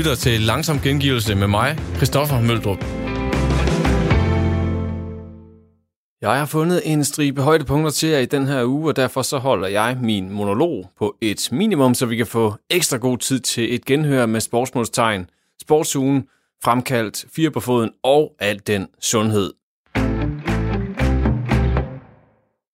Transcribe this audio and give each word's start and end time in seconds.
lytter 0.00 0.14
til 0.14 0.40
Langsom 0.40 0.80
Gengivelse 0.80 1.34
med 1.34 1.46
mig, 1.46 1.78
Christoffer 1.96 2.40
Møldrup. 2.40 2.84
Jeg 6.20 6.38
har 6.38 6.46
fundet 6.46 6.82
en 6.84 7.04
stribe 7.04 7.42
højdepunkter 7.42 7.90
til 7.90 8.08
jer 8.08 8.18
i 8.18 8.24
den 8.24 8.46
her 8.46 8.64
uge, 8.64 8.88
og 8.90 8.96
derfor 8.96 9.22
så 9.22 9.38
holder 9.38 9.68
jeg 9.68 9.98
min 10.02 10.30
monolog 10.30 10.86
på 10.98 11.16
et 11.20 11.48
minimum, 11.52 11.94
så 11.94 12.06
vi 12.06 12.16
kan 12.16 12.26
få 12.26 12.54
ekstra 12.70 12.96
god 12.96 13.18
tid 13.18 13.40
til 13.40 13.74
et 13.74 13.84
genhør 13.84 14.26
med 14.26 14.40
sportsmålstegn, 14.40 15.26
sportsugen, 15.62 16.24
fremkaldt, 16.64 17.24
fire 17.36 17.50
på 17.50 17.60
foden 17.60 17.90
og 18.02 18.32
al 18.38 18.60
den 18.66 18.86
sundhed. 19.00 19.52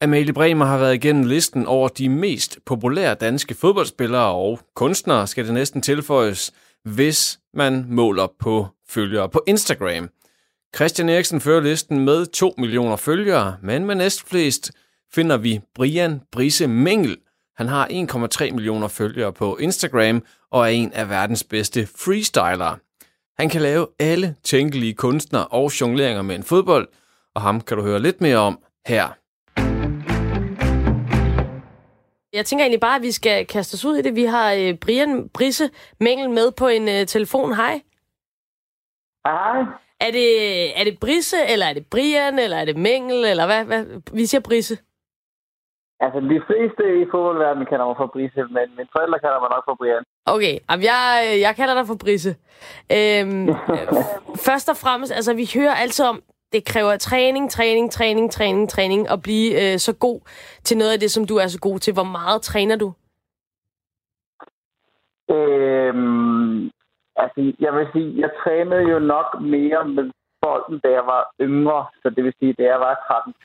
Amalie 0.00 0.32
Bremer 0.32 0.64
har 0.64 0.78
været 0.78 0.94
igennem 0.94 1.24
listen 1.24 1.66
over 1.66 1.88
de 1.88 2.08
mest 2.08 2.58
populære 2.66 3.14
danske 3.14 3.54
fodboldspillere 3.54 4.32
og 4.34 4.60
kunstnere, 4.74 5.26
skal 5.26 5.44
det 5.44 5.54
næsten 5.54 5.82
tilføjes, 5.82 6.52
hvis 6.86 7.38
man 7.54 7.84
måler 7.88 8.26
på 8.38 8.66
følgere 8.88 9.28
på 9.28 9.42
Instagram. 9.46 10.10
Christian 10.76 11.08
Eriksen 11.08 11.40
fører 11.40 11.60
listen 11.60 12.04
med 12.04 12.26
2 12.26 12.54
millioner 12.58 12.96
følgere, 12.96 13.56
men 13.62 13.84
med 13.84 13.94
næstflest 13.94 14.72
finder 15.14 15.36
vi 15.36 15.60
Brian 15.74 16.20
Brise 16.32 16.66
Mengel. 16.66 17.16
Han 17.56 17.68
har 17.68 17.88
1,3 18.46 18.52
millioner 18.52 18.88
følgere 18.88 19.32
på 19.32 19.56
Instagram 19.56 20.22
og 20.50 20.62
er 20.62 20.66
en 20.66 20.92
af 20.92 21.08
verdens 21.08 21.44
bedste 21.44 21.88
freestylere. 21.96 22.76
Han 23.38 23.48
kan 23.48 23.62
lave 23.62 23.86
alle 23.98 24.34
tænkelige 24.44 24.94
kunstner 24.94 25.40
og 25.40 25.80
jongleringer 25.80 26.22
med 26.22 26.36
en 26.36 26.42
fodbold, 26.42 26.88
og 27.34 27.42
ham 27.42 27.60
kan 27.60 27.76
du 27.76 27.82
høre 27.82 28.02
lidt 28.02 28.20
mere 28.20 28.36
om 28.36 28.58
her. 28.86 29.08
Jeg 32.36 32.44
tænker 32.46 32.64
egentlig 32.64 32.80
bare, 32.80 32.96
at 32.96 33.02
vi 33.02 33.12
skal 33.12 33.46
kaste 33.46 33.74
os 33.74 33.84
ud 33.84 33.96
i 33.96 34.02
det. 34.02 34.14
Vi 34.14 34.24
har 34.24 34.52
øh, 34.52 34.74
Brian 34.84 35.28
Brisse 35.28 35.70
Mengel 36.00 36.30
med 36.30 36.52
på 36.52 36.66
en 36.66 36.88
øh, 36.88 37.06
telefon. 37.06 37.54
Hej. 37.54 37.74
Hej. 39.26 39.58
Er 40.00 40.10
det, 40.18 40.30
er 40.80 40.84
det 40.84 41.00
Brisse, 41.00 41.36
eller 41.52 41.66
er 41.66 41.72
det 41.72 41.86
Brian, 41.90 42.38
eller 42.38 42.56
er 42.56 42.64
det 42.64 42.76
Mengel, 42.76 43.24
eller 43.24 43.46
hvad? 43.46 43.64
hvad? 43.64 43.84
Vi 44.12 44.26
siger 44.26 44.40
Brisse. 44.40 44.76
Altså, 46.00 46.20
de 46.20 46.40
fleste 46.48 46.82
i 47.02 47.04
fodboldverdenen 47.10 47.66
kalder 47.66 47.86
mig 47.86 47.96
for 47.96 48.10
Brisse, 48.14 48.42
men 48.56 48.66
mine 48.76 48.88
forældre 48.96 49.18
kalder 49.18 49.40
mig 49.40 49.50
nok 49.54 49.64
for 49.68 49.76
Brian. 49.80 50.04
Okay, 50.26 50.54
jamen 50.70 50.84
jeg, 50.84 51.06
jeg 51.40 51.56
kalder 51.56 51.74
dig 51.74 51.86
for 51.86 51.98
Brisse. 52.04 52.32
Øhm, 52.96 53.46
først 54.48 54.68
og 54.68 54.76
fremmest, 54.76 55.12
altså 55.12 55.34
vi 55.34 55.50
hører 55.54 55.74
altid 55.74 56.04
om, 56.04 56.22
det 56.56 56.64
kræver 56.72 56.96
træning, 56.96 57.50
træning, 57.50 57.90
træning, 57.90 58.30
træning, 58.30 58.68
træning, 58.74 59.02
at 59.14 59.18
blive 59.26 59.48
øh, 59.62 59.78
så 59.86 59.92
god 60.06 60.20
til 60.66 60.76
noget 60.78 60.92
af 60.92 61.00
det, 61.00 61.10
som 61.10 61.24
du 61.30 61.34
er 61.42 61.46
så 61.46 61.60
god 61.68 61.78
til. 61.78 61.92
Hvor 61.94 62.10
meget 62.18 62.40
træner 62.42 62.76
du? 62.82 62.88
Øhm, 65.36 66.70
altså, 67.22 67.40
jeg 67.64 67.72
vil 67.76 67.86
sige, 67.94 68.10
jeg 68.22 68.30
trænede 68.42 68.84
jo 68.92 68.98
nok 68.98 69.28
mere 69.40 69.80
med 69.96 70.04
bolden, 70.42 70.78
da 70.84 70.88
jeg 70.98 71.04
var 71.12 71.22
yngre. 71.40 71.80
Så 72.02 72.06
det 72.14 72.24
vil 72.24 72.34
sige, 72.38 72.52
da 72.58 72.62
jeg 72.72 72.80
var 72.86 72.94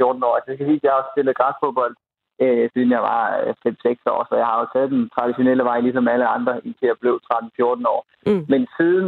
13-14 0.01 0.25
år. 0.27 0.35
Altså, 0.35 0.51
jeg 0.51 0.57
kan 0.57 0.67
sige, 0.67 0.81
at 0.81 0.87
jeg 0.87 0.95
har 0.97 1.09
spillet 1.11 1.37
græsfodbold, 1.39 1.95
øh, 2.41 2.69
siden 2.73 2.91
jeg 2.97 3.03
var 3.11 3.23
5-6 3.65 4.13
år. 4.13 4.21
Så 4.29 4.35
jeg 4.41 4.47
har 4.51 4.57
jo 4.59 4.67
taget 4.73 4.91
den 4.95 5.09
traditionelle 5.15 5.63
vej, 5.63 5.79
ligesom 5.79 6.07
alle 6.07 6.27
andre, 6.37 6.53
indtil 6.65 6.87
jeg 6.91 6.97
blev 7.01 7.15
13-14 7.33 7.93
år. 7.95 8.01
Mm. 8.25 8.45
Men 8.51 8.61
siden 8.77 9.07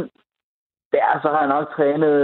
der, 0.94 1.06
så 1.22 1.28
har 1.32 1.40
jeg 1.44 1.54
nok 1.56 1.66
trænet 1.76 2.14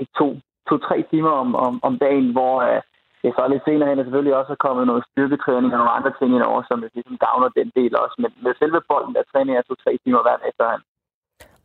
ikke 0.00 0.14
to, 0.22 0.28
to-tre 0.70 0.96
timer 1.10 1.32
om, 1.42 1.48
om, 1.66 1.74
om 1.88 1.94
dagen, 2.04 2.28
hvor 2.36 2.54
øh, 2.68 2.80
det 3.22 3.34
så 3.36 3.44
lidt 3.48 3.64
senere 3.68 3.88
hen 3.88 3.98
er 3.98 4.06
selvfølgelig 4.06 4.36
også 4.40 4.52
er 4.52 4.64
kommet 4.66 4.84
noget 4.86 5.02
styrketræning 5.10 5.70
og 5.72 5.78
nogle 5.78 5.96
andre 5.98 6.12
ting 6.18 6.30
ind 6.34 6.44
over, 6.50 6.62
som 6.68 6.84
ligesom 6.94 7.16
gavner 7.26 7.48
den 7.58 7.68
del 7.78 7.92
også. 8.02 8.16
Men 8.22 8.30
med 8.44 8.52
selve 8.62 8.80
bolden, 8.90 9.14
der 9.16 9.30
træner 9.32 9.52
jeg 9.54 9.64
to-tre 9.64 9.92
timer 10.04 10.22
hver 10.22 10.36
dag 10.36 10.48
efterhånden. 10.50 10.86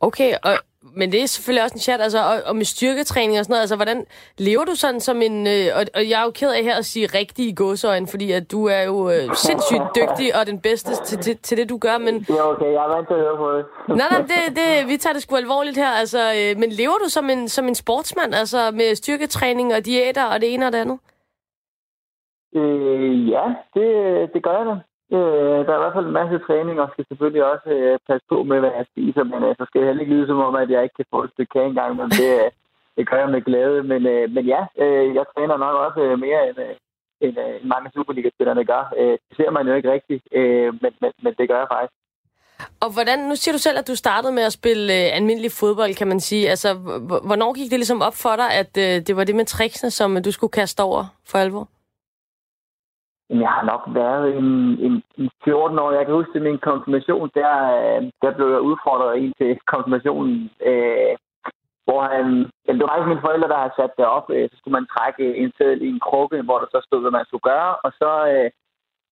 Okay, 0.08 0.30
og, 0.48 0.54
men 0.94 1.12
det 1.12 1.22
er 1.22 1.26
selvfølgelig 1.26 1.62
også 1.62 1.74
en 1.74 1.80
chat, 1.80 2.00
altså, 2.00 2.18
og, 2.18 2.36
og 2.46 2.56
med 2.56 2.64
styrketræning 2.64 3.38
og 3.38 3.44
sådan 3.44 3.52
noget, 3.52 3.60
altså, 3.60 3.76
hvordan 3.76 4.06
lever 4.38 4.64
du 4.64 4.74
sådan 4.74 5.00
som 5.00 5.22
en, 5.22 5.46
øh, 5.46 5.66
og, 5.76 5.82
og 5.94 6.08
jeg 6.10 6.20
er 6.20 6.24
jo 6.24 6.30
ked 6.30 6.50
af 6.50 6.62
her 6.62 6.76
at 6.76 6.84
sige 6.84 7.06
rigtig 7.06 7.48
i 7.48 7.54
gåsøjne, 7.54 8.06
fordi 8.06 8.32
at 8.32 8.50
du 8.50 8.66
er 8.66 8.82
jo 8.82 9.10
øh, 9.10 9.34
sindssygt 9.34 9.86
dygtig 9.98 10.36
og 10.38 10.46
den 10.46 10.60
bedste 10.60 11.04
til, 11.04 11.18
til, 11.18 11.38
til 11.38 11.58
det, 11.58 11.68
du 11.68 11.78
gør, 11.78 11.98
men... 11.98 12.14
Er 12.14 12.42
okay, 12.42 12.70
jeg 12.76 12.84
er 12.84 12.94
vant 12.94 13.08
til 13.08 13.14
at 13.14 13.20
høre 13.20 13.36
på 13.36 13.48
det. 13.56 13.64
nej, 13.88 14.08
nej, 14.10 14.20
det, 14.20 14.56
det, 14.58 14.88
vi 14.88 14.96
tager 14.96 15.14
det 15.14 15.22
sgu 15.22 15.36
alvorligt 15.36 15.76
her, 15.76 15.90
altså, 16.02 16.20
øh, 16.38 16.60
men 16.60 16.70
lever 16.70 16.98
du 17.04 17.08
som 17.08 17.30
en, 17.30 17.48
som 17.48 17.68
en 17.68 17.74
sportsmand, 17.74 18.34
altså 18.34 18.70
med 18.70 18.94
styrketræning 18.94 19.74
og 19.74 19.84
diæter 19.86 20.24
og 20.24 20.40
det 20.40 20.54
ene 20.54 20.66
og 20.66 20.72
det 20.72 20.78
andet? 20.78 20.98
Øh, 22.56 23.30
ja, 23.30 23.44
det, 23.74 23.88
det 24.34 24.42
gør 24.42 24.56
jeg 24.58 24.66
da. 24.66 24.76
Øh, 25.12 25.58
der 25.64 25.72
er 25.72 25.78
i 25.78 25.82
hvert 25.84 25.96
fald 25.96 26.06
en 26.06 26.20
masse 26.20 26.38
træning, 26.46 26.76
og 26.80 26.88
skal 26.92 27.06
selvfølgelig 27.08 27.44
også 27.52 27.68
øh, 27.78 27.98
passe 28.08 28.26
på 28.32 28.42
med, 28.42 28.58
hvad 28.60 28.72
jeg 28.78 28.86
spiser, 28.92 29.24
men 29.32 29.40
øh, 29.46 29.54
så 29.58 29.64
skal 29.66 29.78
jeg 29.78 29.88
heller 29.88 30.02
ikke 30.02 30.14
lyde 30.14 30.26
som 30.26 30.46
om, 30.48 30.54
at 30.54 30.70
jeg 30.70 30.82
ikke 30.82 30.98
kan 31.00 31.12
få 31.14 31.18
et 31.22 31.32
stykke 31.32 31.52
kage 31.54 31.68
engang, 31.70 31.96
men 31.96 32.08
det, 32.18 32.30
øh, 32.44 32.50
det 32.96 33.08
gør 33.08 33.18
jeg 33.22 33.30
med 33.34 33.42
glæde. 33.48 33.82
Men, 33.82 34.06
øh, 34.06 34.24
men 34.34 34.44
ja, 34.54 34.62
øh, 34.82 35.14
jeg 35.14 35.24
træner 35.34 35.56
nok 35.56 35.76
også 35.86 36.00
øh, 36.06 36.18
mere 36.26 36.48
end, 36.48 36.58
øh, 36.66 36.74
end 37.24 37.36
øh, 37.44 37.54
mange 37.72 37.90
Superliga-spillerne 37.94 38.64
gør. 38.64 38.84
Øh, 39.00 39.16
det 39.26 39.34
ser 39.36 39.50
man 39.50 39.66
jo 39.68 39.74
ikke 39.74 39.92
rigtigt, 39.92 40.24
øh, 40.32 40.68
men, 40.82 40.92
men, 41.00 41.12
men 41.22 41.34
det 41.38 41.48
gør 41.48 41.58
jeg 41.58 41.68
faktisk. 41.76 41.96
Og 42.80 42.92
hvordan, 42.92 43.18
nu 43.18 43.36
siger 43.36 43.52
du 43.52 43.58
selv, 43.58 43.78
at 43.78 43.88
du 43.88 43.96
startede 43.96 44.32
med 44.32 44.42
at 44.42 44.52
spille 44.52 44.84
øh, 44.98 45.16
almindelig 45.16 45.52
fodbold, 45.52 45.94
kan 45.94 46.08
man 46.08 46.20
sige. 46.20 46.50
Altså, 46.50 46.74
hvornår 47.28 47.52
gik 47.52 47.70
det 47.70 47.78
ligesom 47.78 48.02
op 48.02 48.16
for 48.16 48.36
dig, 48.36 48.50
at 48.50 48.72
øh, 48.78 49.06
det 49.06 49.16
var 49.16 49.24
det 49.24 49.34
med 49.34 49.44
tricksene, 49.44 49.90
som 49.90 50.22
du 50.22 50.32
skulle 50.32 50.50
kaste 50.50 50.80
over 50.82 51.04
for 51.24 51.38
alvor? 51.38 51.68
Jeg 53.30 53.48
har 53.48 53.64
nok 53.72 53.82
været 54.00 54.36
en, 54.38 54.50
en, 54.86 55.02
en 55.18 55.30
14 55.44 55.78
år. 55.78 55.92
Jeg 55.92 56.06
kan 56.06 56.14
huske 56.14 56.40
min 56.40 56.58
konfirmation, 56.58 57.30
der, 57.34 57.52
øh, 57.78 58.02
der 58.22 58.30
blev 58.36 58.48
jeg 58.50 58.60
udfordret 58.60 59.16
ind 59.16 59.32
til 59.40 59.58
konfirmationen, 59.72 60.50
øh, 60.70 61.12
hvor 61.86 62.02
han, 62.14 62.26
jamen, 62.64 62.78
det 62.78 62.84
var 62.84 62.92
faktisk 62.92 63.12
mine 63.12 63.26
forældre, 63.26 63.48
der 63.48 63.60
har 63.64 63.72
sat 63.78 63.92
det 63.98 64.06
op. 64.18 64.26
Øh, 64.34 64.48
så 64.50 64.56
skulle 64.56 64.76
man 64.78 64.86
trække 64.94 65.24
en 65.42 65.52
sædel 65.58 65.82
i 65.82 65.88
en 65.94 66.00
krukke, 66.08 66.42
hvor 66.42 66.58
der 66.58 66.68
så 66.70 66.80
stod, 66.86 67.00
hvad 67.00 67.14
man 67.18 67.26
skulle 67.26 67.48
gøre, 67.52 67.72
og 67.86 67.90
så 68.00 68.12
øh, 68.32 68.50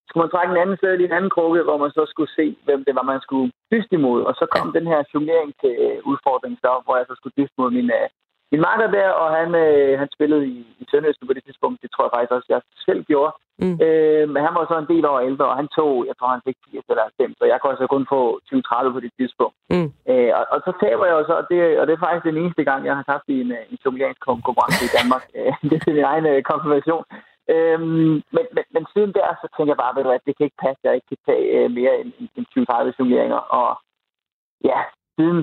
skulle 0.09 0.25
man 0.25 0.35
trække 0.35 0.51
en 0.53 0.63
anden 0.63 0.79
sædel 0.81 1.01
i 1.01 1.09
en 1.09 1.17
anden 1.19 1.35
krukke, 1.37 1.63
hvor 1.63 1.79
man 1.85 1.93
så 1.99 2.05
skulle 2.09 2.33
se, 2.39 2.47
hvem 2.67 2.85
det 2.87 2.95
var, 2.99 3.07
man 3.13 3.21
skulle 3.27 3.53
dyste 3.73 3.95
imod. 3.99 4.21
Og 4.29 4.35
så 4.41 4.45
kom 4.55 4.73
den 4.79 4.87
her 4.93 5.01
jonglering 5.15 5.53
til 5.63 5.75
udfordringen, 6.11 6.59
hvor 6.85 6.97
jeg 6.97 7.07
så 7.09 7.15
skulle 7.17 7.37
dyste 7.39 7.57
mod 7.59 7.71
min, 7.79 7.91
øh, 8.01 8.09
min 8.55 8.67
marker 8.69 8.89
der, 8.99 9.09
og 9.23 9.29
han, 9.39 9.49
øh, 9.65 9.93
han 10.01 10.09
spillede 10.17 10.45
i, 10.55 10.57
i 10.81 10.85
Sønderjysk 10.91 11.21
på 11.27 11.37
det 11.37 11.45
tidspunkt. 11.45 11.83
Det 11.83 11.91
tror 11.91 12.05
jeg 12.05 12.15
faktisk 12.15 12.35
også, 12.37 12.49
jeg 12.55 12.61
selv 12.87 13.01
gjorde. 13.11 13.33
Mm. 13.63 13.77
Øh, 13.87 14.25
men 14.33 14.41
han 14.47 14.55
var 14.57 14.65
så 14.67 14.77
en 14.79 14.91
del 14.93 15.05
over 15.11 15.21
ældre, 15.31 15.47
og 15.51 15.57
han 15.61 15.69
tog, 15.79 15.91
jeg 16.09 16.17
tror, 16.17 16.29
han 16.37 16.47
fik 16.49 16.59
80 16.71 16.85
eller 16.93 17.05
5, 17.17 17.35
så 17.39 17.45
jeg 17.51 17.59
kunne 17.59 17.75
altså 17.75 17.87
kun 17.95 18.07
få 18.15 18.21
20-30 18.49 18.93
på 18.95 19.01
det 19.05 19.13
tidspunkt. 19.19 19.57
Mm. 19.75 19.89
Øh, 20.11 20.31
og, 20.39 20.45
og, 20.55 20.59
så 20.67 20.71
taber 20.83 21.05
jeg 21.07 21.17
jo 21.19 21.25
så, 21.31 21.35
og 21.41 21.47
det, 21.51 21.59
og 21.81 21.85
det 21.87 21.93
er 21.95 22.05
faktisk 22.05 22.27
den 22.31 22.41
eneste 22.43 22.65
gang, 22.69 22.81
jeg 22.89 22.95
har 22.99 23.05
haft 23.15 23.27
i 23.35 23.37
en, 23.45 23.51
øh, 23.59 23.65
en 23.71 23.79
jongleringskonkurrence 23.85 24.83
i 24.89 24.95
Danmark. 24.99 25.25
Øh, 25.39 25.55
det 25.71 25.77
er 25.79 25.93
min 25.99 26.11
egen 26.13 26.27
øh, 26.33 26.43
konfirmation. 26.51 27.05
Øhm, 27.55 28.15
men, 28.37 28.45
men, 28.57 28.65
men 28.75 28.85
siden 28.93 29.13
der, 29.19 29.29
så 29.43 29.47
tænker 29.57 29.73
jeg 29.73 29.83
bare, 29.83 29.95
ved 29.97 30.05
du, 30.05 30.11
at 30.11 30.27
det 30.27 30.35
kan 30.37 30.47
ikke 30.47 30.63
passe, 30.67 30.81
at 30.83 30.87
jeg 30.89 30.95
ikke 30.95 31.11
kan 31.13 31.23
tage 31.29 31.47
øh, 31.57 31.67
mere 31.79 31.95
end, 32.01 32.11
end 32.37 32.47
20-30 32.53 32.97
jongleringer. 32.99 33.41
Og 33.61 33.69
ja, 34.71 34.79
siden 35.17 35.41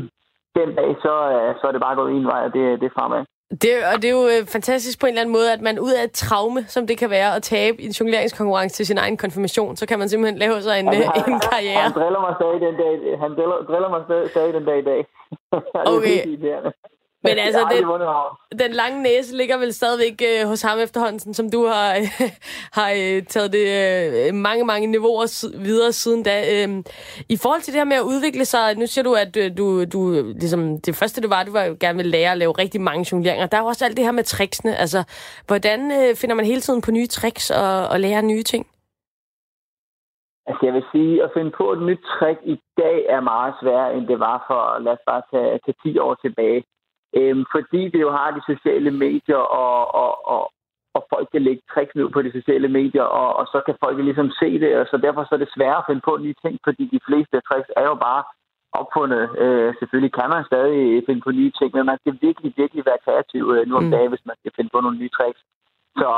den 0.59 0.69
dag, 0.79 0.89
så, 1.06 1.13
øh, 1.35 1.50
så 1.59 1.63
er 1.67 1.72
det 1.72 1.81
bare 1.81 1.95
gået 1.95 2.12
en 2.12 2.25
vej, 2.25 2.41
og 2.47 2.53
det, 2.56 2.63
det 2.81 2.85
er 2.85 2.95
fremad. 3.00 3.23
Det, 3.63 3.72
og 3.94 3.95
det 4.01 4.07
er 4.09 4.16
jo 4.22 4.28
øh, 4.35 4.41
fantastisk 4.56 5.00
på 5.00 5.06
en 5.06 5.09
eller 5.09 5.22
anden 5.22 5.34
måde, 5.34 5.53
at 5.53 5.62
man 5.62 5.79
ud 5.79 5.94
af 6.00 6.03
et 6.03 6.12
traume, 6.12 6.62
som 6.67 6.88
det 6.88 6.97
kan 6.97 7.09
være 7.09 7.35
at 7.35 7.44
tabe 7.44 7.81
i 7.81 7.85
en 7.85 7.91
jongleringskonkurrence 7.91 8.75
til 8.75 8.85
sin 8.85 8.97
egen 8.97 9.17
konfirmation, 9.17 9.75
så 9.75 9.85
kan 9.88 10.00
man 10.00 10.09
simpelthen 10.09 10.40
lave 10.40 10.61
sig 10.61 10.79
en, 10.79 10.88
han, 10.88 10.95
en 11.34 11.40
karriere. 11.51 11.81
Han 11.88 11.94
driller 12.00 12.22
mig 12.25 12.34
stadig 12.40 12.59
den 12.67 12.75
dag, 12.84 13.19
han 13.23 13.31
driller, 13.38 13.57
driller 13.69 13.90
mig 13.90 14.01
stadig 14.29 14.53
den 14.53 14.66
dag 14.66 14.79
i 14.79 14.85
dag. 14.91 15.01
okay. 15.95 16.19
Men 17.24 17.38
altså, 17.38 17.59
den, 18.52 18.59
den 18.59 18.72
lange 18.72 19.04
næse 19.04 19.38
ligger 19.38 19.58
vel 19.58 19.74
stadigvæk 19.74 20.22
øh, 20.30 20.48
hos 20.48 20.62
ham 20.62 20.80
efterhånden, 20.80 21.34
som 21.34 21.52
du 21.52 21.66
har, 21.66 21.96
øh, 21.96 22.30
har 22.80 22.90
øh, 22.90 23.24
taget 23.24 23.54
det 23.54 23.66
øh, 24.28 24.34
mange, 24.34 24.66
mange 24.66 24.88
niveauer 24.88 25.48
videre 25.58 25.92
siden 25.92 26.24
da. 26.24 26.36
Øh, 26.56 26.84
I 27.30 27.38
forhold 27.38 27.62
til 27.62 27.73
det 27.73 27.79
her 27.79 27.85
med 27.85 27.97
at 27.97 28.09
udvikle 28.14 28.46
sig, 28.46 28.78
nu 28.78 28.85
siger 28.88 29.03
du, 29.03 29.14
at 29.14 29.38
øh, 29.38 29.58
du, 29.58 29.85
du 29.85 30.02
ligesom, 30.41 30.82
det 30.85 30.96
første 30.96 31.22
du 31.22 31.29
var, 31.29 31.44
du 31.44 31.52
var 31.52 31.64
jo 31.64 31.76
gerne 31.79 31.97
vil 31.97 32.06
lære 32.06 32.32
at 32.32 32.38
lave 32.38 32.52
rigtig 32.52 32.82
mange 32.82 33.06
jongleringer. 33.12 33.47
Der 33.47 33.58
er 33.58 33.62
jo 33.62 33.67
også 33.67 33.85
alt 33.85 33.97
det 33.97 34.06
her 34.06 34.12
med 34.12 34.24
tricksene. 34.24 34.76
Altså, 34.76 35.03
hvordan 35.47 35.79
øh, 35.91 36.16
finder 36.16 36.35
man 36.35 36.46
hele 36.46 36.62
tiden 36.62 36.82
på 36.82 36.91
nye 36.91 37.08
tricks 37.08 37.52
og, 37.52 37.88
og 37.88 38.00
lærer 38.00 38.22
nye 38.22 38.44
ting? 38.44 38.66
Altså, 40.47 40.66
jeg 40.66 40.74
vil 40.74 40.85
sige, 40.91 41.24
at 41.24 41.32
finde 41.34 41.52
på 41.52 41.72
et 41.72 41.82
nyt 41.82 42.03
trick 42.16 42.40
i 42.44 42.58
dag 42.78 42.97
er 43.16 43.22
meget 43.34 43.53
sværere, 43.62 43.94
end 43.96 44.08
det 44.08 44.20
var 44.20 44.38
for, 44.47 44.79
lad 44.79 44.91
os 44.91 45.06
bare 45.08 45.22
tage, 45.32 45.59
tage 45.66 45.78
10 45.84 45.97
år 46.00 46.16
tilbage. 46.16 46.64
Øhm, 47.17 47.46
fordi 47.52 47.81
vi 47.93 47.99
jo 48.05 48.11
har 48.11 48.29
de 48.31 48.41
sociale 48.52 48.91
medier, 48.91 49.43
og, 49.63 49.96
og, 50.02 50.28
og, 50.34 50.52
og 50.96 51.02
folk 51.13 51.28
kan 51.31 51.41
lægge 51.41 51.61
tricks 51.73 51.96
ned 51.96 52.09
på 52.09 52.22
de 52.22 52.31
sociale 52.31 52.67
medier, 52.67 53.03
og, 53.03 53.29
og 53.40 53.46
så 53.53 53.61
kan 53.66 53.75
folk 53.84 53.97
ligesom 53.97 54.29
se 54.41 54.59
det, 54.59 54.72
og 54.81 54.85
så 54.87 54.97
derfor 54.97 55.23
så 55.23 55.35
er 55.35 55.43
det 55.43 55.55
sværere 55.55 55.81
at 55.81 55.87
finde 55.87 56.02
på 56.05 56.17
nye 56.17 56.35
ting, 56.43 56.59
fordi 56.63 56.84
de 56.96 56.99
fleste 57.08 57.41
tricks 57.47 57.72
er 57.78 57.85
jo 57.91 57.96
bare 58.08 58.23
opfundet. 58.81 59.23
Øh, 59.43 59.69
selvfølgelig 59.79 60.13
kan 60.19 60.29
man 60.34 60.49
stadig 60.52 61.03
finde 61.08 61.22
på 61.22 61.31
nye 61.31 61.52
ting, 61.59 61.69
men 61.73 61.85
man 61.85 61.99
skal 62.02 62.17
virkelig, 62.22 62.53
virkelig 62.61 62.84
være 62.85 63.03
kreativ 63.05 63.43
øh, 63.55 63.67
nu 63.67 63.75
om 63.75 63.84
mm. 63.84 63.91
dagen, 63.91 64.09
hvis 64.09 64.29
man 64.29 64.37
skal 64.40 64.52
finde 64.55 64.69
på 64.73 64.79
nogle 64.81 64.97
nye 64.97 65.16
tricks. 65.17 65.41
Så 66.02 66.09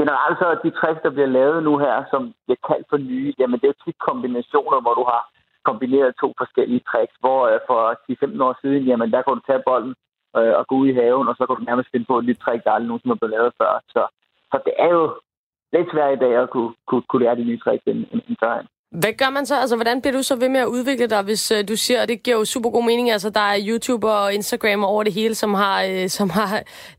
generelt 0.00 0.36
så 0.38 0.46
de 0.64 0.70
tricks, 0.78 1.00
der 1.04 1.10
bliver 1.16 1.30
lavet 1.38 1.62
nu 1.68 1.78
her, 1.78 1.96
som 2.12 2.22
bliver 2.44 2.62
kaldt 2.68 2.86
for 2.90 2.98
nye, 3.10 3.34
jamen 3.38 3.58
det 3.58 3.66
er 3.66 3.74
jo 3.74 3.84
tit 3.84 3.98
kombinationer, 4.08 4.80
hvor 4.80 4.94
du 5.00 5.04
har 5.12 5.22
kombineret 5.68 6.20
to 6.22 6.28
forskellige 6.40 6.86
tricks, 6.90 7.16
hvor 7.22 7.40
øh, 7.50 7.58
for 7.68 7.80
10-15 8.38 8.44
år 8.46 8.54
siden, 8.62 8.82
jamen 8.90 9.10
der 9.12 9.22
kunne 9.22 9.40
du 9.40 9.46
tage 9.46 9.66
bolden 9.66 9.94
øh, 10.38 10.54
og 10.58 10.66
gå 10.66 10.74
ud 10.82 10.88
i 10.88 10.98
haven, 11.00 11.28
og 11.28 11.34
så 11.36 11.42
kunne 11.46 11.60
du 11.60 11.68
nærmest 11.70 11.88
finde 11.92 12.06
på 12.08 12.18
et 12.18 12.24
nyt 12.24 12.40
trick, 12.44 12.64
der 12.64 12.70
aldrig 12.70 12.88
nogensinde 12.88 13.14
er 13.14 13.20
blevet 13.20 13.36
lavet 13.36 13.52
før. 13.60 13.72
Så, 13.94 14.02
så 14.50 14.56
det 14.66 14.74
er 14.84 14.90
jo 14.96 15.04
lidt 15.72 15.88
svært 15.92 16.12
i 16.16 16.22
dag 16.24 16.32
at 16.42 16.50
kunne, 16.50 16.72
kunne, 16.88 17.04
kunne 17.08 17.22
lære 17.24 17.36
de 17.36 17.44
nye 17.44 17.60
tricks 17.64 17.84
end, 17.86 18.00
end, 18.12 18.22
end 18.28 18.36
førhen. 18.42 18.66
Hvad 19.02 19.12
gør 19.20 19.30
man 19.30 19.46
så? 19.46 19.56
Altså, 19.62 19.76
hvordan 19.76 20.00
bliver 20.00 20.16
du 20.16 20.22
så 20.22 20.36
ved 20.42 20.48
med 20.48 20.60
at 20.60 20.72
udvikle 20.76 21.06
dig, 21.06 21.22
hvis 21.22 21.52
uh, 21.52 21.68
du 21.68 21.76
siger, 21.76 22.00
at 22.02 22.08
det 22.08 22.22
giver 22.22 22.36
jo 22.36 22.44
super 22.44 22.70
god 22.70 22.84
mening, 22.84 23.10
altså 23.10 23.30
der 23.30 23.46
er 23.52 23.64
YouTube 23.68 24.06
og 24.08 24.34
Instagram 24.34 24.84
over 24.84 25.02
det 25.02 25.12
hele, 25.12 25.34
som 25.34 25.54
har, 25.54 25.76
uh, 25.84 26.06
som 26.18 26.30
har 26.30 26.48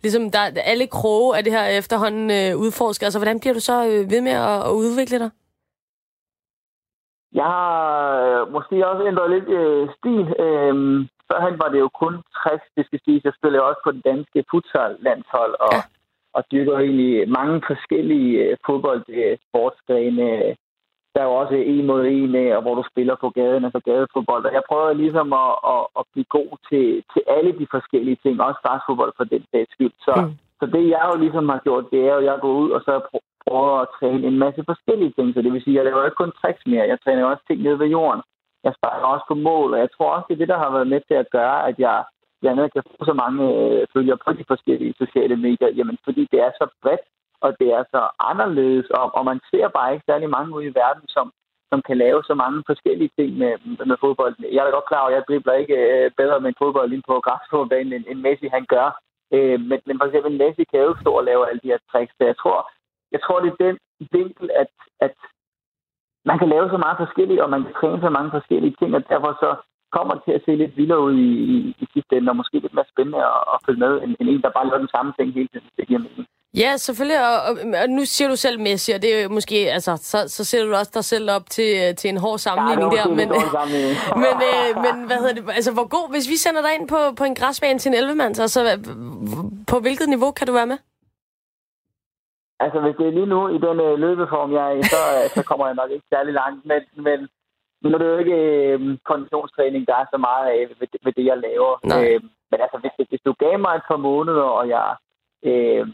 ligesom, 0.03 0.31
der, 0.31 0.43
alle 0.71 0.87
kroge 0.87 1.37
af 1.37 1.43
det 1.43 1.53
her 1.53 1.65
efterhånden 1.79 2.25
uh, 2.37 2.61
udforsket. 2.63 3.05
Altså, 3.05 3.19
hvordan 3.19 3.39
bliver 3.39 3.53
du 3.53 3.59
så 3.59 3.77
uh, 3.81 4.11
ved 4.11 4.21
med 4.21 4.31
at, 4.31 4.59
at 4.69 4.73
udvikle 4.83 5.19
dig? 5.19 5.29
Jeg 7.33 7.45
har 7.45 7.81
øh, 8.21 8.51
måske 8.51 8.87
også 8.87 9.03
ændret 9.07 9.29
lidt 9.29 9.49
øh, 9.59 9.89
stil. 9.97 10.23
Øhm, 10.45 11.07
førhen 11.33 11.59
var 11.63 11.69
det 11.73 11.79
jo 11.85 11.89
kun 12.01 12.15
60, 12.43 12.61
det 12.77 12.85
skal 12.85 12.99
sige. 13.05 13.21
Jeg 13.23 13.33
spillede 13.39 13.63
også 13.69 13.81
på 13.83 13.91
det 13.91 14.03
danske 14.11 14.39
futsal-landshold, 14.51 15.53
og, 15.67 15.73
ja. 15.73 15.81
og 16.37 16.41
dyrker 16.51 16.77
egentlig 16.77 17.29
mange 17.39 17.57
forskellige 17.69 18.31
øh, 18.43 18.57
fodboldsportsgrene. 18.65 20.27
Der 21.13 21.19
er 21.21 21.29
jo 21.29 21.35
også 21.43 21.55
en 21.55 21.85
mod 21.85 22.01
en, 22.05 22.35
og 22.57 22.61
hvor 22.61 22.75
du 22.75 22.83
spiller 22.91 23.15
på 23.23 23.29
gaden, 23.29 23.65
altså 23.67 23.79
gadefodbold. 23.89 24.45
Og 24.45 24.53
jeg 24.57 24.63
prøver 24.69 24.93
ligesom 24.93 25.27
at, 25.43 25.51
at, 25.73 25.83
at 25.99 26.03
blive 26.13 26.27
god 26.37 26.49
til, 26.69 26.85
til 27.13 27.21
alle 27.35 27.51
de 27.59 27.67
forskellige 27.75 28.19
ting, 28.23 28.35
også 28.41 28.59
startfodbold 28.63 29.13
for 29.17 29.23
den 29.33 29.43
sags 29.51 29.71
skyld. 29.75 29.95
Så, 30.07 30.13
mm. 30.21 30.33
så 30.59 30.65
det 30.75 30.83
jeg 30.95 31.03
jo 31.11 31.15
ligesom 31.23 31.45
har 31.53 31.59
gjort, 31.67 31.91
det 31.91 31.99
er 32.07 32.13
jo, 32.13 32.21
at 32.21 32.25
jeg 32.29 32.37
går 32.41 32.53
ud, 32.63 32.69
og 32.77 32.81
så 32.87 32.93
prøver 33.43 33.73
at 33.83 33.91
træne 33.97 34.27
en 34.27 34.37
masse 34.45 34.61
forskellige 34.71 35.13
ting. 35.17 35.27
Så 35.33 35.41
det 35.41 35.53
vil 35.53 35.63
sige, 35.63 35.73
at 35.73 35.79
jeg 35.79 35.85
laver 35.85 36.05
ikke 36.05 36.21
kun 36.21 36.37
tricks 36.39 36.63
mere, 36.71 36.91
jeg 36.91 36.99
træner 37.03 37.31
også 37.31 37.43
ting 37.47 37.59
nede 37.61 37.79
ved 37.79 37.87
jorden. 37.97 38.21
Jeg 38.63 38.73
sparer 38.77 39.05
også 39.13 39.25
på 39.27 39.35
mål, 39.49 39.73
og 39.73 39.79
jeg 39.79 39.91
tror 39.91 40.09
også, 40.15 40.25
det 40.27 40.33
er 40.35 40.43
det, 40.43 40.53
der 40.53 40.63
har 40.63 40.71
været 40.71 40.91
med 40.93 41.01
til 41.07 41.17
at 41.23 41.31
gøre, 41.37 41.67
at 41.69 41.75
jeg 41.79 42.03
blandt 42.41 42.59
andet 42.59 42.73
kan 42.73 42.83
få 42.87 43.05
så 43.05 43.15
mange 43.23 43.41
øh, 43.59 43.87
følgere 43.93 44.19
på 44.25 44.29
de 44.39 44.45
forskellige 44.51 44.93
sociale 45.03 45.37
medier, 45.47 45.69
jamen 45.77 45.97
fordi 46.03 46.23
det 46.31 46.39
er 46.47 46.51
så 46.59 46.65
bredt, 46.81 47.05
og 47.45 47.49
det 47.59 47.69
er 47.77 47.83
så 47.93 48.01
anderledes, 48.31 48.87
og, 48.99 49.05
og 49.17 49.23
man 49.25 49.39
ser 49.51 49.67
bare 49.77 49.93
ikke 49.93 50.09
særlig 50.09 50.29
mange 50.29 50.55
ude 50.57 50.65
i 50.69 50.75
verden, 50.81 51.05
som, 51.15 51.25
som 51.71 51.79
kan 51.87 51.97
lave 51.97 52.19
så 52.29 52.33
mange 52.43 52.63
forskellige 52.71 53.11
ting 53.17 53.29
med, 53.41 53.53
med 53.89 53.97
fodbold. 54.03 54.35
Jeg 54.53 54.59
er 54.61 54.65
da 54.65 54.71
godt 54.77 54.89
klar 54.89 55.01
over, 55.01 55.11
at 55.11 55.15
jeg 55.15 55.27
dribler 55.27 55.53
ikke 55.53 55.77
øh, 55.95 56.11
bedre 56.21 56.39
med 56.45 56.53
fodbold 56.61 56.93
ind 56.93 57.03
på 57.07 57.15
græsfodbanen, 57.25 57.93
end, 57.93 58.05
end 58.11 58.19
Messi 58.25 58.47
han 58.57 58.65
gør. 58.75 58.87
Øh, 59.35 59.59
men, 59.69 59.79
men 59.87 59.95
for 59.99 60.05
eksempel 60.05 60.31
Messi 60.41 60.63
kan 60.63 60.79
jo 60.79 60.89
ikke 60.89 61.03
stå 61.05 61.11
og 61.19 61.27
lave 61.29 61.47
alle 61.49 61.61
de 61.63 61.71
her 61.73 61.81
tricks. 61.91 62.13
Så 62.17 62.23
jeg 62.31 62.37
tror, 62.41 62.59
jeg 63.13 63.21
tror 63.21 63.39
det 63.39 63.49
er 63.51 63.63
den 63.65 63.77
vinkel, 64.17 64.49
at, 64.61 64.71
at 65.05 65.15
man 66.29 66.37
kan 66.39 66.49
lave 66.53 66.67
så 66.69 66.77
meget 66.85 66.97
forskelligt, 67.03 67.41
og 67.43 67.49
man 67.49 67.61
kan 67.63 67.73
træne 67.79 68.01
så 68.01 68.09
mange 68.17 68.31
forskellige 68.37 68.75
ting, 68.79 68.89
og 68.95 69.01
derfor 69.13 69.31
så 69.43 69.49
kommer 69.95 70.13
det 70.13 70.23
til 70.25 70.37
at 70.37 70.43
se 70.45 70.51
lidt 70.61 70.77
vildere 70.77 71.01
ud 71.07 71.15
i, 71.27 71.31
i, 71.53 71.55
i 71.83 71.85
sidste 71.93 72.11
ende, 72.15 72.31
og 72.31 72.39
måske 72.41 72.59
lidt 72.59 72.77
mere 72.77 72.91
spændende 72.93 73.21
at, 73.31 73.41
at 73.53 73.57
følge 73.65 73.79
med, 73.85 73.93
end, 74.03 74.11
end 74.19 74.29
en, 74.29 74.41
der 74.41 74.57
bare 74.57 74.67
laver 74.67 74.83
den 74.85 74.93
samme 74.95 75.11
ting 75.17 75.27
hele 75.37 75.49
tiden, 75.51 75.67
det 75.77 75.87
giver 75.87 76.05
mening. 76.07 76.27
Ja, 76.63 76.77
selvfølgelig, 76.77 77.19
og, 77.29 77.37
og, 77.47 77.53
og 77.81 77.89
nu 77.89 78.05
siger 78.05 78.29
du 78.29 78.35
selv 78.35 78.59
Messi, 78.59 78.91
og 78.91 79.01
det 79.01 79.09
er 79.15 79.23
jo 79.23 79.29
måske, 79.29 79.55
altså, 79.55 79.91
så, 80.11 80.17
så 80.27 80.45
sætter 80.45 80.67
du 80.67 80.75
også 80.75 80.91
dig 80.93 81.03
selv 81.03 81.31
op 81.31 81.45
til, 81.49 81.95
til 81.95 82.09
en 82.09 82.17
hård 82.17 82.39
sammenligning 82.39 82.93
ja, 82.93 82.97
der, 83.01 83.09
men, 83.09 83.29
men, 84.23 84.35
øh, 84.51 84.69
men 84.85 85.05
hvad 85.07 85.17
hedder 85.17 85.33
det, 85.33 85.43
altså 85.59 85.71
hvor 85.73 85.87
god, 85.87 86.11
hvis 86.11 86.29
vi 86.29 86.35
sender 86.35 86.61
dig 86.61 86.73
ind 86.79 86.87
på, 86.87 86.99
på 87.17 87.23
en 87.23 87.35
græsbane 87.35 87.79
til 87.79 87.89
en 87.89 87.95
11 87.95 88.33
så, 88.33 88.47
så 88.47 88.59
på 89.67 89.79
hvilket 89.79 90.09
niveau 90.09 90.31
kan 90.31 90.47
du 90.47 90.53
være 90.53 90.67
med? 90.67 90.77
Altså, 92.59 92.79
hvis 92.81 92.95
det 92.99 93.07
er 93.07 93.11
lige 93.11 93.33
nu 93.35 93.47
i 93.47 93.57
den 93.57 93.79
øh, 93.79 93.99
løbeform, 93.99 94.53
jeg 94.53 94.65
er 94.71 94.75
i, 94.79 94.83
så, 94.83 95.01
øh, 95.17 95.29
så 95.35 95.43
kommer 95.43 95.65
jeg 95.65 95.75
nok 95.75 95.91
ikke 95.91 96.11
særlig 96.13 96.33
langt. 96.33 96.65
Men, 96.65 96.81
men 97.05 97.19
nu 97.81 97.95
er 97.95 97.97
det 97.97 98.11
jo 98.11 98.17
ikke 98.17 98.39
øh, 98.71 98.97
konditionstræning, 99.11 99.87
der 99.87 99.95
er 99.95 100.05
så 100.13 100.17
meget 100.17 100.45
af 100.49 100.59
ved, 100.79 100.87
ved 101.03 101.13
det, 101.13 101.25
jeg 101.25 101.37
laver. 101.37 101.73
Øh, 101.95 102.21
men 102.51 102.59
altså, 102.65 102.77
hvis, 102.81 103.07
hvis 103.09 103.25
du 103.25 103.33
gav 103.43 103.59
mig 103.59 103.73
et 103.75 103.87
par 103.87 103.97
måneder, 104.09 104.47
og 104.59 104.69
jeg 104.69 104.95
øh, 105.49 105.87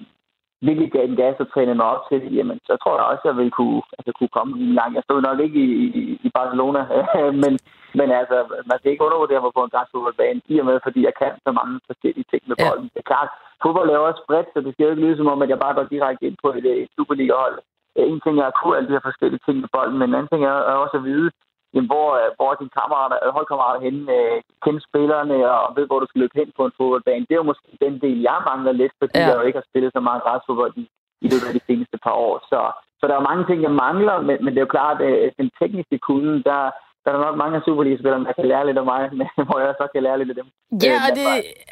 virkelig 0.67 0.91
gav 0.91 1.06
en 1.06 1.19
gas 1.21 1.35
og 1.44 1.47
trænede 1.53 1.79
mig 1.79 1.88
op 1.94 2.03
til 2.09 2.17
det, 2.23 2.31
jamen, 2.38 2.59
så 2.67 2.73
tror 2.83 2.95
jeg 2.97 3.06
også, 3.11 3.23
at 3.23 3.29
jeg 3.29 3.38
ville 3.39 3.56
kunne, 3.59 3.81
altså, 3.97 4.11
kunne 4.17 4.35
komme 4.38 4.51
langt. 4.79 4.95
Jeg 4.95 5.03
stod 5.06 5.21
nok 5.21 5.39
ikke 5.45 5.59
i, 5.65 5.71
i, 6.00 6.01
i 6.27 6.29
Barcelona, 6.39 6.81
men, 7.44 7.53
men 8.00 8.07
altså, 8.21 8.38
man 8.69 8.77
skal 8.77 8.91
ikke 8.91 9.06
undervurdere 9.07 9.41
mig 9.44 9.51
på 9.56 9.63
en 9.63 9.73
græsfodboldbane, 9.73 10.41
i 10.53 10.59
og 10.61 10.65
med, 10.69 10.77
fordi 10.85 11.00
jeg 11.07 11.15
kan 11.21 11.31
så 11.45 11.51
mange 11.59 11.75
forskellige 11.89 12.29
ting 12.31 12.44
med 12.50 12.57
bolden. 12.63 12.88
Ja. 12.89 12.94
Det 12.94 13.00
er 13.01 13.11
klart, 13.13 13.29
fodbold 13.63 13.89
er 13.89 14.07
også 14.09 14.21
bredt, 14.27 14.50
så 14.53 14.59
det 14.65 14.71
skal 14.71 14.85
jo 14.85 14.91
ikke 14.91 15.03
lyde 15.03 15.17
som 15.17 15.31
om, 15.33 15.41
at 15.44 15.50
jeg 15.53 15.59
bare 15.65 15.77
går 15.77 15.94
direkte 15.94 16.25
ind 16.27 16.38
på 16.44 16.50
et, 16.57 16.65
et 16.83 16.89
Superliga-hold. 16.95 17.57
En 17.95 18.21
ting 18.25 18.35
er 18.39 18.47
at 18.47 18.57
kunne 18.57 18.77
alle 18.77 18.88
de 18.88 18.97
her 18.97 19.07
forskellige 19.09 19.44
ting 19.45 19.57
med 19.59 19.69
bolden, 19.75 19.97
men 20.00 20.09
en 20.09 20.15
anden 20.15 20.31
ting 20.31 20.44
er 20.45 20.81
også 20.83 20.97
at 20.97 21.03
vide, 21.03 21.29
jamen, 21.74 21.89
hvor, 21.92 22.07
hvor 22.38 22.48
er 22.51 22.57
dine 22.62 22.77
kammerater, 22.80 23.18
holdkammerater 23.38 23.81
henne, 23.88 24.04
øh, 24.18 24.38
kende 24.63 24.81
spillerne 24.88 25.36
og 25.51 25.75
ved, 25.77 25.86
hvor 25.88 26.00
du 26.00 26.07
skal 26.07 26.21
løbe 26.21 26.39
hen 26.39 26.50
på 26.57 26.63
en 26.66 26.77
fodboldbane. 26.77 27.25
Det 27.25 27.33
er 27.33 27.42
jo 27.44 27.51
måske 27.51 27.68
den 27.86 27.95
del, 28.06 28.18
jeg 28.30 28.39
mangler 28.50 28.74
lidt, 28.81 28.94
fordi 29.01 29.19
ja. 29.19 29.27
jeg 29.27 29.36
jo 29.38 29.45
ikke 29.48 29.60
har 29.62 29.69
spillet 29.69 29.92
så 29.94 30.01
meget 30.07 30.24
græsfodbold 30.24 30.74
i, 30.83 30.86
i 31.25 31.27
løbet 31.31 31.50
af 31.50 31.56
de 31.57 31.68
seneste 31.68 31.98
par 32.06 32.16
år. 32.27 32.36
Så, 32.51 32.60
så 33.00 33.04
der 33.07 33.16
er 33.16 33.30
mange 33.30 33.45
ting, 33.45 33.60
jeg 33.68 33.75
mangler, 33.86 34.16
men, 34.27 34.38
men 34.44 34.50
det 34.51 34.60
er 34.60 34.68
jo 34.68 34.75
klart, 34.77 34.98
at 35.01 35.13
øh, 35.24 35.31
den 35.42 35.50
tekniske 35.60 35.98
kunde, 36.07 36.44
der, 36.50 36.63
der 37.05 37.11
er 37.11 37.19
nok 37.25 37.37
mange 37.37 37.55
af 37.57 37.61
Superliga-spillerne, 37.65 38.25
der 38.25 38.33
kan 38.33 38.45
lære 38.45 38.65
lidt 38.65 38.77
af 38.77 38.85
mig, 38.85 39.01
men 39.19 39.27
hvor 39.47 39.59
jeg 39.59 39.73
så 39.77 39.87
kan 39.93 40.03
lære 40.03 40.17
lidt 40.19 40.29
af 40.29 40.35
dem. 40.35 40.47
Ja, 40.83 40.95
og 41.09 41.15
det, 41.15 41.25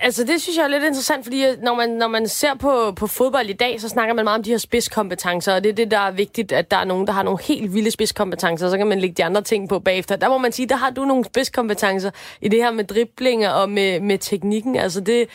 altså, 0.07 0.23
det 0.23 0.41
synes 0.41 0.57
jeg 0.57 0.63
er 0.63 0.67
lidt 0.67 0.83
interessant, 0.83 1.25
fordi 1.25 1.45
øh, 1.45 1.53
når 1.61 1.75
man, 1.75 1.89
når 1.89 2.07
man 2.07 2.27
ser 2.27 2.55
på, 2.55 2.91
på 2.99 3.07
fodbold 3.07 3.49
i 3.49 3.53
dag, 3.53 3.81
så 3.81 3.89
snakker 3.89 4.13
man 4.13 4.25
meget 4.25 4.37
om 4.37 4.43
de 4.43 4.49
her 4.49 4.57
spidskompetencer, 4.57 5.55
og 5.55 5.63
det 5.63 5.69
er 5.69 5.73
det, 5.73 5.91
der 5.91 5.99
er 5.99 6.11
vigtigt, 6.11 6.51
at 6.51 6.71
der 6.71 6.77
er 6.77 6.85
nogen, 6.85 7.07
der 7.07 7.13
har 7.13 7.23
nogle 7.23 7.39
helt 7.41 7.73
vilde 7.73 7.91
spidskompetencer, 7.91 8.69
så 8.69 8.77
kan 8.77 8.87
man 8.87 8.99
lægge 8.99 9.15
de 9.15 9.25
andre 9.25 9.41
ting 9.41 9.69
på 9.69 9.79
bagefter. 9.79 10.15
Der 10.15 10.29
må 10.29 10.37
man 10.37 10.51
sige, 10.51 10.69
der 10.69 10.75
har 10.75 10.89
du 10.89 11.05
nogle 11.05 11.25
spidskompetencer 11.25 12.11
i 12.41 12.47
det 12.49 12.63
her 12.63 12.71
med 12.71 12.83
driblinger 12.83 13.49
og 13.49 13.69
med, 13.69 13.99
med 13.99 14.17
teknikken. 14.17 14.75
Altså, 14.75 15.01
det, 15.01 15.29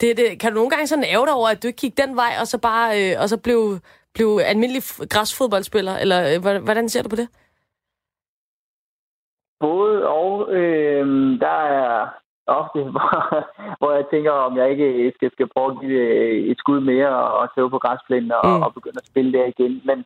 det, 0.00 0.16
det, 0.16 0.38
kan 0.40 0.50
du 0.50 0.54
nogle 0.54 0.70
gange 0.70 0.86
sådan 0.86 1.04
æve 1.04 1.26
dig 1.26 1.34
over, 1.34 1.48
at 1.48 1.62
du 1.62 1.66
ikke 1.66 1.78
gik 1.78 1.96
den 1.96 2.16
vej, 2.16 2.32
og 2.40 2.46
så 2.46 2.58
bare 2.58 3.12
øh, 3.12 3.20
og 3.20 3.28
så 3.28 3.36
blev, 3.36 3.78
blev 4.14 4.40
almindelig 4.44 4.82
græsfodboldspiller, 5.10 5.96
eller 5.96 6.34
øh, 6.34 6.62
hvordan 6.64 6.88
ser 6.88 7.02
du 7.02 7.08
på 7.08 7.16
det? 7.16 7.28
Både 9.60 10.08
og. 10.08 10.52
Øh, 10.52 11.06
der 11.40 11.56
er 11.78 12.08
ofte, 12.46 12.78
hvor, 12.94 13.10
hvor 13.78 13.92
jeg 13.92 14.04
tænker, 14.10 14.30
om 14.30 14.56
jeg 14.56 14.70
ikke 14.70 15.12
skal, 15.16 15.32
skal 15.32 15.48
prøve 15.54 15.70
at 15.70 15.80
give 15.80 16.00
et 16.50 16.58
skud 16.58 16.80
mere 16.80 17.14
og 17.38 17.54
tæve 17.54 17.70
på 17.70 17.78
græsplænen 17.78 18.32
og, 18.32 18.46
mm. 18.46 18.62
og 18.62 18.74
begynde 18.74 19.02
at 19.02 19.06
spille 19.06 19.32
der 19.32 19.46
igen. 19.46 19.82
Men 19.84 20.04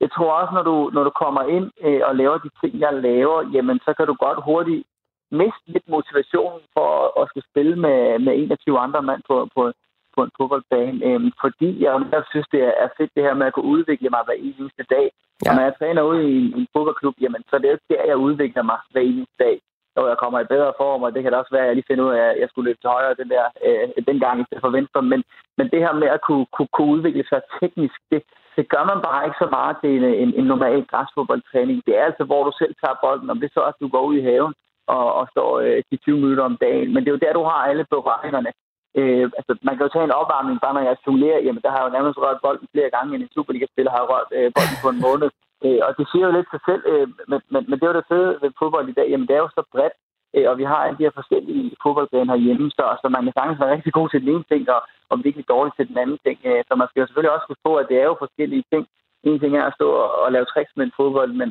jeg 0.00 0.10
tror 0.10 0.32
også, 0.32 0.54
når 0.54 0.62
du, 0.62 0.90
når 0.94 1.04
du 1.04 1.10
kommer 1.10 1.42
ind 1.42 1.70
øh, 1.86 2.00
og 2.04 2.16
laver 2.16 2.38
de 2.38 2.50
ting, 2.60 2.80
jeg 2.80 2.92
laver, 2.94 3.50
jamen 3.52 3.80
så 3.84 3.94
kan 3.96 4.06
du 4.06 4.14
godt 4.14 4.44
hurtigt 4.44 4.84
miste 5.30 5.66
lidt 5.66 5.88
motivation 5.88 6.60
for 6.74 7.20
at 7.20 7.28
skulle 7.28 7.48
spille 7.50 7.76
med, 7.76 8.18
med 8.18 8.32
21 8.36 8.78
andre 8.78 9.02
mand 9.02 9.22
på, 9.28 9.48
på, 9.54 9.72
på 10.16 10.20
en 10.24 10.36
fodboldbane, 10.38 10.98
øhm, 11.08 11.30
fordi 11.42 11.68
jeg 11.84 11.98
netop 11.98 12.26
synes, 12.32 12.48
det 12.54 12.62
er 12.84 12.88
fedt 12.98 13.12
det 13.16 13.26
her 13.26 13.34
med 13.34 13.46
at 13.46 13.54
kunne 13.54 13.72
udvikle 13.76 14.10
mig 14.14 14.22
hver 14.24 14.38
eneste 14.48 14.84
dag. 14.94 15.06
Ja. 15.44 15.48
Og 15.48 15.52
når 15.56 15.62
jeg 15.66 15.74
træner 15.78 16.02
ude 16.10 16.22
i 16.32 16.36
en, 16.58 16.66
fodboldklub, 16.74 17.16
jamen, 17.20 17.42
så 17.48 17.52
er 17.56 17.60
det 17.60 17.68
jo 17.68 17.78
ikke 17.78 17.92
der, 17.94 18.10
jeg 18.12 18.24
udvikler 18.26 18.62
mig 18.70 18.78
hver 18.92 19.04
eneste 19.10 19.36
dag. 19.44 19.56
Og 19.96 20.08
jeg 20.08 20.18
kommer 20.22 20.38
i 20.40 20.52
bedre 20.54 20.72
form, 20.82 21.02
og 21.02 21.10
det 21.14 21.22
kan 21.22 21.32
da 21.32 21.38
også 21.38 21.54
være, 21.54 21.66
at 21.66 21.70
jeg 21.70 21.76
lige 21.76 21.90
finder 21.90 22.04
ud 22.04 22.14
af, 22.20 22.26
at 22.30 22.40
jeg 22.40 22.48
skulle 22.48 22.68
løbe 22.68 22.80
til 22.80 22.94
højre 22.96 23.18
den, 23.20 23.28
der, 23.34 23.44
øh, 23.66 24.04
den 24.10 24.18
gang 24.24 24.36
i 24.40 24.44
stedet 24.46 24.64
for 24.64 24.72
venstre. 24.78 25.02
Men, 25.12 25.20
men 25.58 25.66
det 25.72 25.80
her 25.84 25.92
med 25.92 26.08
at 26.16 26.20
kunne, 26.26 26.46
kunne, 26.54 26.72
kunne 26.76 26.92
udvikle 26.96 27.24
sig 27.30 27.40
teknisk, 27.60 27.98
det, 28.10 28.20
det 28.56 28.64
gør 28.72 28.84
man 28.90 29.00
bare 29.08 29.24
ikke 29.26 29.42
så 29.44 29.48
meget 29.58 29.76
til 29.82 29.90
en, 29.96 30.04
en, 30.22 30.30
en 30.40 30.46
normal 30.52 30.80
græsfodboldtræning. 30.90 31.82
Det 31.86 31.94
er 31.98 32.04
altså, 32.04 32.24
hvor 32.24 32.42
du 32.44 32.52
selv 32.58 32.74
tager 32.82 33.00
bolden, 33.04 33.30
om 33.30 33.40
det 33.40 33.50
så 33.52 33.60
også, 33.60 33.78
du 33.80 33.88
går 33.88 34.04
ud 34.10 34.16
i 34.16 34.26
haven 34.30 34.54
og, 34.86 35.14
og 35.18 35.24
står 35.32 35.50
øh, 35.60 35.82
de 35.90 35.96
20 35.96 36.16
minutter 36.16 36.44
om 36.44 36.56
dagen. 36.66 36.88
Men 36.92 37.00
det 37.00 37.08
er 37.08 37.16
jo 37.16 37.24
der, 37.24 37.32
du 37.32 37.44
har 37.50 37.60
alle 37.70 37.84
beregningerne. 37.90 38.52
Øh, 38.98 39.26
altså, 39.38 39.52
man 39.66 39.74
kan 39.74 39.84
jo 39.86 39.92
tage 39.92 40.06
en 40.08 40.18
opvarmning, 40.20 40.56
bare 40.64 40.74
når 40.74 40.84
jeg 40.88 40.96
simulerer, 41.04 41.44
jamen 41.46 41.62
der 41.64 41.70
har 41.70 41.78
jeg 41.80 41.86
jo 41.88 41.96
nærmest 41.96 42.18
rørt 42.18 42.42
bolden 42.44 42.68
flere 42.72 42.90
gange, 42.94 43.10
end 43.14 43.22
en 43.22 43.34
Superliga-spiller 43.34 43.92
har 43.96 44.10
rørt 44.12 44.30
øh, 44.38 44.48
bolden 44.56 44.78
på 44.84 44.88
en 44.92 45.02
måned. 45.06 45.28
Øh, 45.64 45.80
og 45.86 45.90
det 45.98 46.06
siger 46.08 46.24
jo 46.26 46.32
lidt 46.36 46.48
sig 46.50 46.62
selv, 46.68 46.82
øh, 46.92 47.08
men, 47.30 47.40
men, 47.52 47.62
men 47.68 47.76
det 47.76 47.84
er 47.84 47.92
jo 47.92 48.00
det 48.00 48.10
fede 48.12 48.30
ved 48.42 48.58
fodbold 48.60 48.86
i 48.88 48.98
dag, 48.98 49.06
jamen 49.10 49.26
det 49.28 49.34
er 49.36 49.44
jo 49.44 49.50
så 49.58 49.62
bredt, 49.72 49.96
øh, 50.36 50.46
og 50.50 50.54
vi 50.60 50.64
har 50.70 50.80
alle 50.84 50.98
de 50.98 51.06
her 51.06 51.18
forskellige 51.20 51.64
fodboldgrene 51.82 52.32
herhjemme, 52.32 52.68
så, 52.78 52.84
så 53.02 53.06
man 53.14 53.22
kan 53.24 53.36
sagtens 53.36 53.60
være 53.60 53.74
rigtig 53.76 53.92
god 53.98 54.08
til 54.08 54.20
den 54.22 54.30
ene 54.34 54.46
ting, 54.52 54.62
og, 54.74 54.80
og 55.10 55.16
virkelig 55.26 55.46
dårlig 55.54 55.72
til 55.74 55.88
den 55.90 55.98
anden 56.02 56.18
ting. 56.26 56.38
Øh, 56.48 56.60
så 56.68 56.72
man 56.80 56.88
skal 56.88 57.00
jo 57.00 57.06
selvfølgelig 57.06 57.34
også 57.34 57.46
huske 57.48 57.66
på, 57.68 57.72
at 57.80 57.88
det 57.90 57.96
er 57.98 58.06
jo 58.10 58.22
forskellige 58.24 58.64
ting. 58.72 58.84
En 59.28 59.40
ting 59.40 59.52
er 59.56 59.64
at 59.66 59.76
stå 59.78 59.88
og, 60.04 60.10
og 60.24 60.28
lave 60.32 60.46
tricks 60.52 60.72
med 60.76 60.84
en 60.86 60.96
fodbold, 60.98 61.32
men, 61.40 61.48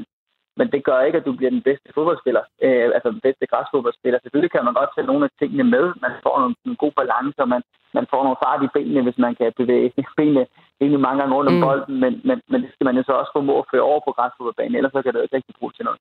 men 0.59 0.67
det 0.73 0.81
gør 0.87 0.99
ikke, 1.01 1.17
at 1.19 1.27
du 1.27 1.33
bliver 1.37 1.53
den 1.57 1.65
bedste 1.69 1.89
fodboldspiller, 1.95 2.43
øh, 2.65 2.85
altså 2.97 3.09
den 3.15 3.21
bedste 3.27 3.45
græsfodboldspiller. 3.51 4.19
Selvfølgelig 4.19 4.51
kan 4.51 4.65
man 4.65 4.77
godt 4.79 4.91
tage 4.95 5.09
nogle 5.11 5.25
af 5.27 5.31
tingene 5.39 5.65
med. 5.75 5.85
Man 6.05 6.13
får 6.25 6.35
nogle, 6.41 6.55
en 6.65 6.75
god 6.83 6.93
balance, 7.01 7.37
og 7.43 7.49
man, 7.53 7.61
man 7.97 8.05
får 8.11 8.21
nogle 8.23 8.41
fart 8.43 8.61
i 8.65 8.73
benene, 8.75 9.05
hvis 9.07 9.19
man 9.25 9.33
kan 9.39 9.49
bevæge 9.61 9.89
benene 10.17 10.43
egentlig 10.81 11.01
mange 11.07 11.19
gange 11.19 11.35
rundt 11.35 11.51
om 11.51 11.57
mm. 11.57 11.63
bolden, 11.65 11.95
men, 12.03 12.13
men, 12.27 12.37
men 12.51 12.59
det 12.63 12.69
skal 12.73 12.85
man 12.85 12.97
jo 12.97 13.03
så 13.03 13.13
også 13.21 13.31
formå 13.35 13.53
at 13.59 13.69
føre 13.71 13.87
over 13.91 14.01
på 14.03 14.11
græsfodboldbanen, 14.17 14.75
ellers 14.75 14.93
så 14.95 15.01
kan 15.01 15.11
det 15.11 15.19
jo 15.19 15.25
ikke 15.27 15.35
rigtig 15.35 15.55
bruge 15.59 15.73
til 15.75 15.85
noget. 15.85 15.99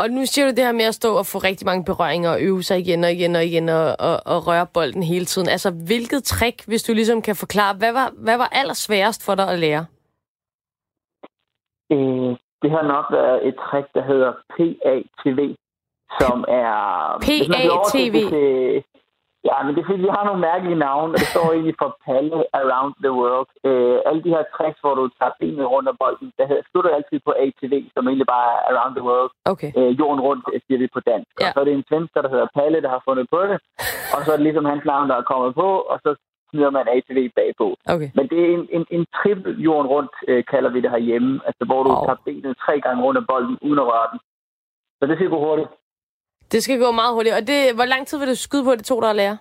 Og 0.00 0.10
nu 0.10 0.20
siger 0.26 0.44
du 0.46 0.50
det 0.56 0.64
her 0.64 0.72
med 0.72 0.84
at 0.84 0.94
stå 0.94 1.10
og 1.20 1.26
få 1.26 1.38
rigtig 1.38 1.66
mange 1.66 1.84
berøringer 1.84 2.30
og 2.30 2.42
øve 2.42 2.62
sig 2.62 2.78
igen 2.78 3.04
og 3.04 3.12
igen 3.12 3.36
og 3.36 3.44
igen 3.44 3.68
og, 3.68 3.96
og, 3.98 4.16
og 4.32 4.46
røre 4.46 4.66
bolden 4.74 5.02
hele 5.02 5.24
tiden. 5.24 5.48
Altså, 5.48 5.70
hvilket 5.70 6.24
trick, 6.24 6.66
hvis 6.66 6.82
du 6.82 6.92
ligesom 6.92 7.22
kan 7.22 7.36
forklare, 7.36 7.74
hvad 7.74 7.92
var, 7.92 8.12
hvad 8.24 8.36
var 8.36 8.48
allersværest 8.52 9.24
for 9.26 9.34
dig 9.34 9.48
at 9.50 9.58
lære? 9.58 9.86
Øh, 11.92 12.36
det 12.62 12.70
har 12.70 12.82
nok 12.94 13.06
været 13.10 13.48
et 13.48 13.56
trick, 13.66 13.88
der 13.94 14.02
hedder 14.02 14.32
PATV. 14.54 15.40
som 16.20 16.44
er... 16.48 16.72
PATV? 17.26 18.16
Ja, 19.48 19.56
men 19.64 19.70
det 19.74 19.80
er 19.80 19.88
fordi, 19.88 20.06
vi 20.06 20.16
har 20.16 20.24
nogle 20.24 20.46
mærkelige 20.50 20.82
navne, 20.88 21.12
og 21.14 21.18
det 21.22 21.28
står 21.34 21.46
egentlig 21.52 21.76
for 21.82 21.90
Palle 22.06 22.38
Around 22.60 22.94
the 23.04 23.12
World. 23.20 23.50
Øh, 23.68 23.96
alle 24.08 24.20
de 24.24 24.34
her 24.36 24.44
tricks, 24.54 24.80
hvor 24.84 24.94
du 25.00 25.04
tager 25.18 25.34
benet 25.40 25.70
rundt 25.74 25.88
af 25.92 25.96
bolden, 26.02 26.28
der 26.38 26.44
hedder, 26.50 26.64
slutter 26.70 26.90
altid 26.96 27.18
på 27.26 27.32
ATV, 27.44 27.74
som 27.94 28.08
egentlig 28.08 28.28
bare 28.36 28.48
er 28.56 28.60
Around 28.70 28.94
the 28.98 29.04
World. 29.08 29.30
Okay. 29.52 29.70
Øh, 29.78 29.90
jorden 30.00 30.20
rundt, 30.26 30.42
siger 30.66 30.78
vi 30.82 30.88
på 30.96 31.00
dansk. 31.10 31.32
Ja. 31.40 31.46
Og 31.46 31.52
så 31.52 31.60
er 31.60 31.66
det 31.66 31.74
en 31.74 31.88
svensker, 31.90 32.20
der 32.22 32.30
hedder 32.34 32.48
Palle, 32.56 32.82
der 32.84 32.90
har 32.96 33.02
fundet 33.08 33.26
på 33.34 33.40
det. 33.50 33.58
Og 34.14 34.18
så 34.24 34.28
er 34.32 34.36
det 34.38 34.46
ligesom 34.48 34.70
hans 34.72 34.84
navn, 34.90 35.08
der 35.10 35.16
er 35.16 35.30
kommet 35.32 35.52
på, 35.62 35.68
og 35.92 35.96
så 36.04 36.10
smider 36.50 36.70
man 36.70 36.88
ATV 36.88 37.30
bagpå. 37.36 37.76
Okay. 37.94 38.10
Men 38.14 38.28
det 38.28 38.38
er 38.44 38.50
en, 38.58 38.68
en, 38.76 38.86
en 38.90 39.06
trippel 39.16 39.60
jorden 39.60 39.86
rundt, 39.86 40.14
øh, 40.28 40.44
kalder 40.52 40.70
vi 40.70 40.80
det 40.80 40.90
herhjemme. 40.90 41.40
Altså, 41.46 41.64
hvor 41.64 41.82
du 41.82 41.90
oh. 41.90 42.06
tager 42.06 42.20
benet 42.24 42.56
tre 42.64 42.80
gange 42.80 43.02
rundt 43.02 43.18
af 43.20 43.26
bolden, 43.26 43.58
uden 43.62 43.78
at 43.78 43.86
røre 43.86 44.08
den. 44.12 44.20
Så 44.98 45.06
det 45.06 45.16
skal 45.16 45.28
gå 45.28 45.38
hurtigt. 45.38 45.68
Det 46.52 46.62
skal 46.62 46.78
gå 46.78 46.90
meget 46.90 47.14
hurtigt. 47.14 47.34
Og 47.34 47.46
det, 47.46 47.74
hvor 47.74 47.84
lang 47.84 48.06
tid 48.06 48.18
vil 48.18 48.28
du 48.28 48.34
skyde 48.34 48.64
på, 48.64 48.72
det 48.74 48.84
to, 48.84 49.00
der 49.00 49.10
at 49.10 49.16
lære? 49.16 49.38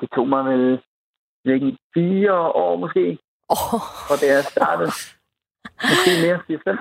Det 0.00 0.08
tog 0.14 0.28
mig 0.28 0.44
vel 0.44 0.80
ikke, 1.44 1.78
fire 1.94 2.34
år 2.64 2.76
måske, 2.76 3.18
oh. 3.48 3.82
for 4.08 4.16
det 4.22 4.28
er 4.36 4.42
startet. 4.42 4.90
Måske 5.90 6.10
mere, 6.24 6.38
fire 6.46 6.60
fem. 6.66 6.78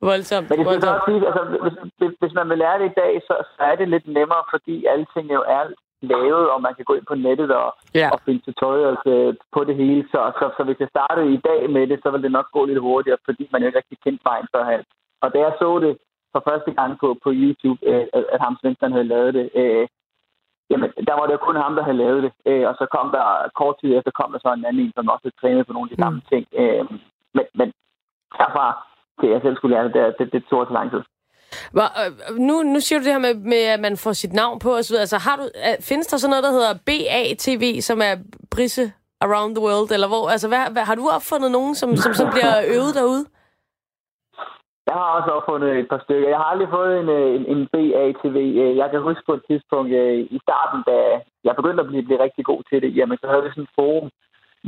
Voldsomt. 0.00 0.50
Men 0.50 0.58
det 0.58 0.66
skal 0.66 0.88
også 0.88 1.12
altså, 1.30 1.42
hvis, 1.64 1.76
hvis, 1.98 2.12
hvis 2.20 2.34
man 2.38 2.48
vil 2.48 2.58
lære 2.58 2.78
det 2.82 2.86
i 2.90 2.98
dag, 3.02 3.12
så, 3.26 3.34
så 3.54 3.62
er 3.70 3.76
det 3.76 3.88
lidt 3.88 4.06
nemmere, 4.06 4.44
fordi 4.50 4.86
alting 4.92 5.32
jo 5.32 5.40
er 5.56 5.64
lavet, 6.02 6.50
og 6.50 6.62
man 6.62 6.74
kan 6.74 6.84
gå 6.84 6.94
ind 6.94 7.06
på 7.06 7.14
nettet 7.14 7.50
og, 7.50 7.68
ja. 7.94 8.08
og 8.12 8.20
finde 8.24 8.40
tutorials 8.40 9.04
øh, 9.06 9.34
på 9.52 9.64
det 9.64 9.76
hele. 9.76 10.02
Så, 10.12 10.20
så, 10.38 10.50
så 10.56 10.62
hvis 10.64 10.80
jeg 10.80 10.88
startede 10.88 11.34
i 11.34 11.40
dag 11.48 11.70
med 11.70 11.86
det, 11.86 11.98
så 12.02 12.10
ville 12.10 12.22
det 12.22 12.32
nok 12.32 12.48
gå 12.52 12.64
lidt 12.64 12.80
hurtigere, 12.80 13.18
fordi 13.24 13.48
man 13.52 13.62
ikke 13.62 13.78
rigtig 13.78 13.98
kendte 14.04 14.24
vejen 14.24 14.48
førhen. 14.54 14.84
Og 15.22 15.28
da 15.32 15.38
jeg 15.38 15.52
så 15.58 15.78
det 15.78 15.98
for 16.32 16.42
første 16.48 16.70
gang 16.78 16.98
på, 17.00 17.08
på 17.24 17.30
YouTube, 17.42 17.80
øh, 17.90 18.06
at 18.34 18.40
ham 18.40 18.56
svenskeren 18.60 18.92
havde 18.92 19.12
lavet 19.14 19.34
det, 19.34 19.50
øh, 19.54 19.86
jamen, 20.70 20.90
der 21.08 21.14
var 21.18 21.24
det 21.26 21.32
jo 21.32 21.46
kun 21.46 21.56
ham, 21.56 21.74
der 21.74 21.82
havde 21.82 22.02
lavet 22.04 22.22
det. 22.22 22.32
Øh, 22.46 22.68
og 22.68 22.74
så 22.80 22.86
kom 22.96 23.06
der 23.16 23.24
kort 23.60 23.76
tid 23.80 23.90
efter, 23.96 24.10
kom 24.10 24.32
der 24.32 24.38
så 24.38 24.52
en 24.52 24.64
anden 24.64 24.84
en, 24.84 24.92
som 24.94 25.08
også 25.08 25.24
havde 25.24 25.40
trænet 25.40 25.66
på 25.66 25.72
nogle 25.72 25.88
af 25.90 25.96
de 25.96 26.02
samme 26.02 26.18
mm. 26.18 26.28
ting. 26.30 26.44
Øh, 26.60 26.84
men, 27.36 27.46
men 27.54 27.68
herfra 28.38 28.66
til 29.20 29.28
jeg 29.28 29.40
selv 29.42 29.56
skulle 29.56 29.74
lære 29.74 29.84
det, 29.84 29.94
det, 29.94 30.18
det, 30.18 30.32
det 30.32 30.42
tog 30.50 30.66
så 30.66 30.72
lang 30.72 30.90
tid. 30.90 31.02
Øh, 31.82 32.36
nu, 32.48 32.54
nu 32.62 32.80
siger 32.80 32.98
du 32.98 33.04
det 33.04 33.12
her 33.12 33.26
med, 33.26 33.34
med, 33.34 33.62
at 33.74 33.80
man 33.80 33.96
får 33.96 34.12
sit 34.12 34.32
navn 34.32 34.58
på 34.58 34.70
osv. 34.80 34.94
Altså, 35.04 35.18
har 35.26 35.36
du, 35.36 35.44
øh, 35.66 35.76
findes 35.90 36.06
der 36.06 36.16
sådan 36.16 36.30
noget, 36.30 36.44
der 36.46 36.56
hedder 36.56 36.72
BATV, 36.88 37.80
som 37.80 37.98
er 38.08 38.14
Brisse 38.54 38.92
Around 39.20 39.52
the 39.56 39.64
World? 39.66 39.90
Eller 39.96 40.08
hvor, 40.08 40.24
altså, 40.34 40.48
hvad, 40.48 40.64
hvad, 40.74 40.84
har 40.90 40.94
du 40.94 41.04
opfundet 41.16 41.50
nogen, 41.50 41.74
som, 41.74 41.96
som, 41.96 42.12
som 42.14 42.26
bliver 42.34 42.54
øvet 42.74 42.94
derude? 42.98 43.24
Jeg 44.88 44.98
har 45.00 45.08
også 45.18 45.30
opfundet 45.38 45.70
et 45.80 45.88
par 45.92 46.02
stykker. 46.04 46.28
Jeg 46.28 46.40
har 46.42 46.48
aldrig 46.52 46.68
fået 46.78 46.92
en, 47.00 47.08
øh, 47.18 47.28
en, 47.36 47.44
en 47.52 47.60
BATV. 47.72 48.36
Jeg 48.80 48.88
kan 48.90 49.00
huske 49.08 49.24
på 49.26 49.34
et 49.38 49.44
tidspunkt 49.50 49.90
i 50.36 50.38
starten, 50.46 50.80
da 50.90 50.96
jeg 51.46 51.54
begyndte 51.56 51.82
at 51.82 51.88
blive, 51.90 52.06
blive 52.08 52.22
rigtig 52.26 52.44
god 52.50 52.60
til 52.70 52.78
det, 52.82 52.96
jamen 52.96 53.18
så 53.18 53.26
havde 53.30 53.42
vi 53.44 53.50
sådan 53.50 53.68
et 53.68 53.76
forum, 53.78 54.08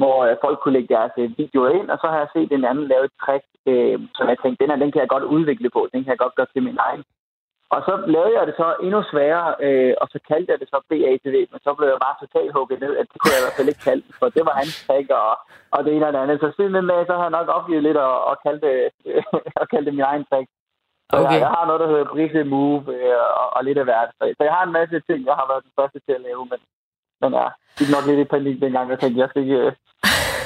hvor 0.00 0.38
folk 0.44 0.58
kunne 0.60 0.76
lægge 0.76 0.94
deres 0.94 1.12
videoer 1.38 1.70
ind, 1.78 1.90
og 1.90 1.98
så 1.98 2.06
har 2.12 2.18
jeg 2.18 2.28
set 2.34 2.52
en 2.52 2.64
anden 2.64 2.88
lave 2.88 3.04
et 3.04 3.18
trick, 3.22 3.44
øh, 3.70 3.98
som 4.14 4.28
jeg 4.28 4.38
tænkte, 4.38 4.60
den 4.62 4.70
her, 4.70 4.82
den 4.84 4.92
kan 4.92 5.00
jeg 5.00 5.14
godt 5.14 5.30
udvikle 5.34 5.70
på, 5.70 5.88
den 5.92 6.00
kan 6.02 6.10
jeg 6.10 6.22
godt 6.24 6.34
gøre 6.34 6.52
til 6.52 6.62
min 6.62 6.78
egen. 6.86 7.04
Og 7.74 7.80
så 7.86 7.94
lavede 8.14 8.34
jeg 8.38 8.46
det 8.46 8.56
så 8.62 8.68
endnu 8.86 9.00
sværere, 9.10 9.48
øh, 9.66 9.94
og 10.00 10.06
så 10.12 10.18
kaldte 10.28 10.50
jeg 10.52 10.60
det 10.60 10.68
så 10.72 10.78
BATV, 10.90 11.36
men 11.52 11.60
så 11.66 11.70
blev 11.74 11.88
jeg 11.88 12.00
bare 12.06 12.20
totalt 12.22 12.52
hugget 12.56 12.80
ned, 12.84 12.92
at 13.00 13.06
det 13.10 13.18
kunne 13.18 13.34
jeg 13.34 13.40
i 13.40 13.44
hvert 13.44 13.58
fald 13.58 13.72
ikke 13.72 13.86
kalde 13.88 14.04
for 14.18 14.28
det 14.36 14.42
var 14.48 14.54
hans 14.60 14.74
trick, 14.86 15.08
og, 15.20 15.30
og 15.74 15.78
det 15.84 15.90
ene 15.92 16.06
og 16.06 16.12
det 16.12 16.22
andet. 16.22 16.40
Så 16.40 16.48
siden 16.56 16.74
den 16.78 16.86
dag, 16.92 17.00
så 17.06 17.14
har 17.16 17.26
jeg 17.26 17.36
nok 17.38 17.48
opgivet 17.56 17.82
lidt 17.82 17.98
og, 18.08 18.14
og 18.30 18.34
kaldt 18.44 18.60
det, 18.66 18.76
øh, 19.10 19.22
og 19.60 19.66
kaldt 19.72 19.86
det 19.86 19.94
min 19.94 20.10
egen 20.12 20.24
trick. 20.30 20.48
Okay. 21.12 21.32
jeg, 21.32 21.40
jeg, 21.44 21.52
har 21.56 21.64
noget, 21.66 21.82
der 21.82 21.90
hedder 21.92 22.12
Brise 22.12 22.44
Move 22.52 22.84
øh, 22.96 23.16
og, 23.40 23.48
og, 23.56 23.60
lidt 23.64 23.78
af 23.82 23.86
hvert. 23.88 24.10
Så, 24.18 24.22
så 24.36 24.42
jeg 24.48 24.54
har 24.56 24.64
en 24.64 24.76
masse 24.78 24.96
ting, 25.08 25.18
jeg 25.30 25.36
har 25.40 25.46
været 25.50 25.66
den 25.66 25.74
første 25.78 25.98
til 26.06 26.14
at 26.18 26.24
lave, 26.28 26.42
men, 26.52 26.60
men 27.22 27.32
ja, 27.40 27.48
det 27.78 27.84
er 27.86 27.94
nok 27.96 28.06
lidt 28.06 28.20
i 28.20 28.24
panik 28.34 28.60
dengang, 28.60 28.90
jeg 28.90 29.00
tænkte, 29.00 29.20
jeg 29.20 29.28
skal 29.28 29.42
ikke, 29.42 29.56
øh, 29.56 29.72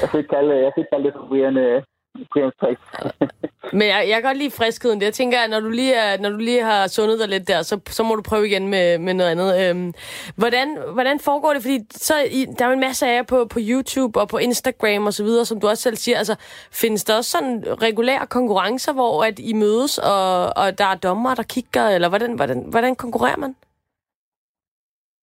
jeg 0.01 0.07
skal 0.07 0.19
ikke 0.19 0.33
kalde, 0.35 0.55
jeg 0.63 0.71
skal 0.71 0.81
ikke 0.81 0.93
kalde 0.93 1.05
det 1.07 1.13
for 1.17 1.27
Brian, 1.29 1.57
øh, 1.57 1.83
Men 3.73 3.87
jeg, 3.87 4.05
jeg 4.07 4.15
kan 4.15 4.23
godt 4.23 4.37
lide 4.37 4.51
friskheden. 4.51 5.01
Jeg 5.01 5.13
tænker, 5.13 5.39
at 5.39 5.49
når 5.49 5.59
du 5.59 5.69
lige, 5.69 5.93
er, 5.93 6.17
når 6.17 6.29
du 6.29 6.37
lige 6.37 6.63
har 6.63 6.87
sundet 6.87 7.19
dig 7.19 7.27
lidt 7.27 7.47
der, 7.47 7.61
så, 7.61 7.79
så 7.89 8.03
må 8.03 8.15
du 8.15 8.21
prøve 8.21 8.47
igen 8.47 8.67
med, 8.67 8.97
med 8.97 9.13
noget 9.13 9.31
andet. 9.31 9.69
Øhm, 9.69 9.93
hvordan, 10.35 10.77
hvordan 10.93 11.19
foregår 11.19 11.53
det? 11.53 11.61
Fordi 11.61 11.79
så, 11.91 12.13
i, 12.31 12.45
der 12.45 12.65
er 12.65 12.69
jo 12.69 12.73
en 12.73 12.79
masse 12.79 13.07
af 13.07 13.15
jer 13.15 13.23
på, 13.23 13.45
på 13.45 13.59
YouTube 13.61 14.19
og 14.19 14.27
på 14.27 14.37
Instagram 14.37 15.05
og 15.05 15.13
så 15.13 15.23
videre, 15.23 15.45
som 15.45 15.59
du 15.59 15.67
også 15.67 15.83
selv 15.83 15.95
siger. 15.95 16.17
Altså, 16.17 16.35
findes 16.71 17.03
der 17.03 17.15
også 17.15 17.31
sådan 17.31 17.63
regulære 17.81 18.27
konkurrencer, 18.27 18.93
hvor 18.93 19.23
at 19.23 19.39
I 19.39 19.53
mødes, 19.53 19.97
og, 19.97 20.57
og 20.57 20.77
der 20.77 20.85
er 20.85 20.95
dommer, 20.95 21.35
der 21.35 21.43
kigger? 21.43 21.89
Eller 21.89 22.09
hvordan, 22.09 22.33
hvordan, 22.33 22.65
hvordan 22.69 22.95
konkurrerer 22.95 23.37
man? 23.37 23.55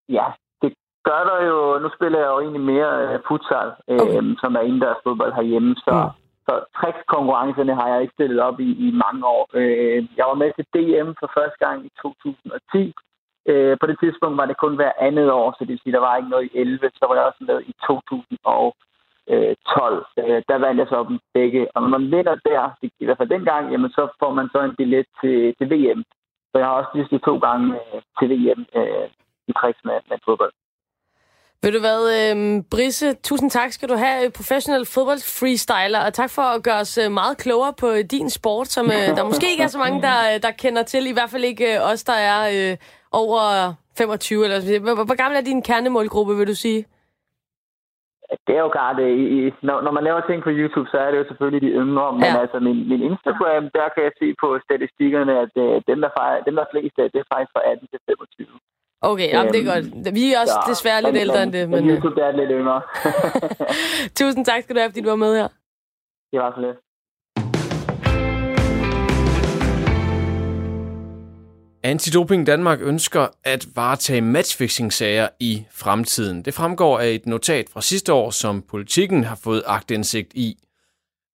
Ja, 0.08 0.24
gør 1.08 1.22
der 1.30 1.38
jo. 1.50 1.58
Nu 1.82 1.88
spiller 1.96 2.18
jeg 2.18 2.30
jo 2.32 2.40
egentlig 2.40 2.64
mere 2.72 2.90
uh, 3.04 3.20
futsal, 3.28 3.68
okay. 3.88 4.22
øh, 4.22 4.36
som 4.42 4.50
er 4.58 4.60
indendørs 4.60 5.04
fodbold 5.04 5.32
herhjemme, 5.38 5.74
så... 5.86 5.94
Mm 6.04 6.24
så 6.48 6.54
trickskonkurrencerne 6.78 7.74
har 7.80 7.88
jeg 7.88 8.02
ikke 8.02 8.16
stillet 8.16 8.40
op 8.40 8.60
i, 8.60 8.70
i 8.86 8.88
mange 9.04 9.26
år. 9.26 9.44
Øh, 9.60 9.98
jeg 10.18 10.26
var 10.30 10.36
med 10.42 10.50
til 10.52 10.66
DM 10.74 11.10
for 11.20 11.28
første 11.36 11.58
gang 11.64 11.78
i 11.86 11.90
2010. 12.02 12.94
Øh, 13.50 13.76
på 13.80 13.86
det 13.86 13.96
tidspunkt 14.02 14.36
var 14.40 14.46
det 14.46 14.56
kun 14.56 14.74
hver 14.76 14.92
andet 15.00 15.32
år, 15.32 15.52
så 15.52 15.58
det 15.60 15.68
vil 15.68 15.80
sige, 15.82 15.96
der 15.96 16.06
var 16.06 16.16
ikke 16.16 16.32
noget 16.34 16.48
i 16.48 16.58
11. 16.58 16.90
Så 16.98 17.04
var 17.08 17.14
jeg 17.14 17.24
også 17.24 17.42
med 17.50 17.58
i 17.70 17.72
2012. 17.86 20.06
Øh, 20.20 20.42
der 20.48 20.62
vandt 20.64 20.78
jeg 20.80 20.88
så 20.90 20.98
i 21.10 21.12
begge. 21.34 21.62
Og 21.74 21.78
når 21.82 21.90
man 21.96 22.04
vinder 22.14 22.36
der, 22.50 22.62
i 23.00 23.04
hvert 23.04 23.18
fald 23.18 23.34
dengang, 23.36 23.64
jamen, 23.72 23.90
så 23.90 24.02
får 24.20 24.32
man 24.38 24.48
så 24.52 24.58
en 24.62 24.76
billet 24.76 25.06
til, 25.20 25.54
til 25.58 25.66
VM. 25.72 26.00
Så 26.50 26.54
jeg 26.58 26.66
har 26.66 26.76
også 26.80 26.92
lige 26.94 27.18
to 27.28 27.34
gange 27.46 27.66
øh, 27.74 28.00
til 28.18 28.26
VM 28.32 28.60
øh, 28.78 29.06
i 29.48 29.52
tricks 29.58 29.82
med, 29.84 29.98
med 30.10 30.18
fodbold. 30.24 30.52
Ved 31.64 31.72
du 31.76 31.80
hvad, 31.86 32.02
øh, 32.18 32.62
Brisse, 32.72 33.08
tusind 33.28 33.50
tak 33.50 33.70
skal 33.72 33.88
du 33.92 33.96
have, 34.04 34.30
professionel 34.38 34.84
fodboldfreestyler, 34.94 36.00
og 36.06 36.12
tak 36.20 36.30
for 36.36 36.46
at 36.54 36.62
gøre 36.66 36.80
os 36.84 36.94
øh, 37.02 37.08
meget 37.20 37.36
klogere 37.44 37.74
på 37.82 37.88
din 38.14 38.28
sport, 38.38 38.66
som 38.76 38.84
øh, 38.96 39.08
der 39.16 39.24
måske 39.30 39.50
ikke 39.52 39.64
er 39.68 39.72
så 39.76 39.80
mange, 39.84 39.98
der, 40.08 40.18
der 40.44 40.52
kender 40.62 40.82
til, 40.92 41.02
i 41.06 41.16
hvert 41.16 41.30
fald 41.32 41.44
ikke 41.52 41.66
øh, 41.74 41.90
os, 41.90 42.04
der 42.10 42.18
er 42.32 42.40
øh, 42.54 42.76
over 43.22 43.40
25. 43.98 44.44
Eller, 44.44 44.58
hvor, 44.84 45.04
hvor 45.08 45.18
gammel 45.22 45.36
er 45.38 45.44
din 45.50 45.62
kernemålgruppe, 45.68 46.32
vil 46.38 46.52
du 46.52 46.58
sige? 46.66 46.80
Det 48.46 48.54
er 48.58 48.62
jo 48.66 48.72
klart, 48.78 48.96
at 49.06 49.10
i, 49.36 49.38
når, 49.68 49.78
når 49.86 49.92
man 49.96 50.04
laver 50.08 50.20
ting 50.20 50.40
på 50.42 50.52
YouTube, 50.58 50.88
så 50.92 50.96
er 51.04 51.10
det 51.10 51.18
jo 51.18 51.28
selvfølgelig 51.28 51.62
de 51.66 51.76
yngre, 51.82 52.12
men 52.12 52.30
ja. 52.34 52.40
altså 52.44 52.58
min, 52.66 52.78
min 52.90 53.02
Instagram, 53.10 53.64
der 53.78 53.86
kan 53.94 54.02
jeg 54.06 54.14
se 54.20 54.28
på 54.42 54.48
statistikkerne, 54.66 55.32
at 55.44 55.54
øh, 55.64 55.74
dem, 55.90 55.98
der, 56.04 56.10
fejrer, 56.18 56.44
dem, 56.46 56.54
der 56.56 56.62
er 56.64 56.72
flest 56.72 56.96
det 56.96 57.20
er 57.20 57.30
faktisk 57.32 57.52
fra 57.54 57.62
18 57.72 57.88
til 57.92 58.00
25. 58.06 58.46
Okay, 59.10 59.28
jamen, 59.28 59.52
det 59.52 59.60
er 59.60 59.74
godt. 59.74 60.14
Vi 60.14 60.32
er 60.32 60.40
også 60.40 60.54
ja, 60.66 60.70
desværre 60.70 61.02
lidt 61.02 61.16
ældre 61.16 61.42
end 61.42 61.52
det. 61.52 61.68
Men, 61.70 61.86
men 61.86 61.96
YouTube 61.96 62.20
er 62.20 62.32
lidt 62.32 62.50
yngre. 62.50 62.82
Tusind 64.18 64.44
tak 64.44 64.62
skal 64.62 64.74
du 64.76 64.80
have, 64.80 64.90
fordi 64.90 65.00
du 65.00 65.08
var 65.08 65.16
med 65.16 65.36
her. 65.36 65.48
Det 66.32 66.40
var 66.40 66.52
så 66.54 66.60
lidt. 66.60 66.76
Antidoping 71.84 72.46
Danmark 72.46 72.80
ønsker 72.82 73.26
at 73.44 73.66
varetage 73.74 74.20
matchfixing-sager 74.20 75.28
i 75.40 75.64
fremtiden. 75.70 76.42
Det 76.42 76.54
fremgår 76.54 76.98
af 76.98 77.08
et 77.08 77.26
notat 77.26 77.66
fra 77.72 77.80
sidste 77.80 78.12
år, 78.12 78.30
som 78.30 78.62
politikken 78.62 79.24
har 79.24 79.38
fået 79.44 79.62
agtindsigt 79.66 80.32
i. 80.34 80.56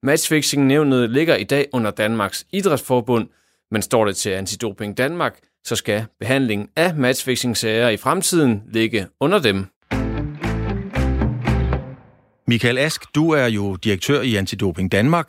Matchfixing-nævnet 0.02 1.10
ligger 1.10 1.36
i 1.36 1.44
dag 1.44 1.66
under 1.72 1.90
Danmarks 1.90 2.46
Idrætsforbund, 2.52 3.28
men 3.70 3.82
står 3.82 4.04
det 4.04 4.16
til 4.16 4.30
Antidoping 4.30 4.98
Danmark, 4.98 5.38
så 5.64 5.76
skal 5.76 6.06
behandlingen 6.20 6.68
af 6.76 6.94
matchfixing-sager 6.94 7.88
i 7.88 7.96
fremtiden 7.96 8.62
ligge 8.72 9.06
under 9.20 9.38
dem. 9.38 9.66
Michael 12.46 12.78
Ask, 12.78 13.14
du 13.14 13.30
er 13.30 13.46
jo 13.46 13.76
direktør 13.84 14.20
i 14.20 14.36
Antidoping 14.36 14.92
Danmark. 14.92 15.28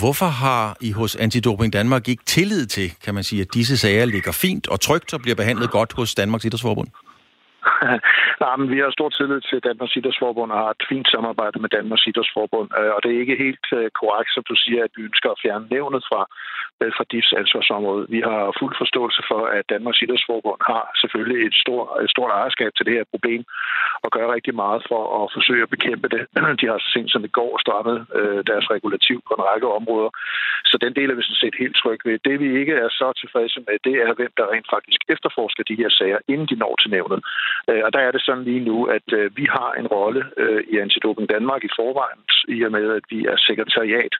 Hvorfor 0.00 0.30
har 0.44 0.76
I 0.80 0.90
hos 0.92 1.16
Antidoping 1.16 1.72
Danmark 1.72 2.08
ikke 2.08 2.24
tillid 2.24 2.66
til, 2.66 2.88
kan 3.04 3.14
man 3.14 3.22
sige, 3.22 3.40
at 3.42 3.54
disse 3.54 3.76
sager 3.76 4.04
ligger 4.04 4.32
fint 4.44 4.68
og 4.68 4.80
trygt 4.80 5.14
og 5.14 5.20
bliver 5.20 5.36
behandlet 5.42 5.70
godt 5.70 5.92
hos 5.98 6.14
Danmarks 6.14 6.44
Idrætsforbund? 6.44 6.88
Nej, 8.44 8.54
men 8.60 8.68
vi 8.72 8.78
har 8.78 8.90
stor 8.98 9.08
tillid 9.08 9.40
til 9.48 9.58
Danmarks 9.68 9.96
Idrætsforbund 9.96 10.50
og 10.52 10.58
har 10.64 10.70
et 10.76 10.84
fint 10.92 11.08
samarbejde 11.14 11.58
med 11.62 11.70
Danmarks 11.76 12.06
Idrætsforbund. 12.10 12.68
Øh, 12.78 12.90
og 12.94 13.00
det 13.02 13.10
er 13.10 13.20
ikke 13.24 13.42
helt 13.46 13.66
øh, 13.78 13.86
korrekt, 14.00 14.30
som 14.34 14.42
du 14.50 14.54
siger, 14.64 14.80
at 14.86 14.92
vi 14.96 15.02
ønsker 15.08 15.28
at 15.30 15.40
fjerne 15.42 15.66
nævnet 15.74 16.02
fra, 16.10 16.20
fra 16.96 17.04
DIFs 17.10 17.32
ansvarsområde. 17.42 18.06
Vi 18.16 18.20
har 18.28 18.56
fuld 18.60 18.74
forståelse 18.82 19.22
for, 19.30 19.42
at 19.58 19.64
Danmarks 19.74 20.02
Idrætsforbund 20.02 20.60
har 20.70 20.84
selvfølgelig 21.02 21.38
et 21.46 21.56
stort, 21.62 21.88
et 22.04 22.10
stort 22.10 22.30
ejerskab 22.38 22.70
til 22.74 22.86
det 22.86 22.94
her 22.98 23.06
problem 23.14 23.42
og 24.04 24.08
gør 24.16 24.34
rigtig 24.36 24.54
meget 24.54 24.80
for 24.90 25.02
at 25.18 25.32
forsøge 25.36 25.62
at 25.62 25.74
bekæmpe 25.76 26.08
det. 26.14 26.22
De 26.60 26.66
har 26.70 26.78
så 26.78 26.88
sent 26.94 27.10
som 27.12 27.24
i 27.28 27.32
går 27.38 27.52
strammet 27.64 27.98
øh, 28.18 28.40
deres 28.50 28.66
regulativ 28.74 29.18
på 29.28 29.32
en 29.38 29.46
række 29.50 29.68
områder. 29.78 30.10
Så 30.70 30.76
den 30.84 30.92
del 30.98 31.10
er 31.10 31.16
vi 31.18 31.22
sådan 31.26 31.42
set 31.44 31.56
helt 31.62 31.76
tryg 31.82 32.00
ved. 32.04 32.18
Det 32.28 32.36
vi 32.40 32.48
ikke 32.60 32.74
er 32.84 32.88
så 32.88 33.06
tilfredse 33.20 33.58
med, 33.66 33.76
det 33.88 33.94
er, 34.04 34.18
hvem 34.18 34.32
der 34.38 34.52
rent 34.52 34.68
faktisk 34.74 35.00
efterforsker 35.14 35.62
de 35.70 35.78
her 35.80 35.90
sager, 35.98 36.18
inden 36.32 36.46
de 36.50 36.56
når 36.62 36.74
til 36.82 36.90
nævnet. 36.96 37.20
Øh, 37.70 37.82
og 37.86 37.90
der 37.94 38.00
er 38.06 38.12
det 38.12 38.22
sådan 38.22 38.44
lige 38.50 38.64
nu, 38.70 38.78
at 38.96 39.08
øh, 39.18 39.36
vi 39.36 39.46
har 39.56 39.70
en 39.80 39.86
rolle 39.86 40.22
øh, 40.42 40.62
i 40.72 40.74
Antidoping 40.84 41.28
Danmark 41.28 41.62
i 41.64 41.74
forvejen, 41.78 42.20
i 42.56 42.58
og 42.66 42.72
med, 42.72 42.86
at 42.98 43.04
vi 43.10 43.18
er 43.32 43.36
sekretariat 43.48 44.14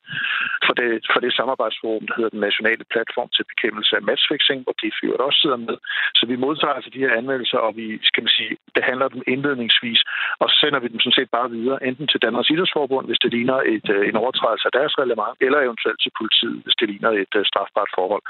for 0.65 0.73
det, 0.79 0.89
for 1.13 1.19
det 1.19 1.33
samarbejdsforum, 1.39 2.07
der 2.07 2.15
hedder 2.17 2.29
den 2.29 2.45
nationale 2.49 2.85
platform 2.93 3.29
til 3.35 3.49
bekæmpelse 3.51 3.93
af 3.99 4.05
matchfixing, 4.09 4.59
hvor 4.63 4.75
de 4.81 4.97
fyret 4.99 5.21
også 5.27 5.39
sidder 5.43 5.59
med. 5.67 5.77
Så 6.17 6.23
vi 6.31 6.35
modtager 6.45 6.75
altså 6.77 6.91
de 6.95 7.03
her 7.03 7.13
anmeldelser, 7.19 7.59
og 7.67 7.71
vi 7.79 7.87
skal 8.09 8.23
man 8.25 8.33
sige, 8.37 8.53
behandler 8.77 9.07
dem 9.13 9.21
indledningsvis, 9.33 10.01
og 10.41 10.45
så 10.49 10.55
sender 10.61 10.79
vi 10.83 10.87
dem 10.93 10.99
sådan 10.99 11.19
set 11.19 11.31
bare 11.37 11.49
videre, 11.57 11.83
enten 11.89 12.07
til 12.09 12.23
Danmarks 12.25 12.49
Idrætsforbund, 12.53 13.05
hvis 13.07 13.21
det 13.23 13.31
ligner 13.35 13.57
et, 13.75 13.87
øh, 13.95 14.03
en 14.09 14.17
overtrædelse 14.23 14.65
af 14.69 14.75
deres 14.79 14.93
reglement, 15.01 15.35
eller 15.45 15.59
eventuelt 15.67 15.99
til 16.01 16.11
politiet, 16.19 16.59
hvis 16.63 16.77
det 16.79 16.87
ligner 16.91 17.11
et 17.23 17.33
øh, 17.39 17.43
strafbart 17.49 17.91
forhold. 17.97 18.23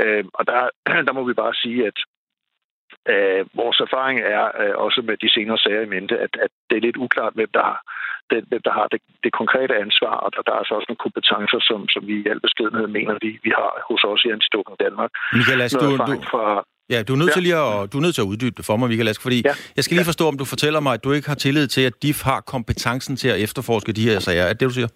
Uh, 0.00 0.24
og 0.38 0.42
der, 0.50 0.60
der 1.06 1.12
må 1.18 1.22
vi 1.30 1.34
bare 1.42 1.54
sige, 1.62 1.80
at 1.90 1.98
uh, 3.12 3.40
vores 3.60 3.78
erfaring 3.86 4.16
er 4.36 4.44
uh, 4.62 4.74
også 4.86 5.00
med 5.08 5.16
de 5.22 5.28
senere 5.36 5.58
sager 5.58 5.82
i 5.84 5.92
mente, 5.94 6.14
at, 6.24 6.32
at 6.44 6.50
det 6.68 6.76
er 6.76 6.86
lidt 6.86 7.02
uklart, 7.04 7.34
hvem 7.38 7.50
der 7.58 7.64
har 7.70 7.80
den, 8.32 8.42
hvem 8.50 8.62
der 8.68 8.74
har 8.78 8.86
det, 8.92 9.00
det 9.24 9.32
konkrete 9.40 9.74
ansvar, 9.84 10.14
og 10.24 10.28
der, 10.34 10.40
der 10.46 10.52
er 10.54 10.60
altså 10.62 10.74
også 10.78 10.88
nogle 10.88 11.04
kompetencer, 11.06 11.60
som, 11.68 11.80
som 11.94 12.02
vi 12.08 12.14
i 12.22 12.28
al 12.32 12.40
beskedenhed 12.46 12.86
mener, 12.98 13.12
vi, 13.24 13.30
vi 13.46 13.50
har 13.60 13.70
hos 13.88 14.02
os 14.10 14.22
i 14.26 14.28
Antidoping 14.36 14.78
Danmark. 14.84 15.10
Michael 15.38 15.60
Ask, 15.64 15.74
du, 15.82 15.90
du, 16.10 16.14
fra, 16.32 16.44
ja, 16.94 16.98
du 17.06 17.10
er 17.14 17.20
nødt 17.22 17.32
ja. 17.32 17.36
til 17.36 17.42
lige 17.46 17.58
at, 17.66 17.92
du 17.92 17.96
er 17.98 18.04
nødt 18.06 18.14
til 18.16 18.24
at 18.24 18.30
uddybe 18.32 18.56
det 18.58 18.64
for 18.68 18.76
mig, 18.76 18.86
Michael 18.92 19.10
Ask, 19.12 19.22
fordi 19.26 19.38
ja. 19.48 19.54
jeg 19.76 19.82
skal 19.84 19.94
lige 19.96 20.10
forstå, 20.12 20.24
om 20.32 20.36
du 20.42 20.46
fortæller 20.54 20.80
mig, 20.86 20.92
at 20.96 21.02
du 21.04 21.10
ikke 21.16 21.28
har 21.32 21.38
tillid 21.46 21.66
til, 21.74 21.82
at 21.90 21.94
DIF 22.02 22.18
har 22.30 22.40
kompetencen 22.54 23.14
til 23.22 23.28
at 23.34 23.38
efterforske 23.46 23.92
de 23.98 24.04
her 24.10 24.18
sager. 24.26 24.42
Er 24.42 24.52
det 24.52 24.60
det, 24.60 24.68
du 24.70 24.74
siger? 24.80 24.90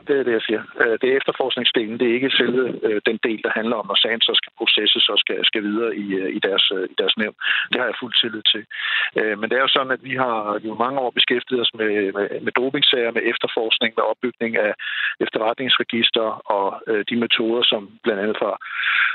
Ja, 0.00 0.12
det 0.12 0.20
er 0.20 0.24
det, 0.24 0.32
jeg 0.32 0.44
siger. 0.48 0.62
Øh, 0.82 0.98
det 1.00 1.06
er 1.08 1.16
efterforskningsdelen. 1.16 1.98
Det 2.00 2.06
er 2.08 2.14
ikke 2.14 2.30
selve 2.30 2.62
øh, 2.88 3.00
den 3.06 3.18
del, 3.26 3.40
der 3.44 3.52
handler 3.58 3.76
om, 3.76 3.86
når 3.86 3.98
sagen 4.04 4.20
så 4.20 4.32
skal 4.40 4.52
processes 4.58 5.08
og 5.08 5.18
skal, 5.18 5.38
skal 5.44 5.62
videre 5.62 5.96
i, 5.96 6.06
øh, 6.14 6.36
i, 6.36 6.38
deres, 6.38 6.64
i 6.92 6.94
deres 7.00 7.16
nævn. 7.16 7.34
Det 7.70 7.78
har 7.80 7.86
jeg 7.88 8.00
fuld 8.00 8.14
tillid 8.20 8.42
til. 8.52 8.64
Men 9.40 9.46
det 9.50 9.56
er 9.56 9.64
jo 9.66 9.74
sådan, 9.76 9.92
at 9.96 10.04
vi 10.04 10.14
har 10.24 10.60
jo 10.64 10.74
mange 10.74 10.98
år 11.00 11.10
beskæftiget 11.10 11.60
os 11.60 11.74
med, 11.74 12.12
med, 12.12 12.40
med 12.46 12.52
dopingsager, 12.52 13.10
med 13.16 13.22
efterforskning, 13.32 13.90
med 13.96 14.04
opbygning 14.10 14.56
af 14.56 14.72
efterretningsregister 15.20 16.26
og 16.56 16.66
de 17.10 17.16
metoder, 17.16 17.62
som 17.62 17.82
blandt 18.04 18.22
andet 18.22 18.36
fra, 18.42 18.50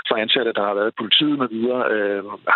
fra 0.07 0.19
ansatte, 0.23 0.53
der 0.53 0.63
har 0.67 0.73
været 0.79 0.91
i 0.91 0.99
politiet 1.01 1.37
med 1.39 1.49
videre, 1.55 1.81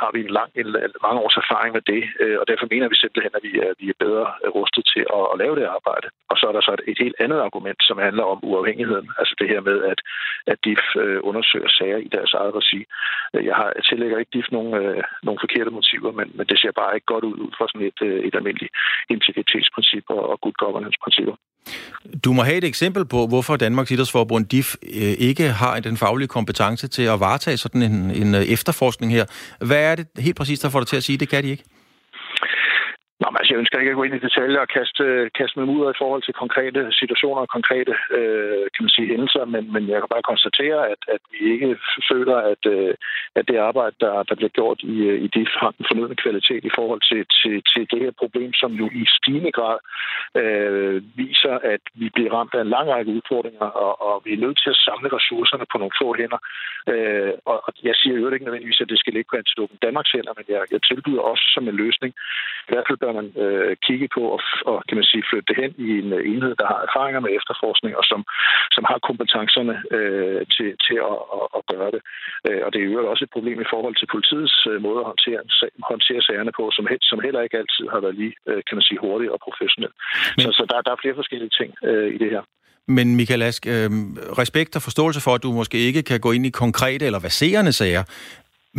har 0.01 0.09
vi 0.13 0.19
en 0.19 0.33
lang, 0.39 0.49
en, 0.55 0.67
mange 1.05 1.19
års 1.23 1.37
erfaring 1.43 1.71
med 1.73 1.83
det. 1.93 2.03
Og 2.41 2.45
derfor 2.47 2.65
mener 2.73 2.87
vi 2.89 2.95
simpelthen, 2.95 3.33
at 3.35 3.43
vi 3.47 3.53
er, 3.65 3.71
vi 3.79 3.85
er 3.89 4.03
bedre 4.05 4.25
rustet 4.57 4.83
til 4.93 5.03
at, 5.17 5.23
at 5.33 5.39
lave 5.41 5.55
det 5.59 5.65
arbejde. 5.77 6.07
Og 6.31 6.35
så 6.37 6.43
er 6.47 6.53
der 6.55 6.61
så 6.61 6.71
et, 6.77 6.83
et 6.91 6.99
helt 7.03 7.15
andet 7.19 7.39
argument, 7.47 7.79
som 7.87 7.97
handler 7.97 8.23
om 8.33 8.39
uafhængigheden. 8.49 9.07
Altså 9.19 9.33
det 9.39 9.47
her 9.53 9.61
med, 9.69 9.77
at, 9.91 9.99
at 10.51 10.57
DIF 10.65 10.83
øh, 11.03 11.19
undersøger 11.29 11.69
sager 11.77 11.99
i 12.07 12.09
deres 12.15 12.31
eget 12.39 12.53
regi. 12.59 12.81
Øh, 13.35 13.45
jeg, 13.49 13.55
har, 13.59 13.69
jeg 13.77 13.83
tillægger 13.89 14.17
ikke 14.17 14.33
DIF 14.35 14.47
nogle, 14.51 14.71
øh, 14.81 15.03
nogle 15.27 15.39
forkerte 15.43 15.71
motiver, 15.77 16.11
men, 16.19 16.27
men 16.37 16.45
det 16.49 16.57
ser 16.59 16.71
bare 16.81 16.95
ikke 16.95 17.11
godt 17.13 17.23
ud 17.29 17.37
ud 17.45 17.51
fra 17.57 17.65
sådan 17.71 17.87
et, 17.91 17.99
øh, 18.07 18.19
et 18.27 18.35
almindeligt 18.39 18.73
integritetsprincip 19.15 20.05
og, 20.15 20.21
og 20.31 20.35
good 20.43 20.57
governance-principper. 20.63 21.35
Du 22.25 22.33
må 22.33 22.41
have 22.41 22.57
et 22.57 22.63
eksempel 22.63 23.03
på, 23.05 23.19
hvorfor 23.27 23.55
Danmarks 23.55 23.91
Idrætsforbund 23.91 24.45
DIF 24.45 24.69
øh, 24.83 25.13
ikke 25.29 25.45
har 25.61 25.79
den 25.79 25.97
faglige 25.97 26.27
kompetence 26.37 26.87
til 26.87 27.05
at 27.13 27.19
varetage 27.19 27.57
sådan 27.57 27.81
en, 27.81 27.97
en 28.21 28.29
efterforskning 28.55 29.11
her. 29.11 29.25
Hvad 29.69 29.81
er 29.91 29.95
det 29.95 30.07
helt 30.17 30.37
præcis, 30.37 30.59
der 30.59 30.69
får 30.69 30.79
dig 30.79 30.87
til 30.87 30.97
at 30.97 31.03
sige, 31.03 31.17
det 31.17 31.29
kan 31.29 31.43
de 31.43 31.49
ikke? 31.49 31.63
Nå, 33.21 33.27
men 33.29 33.37
altså, 33.39 33.53
jeg 33.53 33.61
ønsker 33.61 33.79
ikke 33.79 33.93
at 33.93 33.99
gå 33.99 34.03
ind 34.05 34.17
i 34.17 34.25
detaljer 34.27 34.59
og 34.65 34.73
kaste, 34.77 35.03
kaste 35.39 35.59
med 35.59 35.65
mudder 35.69 35.89
i 35.91 35.99
forhold 36.01 36.21
til 36.23 36.39
konkrete 36.43 36.81
situationer 37.01 37.41
og 37.45 37.49
konkrete 37.57 37.93
øh, 38.17 38.65
kan 38.73 38.83
man 38.85 38.95
sige, 38.95 39.11
hændelser, 39.11 39.45
men, 39.53 39.63
men 39.73 39.83
jeg 39.89 39.97
kan 39.99 40.13
bare 40.13 40.29
konstatere, 40.31 40.79
at, 40.93 41.01
at 41.15 41.21
vi 41.33 41.39
ikke 41.53 41.69
føler, 42.11 42.37
at, 42.53 42.63
øh, 42.75 42.93
at 43.37 43.47
det 43.49 43.57
arbejde, 43.69 43.95
der, 43.99 44.23
der 44.29 44.35
bliver 44.35 44.53
gjort 44.59 44.79
i, 44.93 44.95
øh, 45.09 45.17
i 45.25 45.27
de 45.35 45.41
har 45.59 45.71
den 45.77 45.85
fornødne 45.89 46.15
kvalitet 46.23 46.63
i 46.65 46.75
forhold 46.77 47.01
til, 47.09 47.21
til, 47.39 47.55
til 47.71 47.83
det 47.91 47.99
her 48.05 48.13
problem, 48.21 48.51
som 48.61 48.71
jo 48.81 48.85
i 49.01 49.03
stigende 49.17 49.51
grad 49.57 49.77
øh, 50.41 50.97
viser, 51.21 51.55
at 51.73 51.83
vi 52.01 52.07
bliver 52.15 52.31
ramt 52.35 52.53
af 52.53 52.61
en 52.61 52.73
lang 52.75 52.87
række 52.93 53.11
udfordringer, 53.17 53.67
og, 53.85 53.93
og 54.07 54.15
vi 54.25 54.31
er 54.33 54.43
nødt 54.45 54.57
til 54.63 54.69
at 54.69 54.81
samle 54.87 55.09
ressourcerne 55.17 55.65
på 55.71 55.77
nogle 55.77 55.97
få 56.01 56.07
hænder. 56.19 56.41
Øh, 56.91 57.33
og, 57.51 57.57
og 57.67 57.71
jeg 57.83 57.95
siger 57.95 58.15
jo 58.17 58.29
ikke 58.29 58.45
nødvendigvis, 58.45 58.81
at 58.81 58.89
det 58.89 58.99
skal 58.99 59.13
ligge 59.13 59.29
på 59.29 59.37
Antidopen 59.41 59.77
Danmarks 59.85 60.11
hænder, 60.15 60.33
men 60.37 60.45
jeg, 60.53 60.61
jeg 60.73 60.81
tilbyder 60.89 61.21
også 61.31 61.45
som 61.55 61.67
en 61.67 61.75
løsning, 61.83 62.11
i 62.67 62.71
hvert 62.73 62.87
fald 62.87 63.08
bør 63.09 63.21
man 63.21 63.29
øh, 63.43 63.71
kigge 63.87 64.07
på 64.15 64.21
og, 64.35 64.41
og 64.71 64.77
kan 64.87 64.97
man 64.99 65.09
sige, 65.11 65.27
flytte 65.29 65.49
det 65.49 65.57
hen 65.63 65.71
i 65.87 65.89
en 66.01 66.09
øh, 66.17 66.21
enhed, 66.31 66.53
der 66.61 66.67
har 66.71 66.79
erfaringer 66.87 67.21
med 67.25 67.31
efterforskning 67.39 67.93
og 67.99 68.05
som, 68.11 68.21
som 68.75 68.83
har 68.89 68.99
kompetencerne 69.09 69.75
øh, 69.97 70.41
til, 70.55 70.69
til 70.85 70.97
at, 71.09 71.17
at, 71.37 71.45
at 71.57 71.61
gøre 71.73 71.89
det. 71.95 72.01
Øh, 72.47 72.61
og 72.65 72.69
det 72.71 72.79
er 72.79 72.87
jo 72.87 73.11
også 73.13 73.23
et 73.25 73.35
problem 73.35 73.59
i 73.61 73.71
forhold 73.73 73.95
til 73.97 74.11
politiets 74.15 74.57
øh, 74.71 74.77
måde 74.85 74.99
at 75.01 75.09
håndtere, 75.11 75.41
håndtere 75.91 76.21
sagerne 76.27 76.53
på, 76.59 76.63
som, 76.75 76.83
som 77.11 77.19
heller 77.25 77.41
ikke 77.45 77.59
altid 77.61 77.85
har 77.93 77.99
været 78.05 78.15
lige, 78.21 78.35
øh, 78.49 78.61
kan 78.67 78.75
man 78.77 78.87
sige, 78.87 78.99
hurtigt 79.05 79.33
og 79.35 79.39
professionelt. 79.47 79.95
Men... 80.37 80.43
Så, 80.45 80.49
så 80.57 80.63
der, 80.69 80.77
der 80.85 80.91
er 80.93 81.01
flere 81.03 81.19
forskellige 81.21 81.53
ting 81.59 81.69
øh, 81.89 82.09
i 82.15 82.17
det 82.23 82.29
her. 82.35 82.43
Men 82.97 83.15
Michael 83.15 83.41
Ask, 83.49 83.67
øh, 83.67 83.89
respekt 84.41 84.75
og 84.75 84.81
forståelse 84.81 85.21
for, 85.25 85.33
at 85.35 85.43
du 85.43 85.51
måske 85.61 85.77
ikke 85.77 86.03
kan 86.03 86.19
gå 86.19 86.31
ind 86.31 86.45
i 86.45 86.49
konkrete 86.63 87.05
eller 87.05 87.19
baserende 87.19 87.73
sager, 87.81 88.03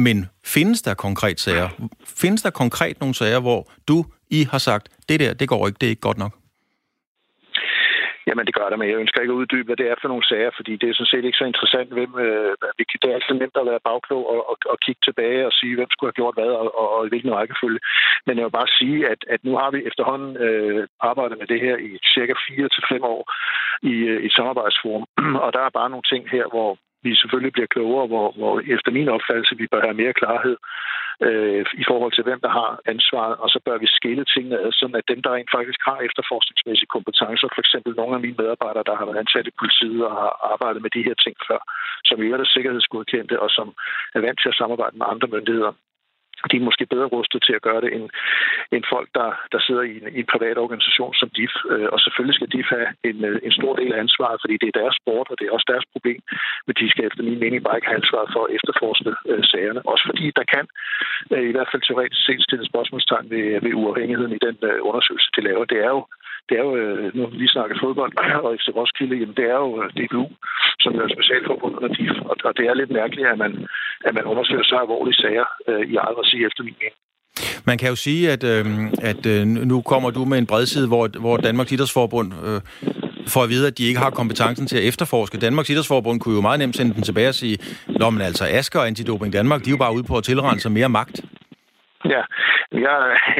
men 0.06 0.16
findes 0.44 0.82
der 0.82 0.94
konkret 0.94 1.40
sager? 1.40 1.68
Findes 2.22 2.42
der 2.42 2.50
konkret 2.50 3.00
nogle 3.00 3.14
sager, 3.14 3.40
hvor 3.40 3.60
du, 3.88 4.04
I 4.30 4.40
har 4.50 4.58
sagt, 4.58 4.88
det 5.08 5.20
der, 5.20 5.34
det 5.34 5.48
går 5.48 5.66
ikke, 5.66 5.78
det 5.80 5.86
er 5.86 5.90
ikke 5.90 6.08
godt 6.08 6.18
nok? 6.18 6.32
Jamen, 8.30 8.46
det 8.46 8.54
gør 8.58 8.68
det, 8.70 8.78
men 8.78 8.88
jeg 8.88 9.02
ønsker 9.02 9.20
ikke 9.20 9.34
at 9.34 9.40
uddybe, 9.42 9.68
hvad 9.68 9.76
det 9.80 9.88
er 9.88 9.98
for 10.00 10.08
nogle 10.08 10.28
sager, 10.30 10.50
fordi 10.58 10.72
det 10.80 10.88
er 10.88 10.94
sådan 10.94 11.12
set 11.12 11.24
ikke 11.24 11.40
så 11.42 11.46
interessant, 11.52 11.90
hvem, 11.96 12.12
øh, 12.24 12.52
det 12.78 13.04
er 13.04 13.16
altid 13.18 13.34
nemt 13.34 13.60
at 13.60 13.68
være 13.70 13.86
bagklog 13.90 14.22
og, 14.32 14.40
og, 14.50 14.56
og 14.72 14.76
kigge 14.84 15.02
tilbage 15.04 15.46
og 15.48 15.52
sige, 15.58 15.74
hvem 15.76 15.90
skulle 15.90 16.08
have 16.10 16.20
gjort 16.20 16.36
hvad, 16.38 16.52
og, 16.60 16.66
og, 16.80 16.86
og 16.96 17.00
i 17.06 17.08
hvilken 17.08 17.34
rækkefølge. 17.38 17.80
Men 18.26 18.34
jeg 18.36 18.44
vil 18.44 18.58
bare 18.60 18.74
sige, 18.78 18.98
at, 19.12 19.20
at 19.34 19.40
nu 19.48 19.52
har 19.60 19.70
vi 19.70 19.78
efterhånden 19.90 20.32
øh, 20.46 20.82
arbejdet 21.10 21.36
med 21.38 21.46
det 21.52 21.60
her 21.66 21.76
i 21.88 21.90
cirka 22.14 22.34
4 22.48 22.68
til 22.74 22.82
fem 22.92 23.02
år 23.14 23.22
i, 23.92 23.94
øh, 24.12 24.20
et 24.26 24.32
samarbejdsforum, 24.38 25.04
og 25.44 25.48
der 25.54 25.62
er 25.64 25.76
bare 25.78 25.92
nogle 25.92 26.08
ting 26.12 26.22
her, 26.34 26.46
hvor, 26.54 26.70
vi 27.02 27.10
selvfølgelig 27.14 27.52
bliver 27.52 27.72
klogere, 27.74 28.06
hvor, 28.06 28.26
hvor 28.38 28.54
efter 28.76 28.90
min 28.90 29.08
opfattelse, 29.08 29.56
vi 29.56 29.66
bør 29.72 29.80
have 29.86 30.00
mere 30.02 30.18
klarhed 30.20 30.56
øh, 31.26 31.64
i 31.82 31.84
forhold 31.90 32.12
til, 32.14 32.24
hvem 32.24 32.40
der 32.46 32.52
har 32.60 32.70
ansvaret, 32.92 33.36
og 33.42 33.48
så 33.54 33.58
bør 33.66 33.76
vi 33.82 33.86
skille 33.98 34.24
tingene 34.34 34.58
ad, 34.64 34.72
sådan 34.72 35.00
at 35.00 35.08
dem, 35.12 35.20
der 35.22 35.34
rent 35.34 35.50
faktisk 35.56 35.80
har 35.88 35.98
efterforskningsmæssige 36.08 36.94
kompetencer, 36.96 37.48
for 37.54 37.60
eksempel 37.64 37.92
nogle 38.00 38.14
af 38.16 38.22
mine 38.24 38.38
medarbejdere, 38.40 38.88
der 38.88 38.96
har 38.98 39.06
været 39.08 39.22
ansat 39.24 39.46
i 39.46 39.58
politiet 39.60 40.00
og 40.08 40.12
har 40.22 40.32
arbejdet 40.52 40.80
med 40.82 40.90
de 40.96 41.06
her 41.08 41.16
ting 41.24 41.36
før, 41.48 41.60
som 42.08 42.16
i 42.18 42.26
øvrigt 42.26 42.46
er 42.46 42.54
sikkerhedsgodkendte 42.54 43.36
og 43.44 43.50
som 43.56 43.68
er 44.16 44.20
vant 44.26 44.38
til 44.40 44.52
at 44.52 44.60
samarbejde 44.60 44.96
med 44.98 45.06
andre 45.12 45.28
myndigheder, 45.34 45.72
de 46.50 46.56
er 46.56 46.68
måske 46.68 46.86
bedre 46.86 47.12
rustet 47.16 47.40
til 47.46 47.54
at 47.58 47.62
gøre 47.68 47.80
det, 47.84 47.90
end, 47.96 48.06
end 48.74 48.84
folk, 48.94 49.08
der, 49.18 49.30
der 49.52 49.60
sidder 49.66 49.82
i 49.90 49.92
en, 50.00 50.06
i 50.16 50.20
en 50.24 50.32
privat 50.34 50.58
organisation 50.64 51.14
som 51.20 51.28
DIF. 51.36 51.54
Øh, 51.72 51.88
og 51.94 51.98
selvfølgelig 52.00 52.36
skal 52.36 52.52
DIF 52.54 52.68
have 52.76 52.88
en, 53.08 53.18
øh, 53.28 53.38
en 53.46 53.52
stor 53.58 53.72
del 53.80 53.92
af 53.94 54.00
ansvaret, 54.04 54.38
fordi 54.42 54.56
det 54.60 54.68
er 54.68 54.80
deres 54.80 54.96
sport, 55.00 55.26
og 55.30 55.36
det 55.38 55.44
er 55.46 55.52
også 55.56 55.68
deres 55.72 55.86
problem. 55.94 56.20
Men 56.66 56.74
de 56.80 56.90
skal 56.90 57.04
efter 57.06 57.22
min 57.28 57.40
mening 57.44 57.60
bare 57.64 57.76
ikke 57.76 57.90
have 57.90 58.00
ansvaret 58.02 58.30
for 58.34 58.42
at 58.44 58.52
efterforske 58.56 59.10
øh, 59.30 59.44
sagerne. 59.52 59.80
Også 59.92 60.04
fordi 60.10 60.26
der 60.38 60.44
kan 60.54 60.64
øh, 61.32 61.48
i 61.50 61.54
hvert 61.54 61.70
fald 61.70 61.82
teoretisk 61.82 62.22
set 62.26 62.42
stille 62.48 62.66
spørgsmålstegn 62.72 63.30
ved, 63.34 63.44
ved 63.64 63.72
uafhængigheden 63.82 64.34
i 64.36 64.44
den 64.46 64.56
øh, 64.70 64.78
undersøgelse, 64.88 65.28
de 65.36 65.40
laver. 65.48 65.64
Det 65.72 65.78
er 65.86 65.90
jo 65.96 66.02
det 66.48 66.54
er 66.58 66.64
jo, 66.68 66.72
øh, 66.82 67.16
nu 67.16 67.22
vi 67.42 67.48
snakker 67.56 67.76
fodbold 67.82 68.12
og 68.46 68.50
FC 68.60 68.68
Roskilde, 68.78 69.16
jamen 69.20 69.36
det 69.40 69.46
er 69.54 69.58
jo 69.66 69.70
øh, 69.82 69.88
DBU, 69.98 70.26
som 70.82 70.92
er 71.02 71.14
specialforbundet 71.16 71.76
under 71.78 71.94
DIF, 71.96 72.16
og, 72.30 72.36
og 72.48 72.52
det 72.58 72.64
er 72.66 72.74
lidt 72.74 72.92
mærkeligt, 73.00 73.26
at 73.32 73.38
man, 73.44 73.52
at 74.08 74.12
man 74.14 74.24
undersøger 74.24 74.64
så 74.70 74.76
alvorlige 74.82 75.20
sager 75.22 75.46
øh, 75.68 75.82
i 75.92 75.94
eget 76.04 76.16
regi 76.20 76.38
efter 76.48 76.62
min 76.68 76.76
mening. 76.82 76.98
Man 77.64 77.78
kan 77.78 77.88
jo 77.88 77.96
sige, 77.96 78.22
at, 78.34 78.42
øh, 78.52 78.64
at 79.10 79.26
øh, 79.26 79.46
nu 79.46 79.82
kommer 79.82 80.10
du 80.10 80.24
med 80.24 80.38
en 80.38 80.46
bredside, 80.46 80.88
hvor, 80.88 81.04
hvor 81.20 81.36
Danmarks 81.36 81.72
Idrætsforbund 81.72 82.28
øh, 82.46 82.60
får 83.28 83.42
at 83.42 83.48
vide, 83.48 83.66
at 83.66 83.78
de 83.78 83.84
ikke 83.84 84.00
har 84.00 84.10
kompetencen 84.10 84.66
til 84.66 84.76
at 84.76 84.84
efterforske. 84.84 85.38
Danmarks 85.38 85.70
Idrætsforbund 85.70 86.20
kunne 86.20 86.34
jo 86.34 86.40
meget 86.40 86.58
nemt 86.58 86.76
sende 86.76 86.94
den 86.94 87.02
tilbage 87.02 87.28
og 87.28 87.34
sige, 87.34 87.58
Nå, 87.88 88.10
men 88.10 88.20
altså 88.20 88.44
Asker 88.50 88.80
og 88.80 88.86
Antidoping 88.86 89.32
Danmark, 89.32 89.64
de 89.64 89.70
er 89.70 89.70
jo 89.70 89.76
bare 89.76 89.94
ude 89.94 90.04
på 90.04 90.16
at 90.16 90.24
tilrende 90.24 90.60
sig 90.60 90.72
mere 90.72 90.88
magt. 90.88 91.20
Ja, 92.14 92.22
ja, 92.86 92.94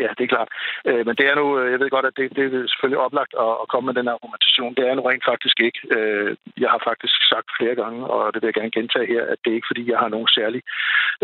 ja, 0.04 0.11
det 0.16 0.24
er 0.24 0.35
klart. 0.35 0.50
Øh, 0.88 1.02
men 1.06 1.14
det 1.18 1.26
er 1.26 1.35
nu, 1.40 1.46
øh, 1.59 1.66
jeg 1.72 1.80
ved 1.80 1.90
godt, 1.90 2.06
at 2.11 2.16
det, 2.16 2.37
det 2.37 2.44
er 2.44 2.68
selvfølgelig 2.72 3.04
oplagt 3.06 3.33
at, 3.46 3.52
at 3.62 3.68
komme 3.72 3.87
med 3.87 3.96
den 4.00 4.09
argumentation. 4.14 4.74
Det 4.74 4.85
er 4.85 4.94
nu 4.94 5.02
rent 5.02 5.24
faktisk 5.33 5.56
ikke. 5.66 5.80
Øh, 5.96 6.30
jeg 6.62 6.70
har 6.74 6.80
faktisk 6.90 7.16
sagt 7.33 7.48
flere 7.59 7.76
gange, 7.83 8.00
og 8.14 8.22
det 8.33 8.38
vil 8.42 8.48
jeg 8.48 8.59
gerne 8.61 8.76
gentage 8.78 9.06
her, 9.14 9.22
at 9.33 9.38
det 9.42 9.50
er 9.50 9.59
ikke 9.59 9.70
fordi, 9.70 9.90
jeg 9.90 9.98
har 10.02 10.09
nogen 10.14 10.30
særlig 10.38 10.62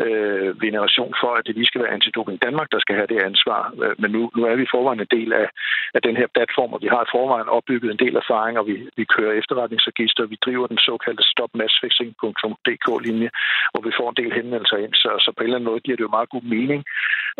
øh, 0.04 0.50
veneration 0.66 1.12
for, 1.20 1.30
at 1.38 1.46
det 1.46 1.54
lige 1.54 1.70
skal 1.70 1.82
være 1.82 1.94
Antidoping 1.96 2.38
Danmark, 2.46 2.68
der 2.74 2.80
skal 2.80 2.96
have 3.00 3.10
det 3.12 3.20
ansvar. 3.30 3.60
Øh, 3.82 3.94
men 4.02 4.10
nu, 4.16 4.22
nu 4.36 4.40
er 4.50 4.56
vi 4.60 4.72
forvejen 4.74 5.00
en 5.00 5.14
del 5.18 5.30
af, 5.32 5.48
af 5.96 6.00
den 6.02 6.16
her 6.20 6.28
platform, 6.36 6.72
og 6.74 6.80
vi 6.84 6.88
har 6.94 7.02
i 7.02 7.12
forvejen 7.16 7.48
opbygget 7.56 7.90
en 7.90 8.02
del 8.04 8.16
erfaring, 8.22 8.58
og 8.58 8.66
vi, 8.66 8.76
vi 8.96 9.04
kører 9.04 9.38
efterretningsregister, 9.40 10.26
vi 10.26 10.38
driver 10.46 10.66
den 10.66 10.78
såkaldte 10.78 11.24
stopmatchfixing.dk-linje, 11.32 13.30
hvor 13.72 13.82
vi 13.86 13.92
får 13.98 14.08
en 14.10 14.20
del 14.20 14.32
henvendelser 14.38 14.76
ind, 14.84 14.94
så, 14.94 15.10
så 15.24 15.32
på 15.32 15.40
en 15.40 15.44
eller 15.44 15.56
anden 15.56 15.70
måde 15.70 15.80
giver 15.80 15.96
det 15.96 16.06
jo 16.08 16.16
meget 16.16 16.30
god 16.34 16.42
mening, 16.42 16.84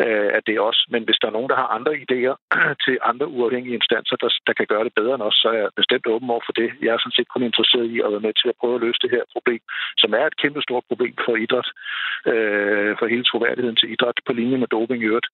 øh, 0.04 0.30
at 0.36 0.42
det 0.46 0.54
er 0.54 0.66
os. 0.70 0.80
Men 0.92 1.02
hvis 1.04 1.18
der 1.20 1.28
er 1.28 1.36
nogen, 1.36 1.50
der 1.52 1.58
har 1.62 1.74
andre 1.76 1.94
idéer 2.04 2.34
til 2.84 2.96
andre 3.10 3.26
uafhængige 3.36 3.78
instanser, 3.80 4.16
der, 4.22 4.30
der 4.46 4.54
kan 4.58 4.66
gøre 4.72 4.84
det 4.84 4.94
bedre 4.98 5.14
end 5.14 5.26
os, 5.28 5.38
så 5.42 5.48
er 5.52 5.58
jeg 5.62 5.68
bestemt 5.80 6.06
åben 6.14 6.30
over 6.34 6.44
for 6.46 6.54
det. 6.60 6.68
Jeg 6.84 6.90
er 6.92 7.00
sådan 7.00 7.18
set 7.18 7.32
kun 7.34 7.42
interesseret 7.42 7.86
i 7.94 7.96
at 8.04 8.12
være 8.14 8.26
med 8.26 8.34
til 8.40 8.48
at 8.48 8.58
prøve 8.60 8.74
at 8.76 8.84
løse 8.86 9.02
det 9.04 9.10
her 9.16 9.24
problem, 9.34 9.62
som 10.02 10.10
er 10.20 10.24
et 10.26 10.40
kæmpe 10.42 10.60
stort 10.66 10.84
problem 10.90 11.14
for 11.24 11.34
idræt, 11.44 11.68
øh, 12.32 12.92
for 12.98 13.06
hele 13.12 13.24
troværdigheden 13.30 13.78
til 13.78 13.92
idræt 13.94 14.18
på 14.26 14.32
linje 14.32 14.58
med 14.62 14.68
doping 14.74 15.02
i 15.02 15.10
øvrigt. 15.10 15.28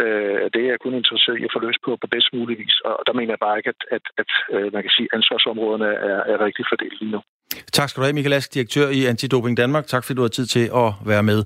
Øh, 0.00 0.44
det 0.52 0.60
er 0.62 0.70
jeg 0.72 0.80
kun 0.84 0.94
interesseret 1.00 1.40
i 1.40 1.44
at 1.44 1.54
få 1.54 1.60
løst 1.66 1.80
på 1.84 1.90
på 1.96 2.06
bedst 2.14 2.30
mulig 2.32 2.58
vis. 2.62 2.76
Og 2.84 3.02
der 3.06 3.12
mener 3.18 3.32
jeg 3.32 3.44
bare 3.46 3.58
ikke, 3.58 3.72
at, 3.74 3.82
at, 3.96 4.04
at, 4.20 4.30
at 4.56 4.72
man 4.74 4.82
kan 4.82 4.94
sige, 4.96 5.08
at 5.10 5.16
ansvarsområderne 5.16 5.90
er, 6.10 6.20
er 6.32 6.44
rigtig 6.46 6.64
fordelt 6.70 7.00
lige 7.00 7.14
nu. 7.16 7.20
Tak 7.72 7.90
skal 7.90 8.00
du 8.00 8.04
have, 8.04 8.12
Michael 8.12 8.32
Ask, 8.32 8.54
direktør 8.54 8.88
i 8.88 9.04
Antidoping 9.04 9.56
Danmark. 9.56 9.86
Tak 9.86 10.04
fordi 10.04 10.16
du 10.16 10.22
har 10.22 10.28
tid 10.28 10.46
til 10.46 10.70
at 10.74 10.92
være 11.04 11.22
med. 11.22 11.44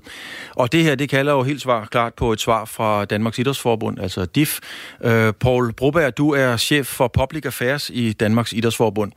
Og 0.55 0.71
det 0.71 0.83
her, 0.83 0.95
det 0.95 1.09
kalder 1.09 1.33
jo 1.33 1.43
helt 1.43 1.61
svar 1.61 1.85
klart 1.85 2.13
på 2.13 2.33
et 2.33 2.41
svar 2.41 2.65
fra 2.65 3.05
Danmarks 3.05 3.39
Idrætsforbund, 3.39 3.99
altså 3.99 4.25
DIF. 4.25 4.59
Øh, 5.03 5.33
Paul 5.33 5.73
Broberg, 5.73 6.17
du 6.17 6.31
er 6.31 6.57
chef 6.57 6.85
for 6.87 7.07
Public 7.07 7.45
Affairs 7.45 7.89
i 7.93 8.13
Danmarks 8.13 8.53
Idrætsforbund. 8.53 9.11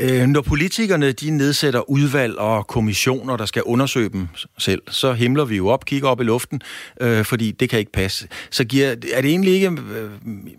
Øh, 0.00 0.26
når 0.26 0.40
politikerne 0.40 1.12
de 1.12 1.30
nedsætter 1.30 1.90
udvalg 1.90 2.38
og 2.38 2.66
kommissioner, 2.66 3.36
der 3.36 3.46
skal 3.46 3.62
undersøge 3.62 4.08
dem 4.08 4.28
selv, 4.58 4.82
så 4.90 5.12
himler 5.12 5.44
vi 5.44 5.56
jo 5.56 5.68
op, 5.68 5.84
kigger 5.84 6.08
op 6.08 6.20
i 6.20 6.24
luften, 6.24 6.60
øh, 7.00 7.24
fordi 7.24 7.50
det 7.50 7.70
kan 7.70 7.78
ikke 7.78 7.92
passe. 7.92 8.28
Så 8.50 8.64
giver, 8.64 8.88
er 8.88 9.20
det 9.20 9.30
egentlig 9.30 9.52
ikke 9.52 9.68
øh, 9.68 10.10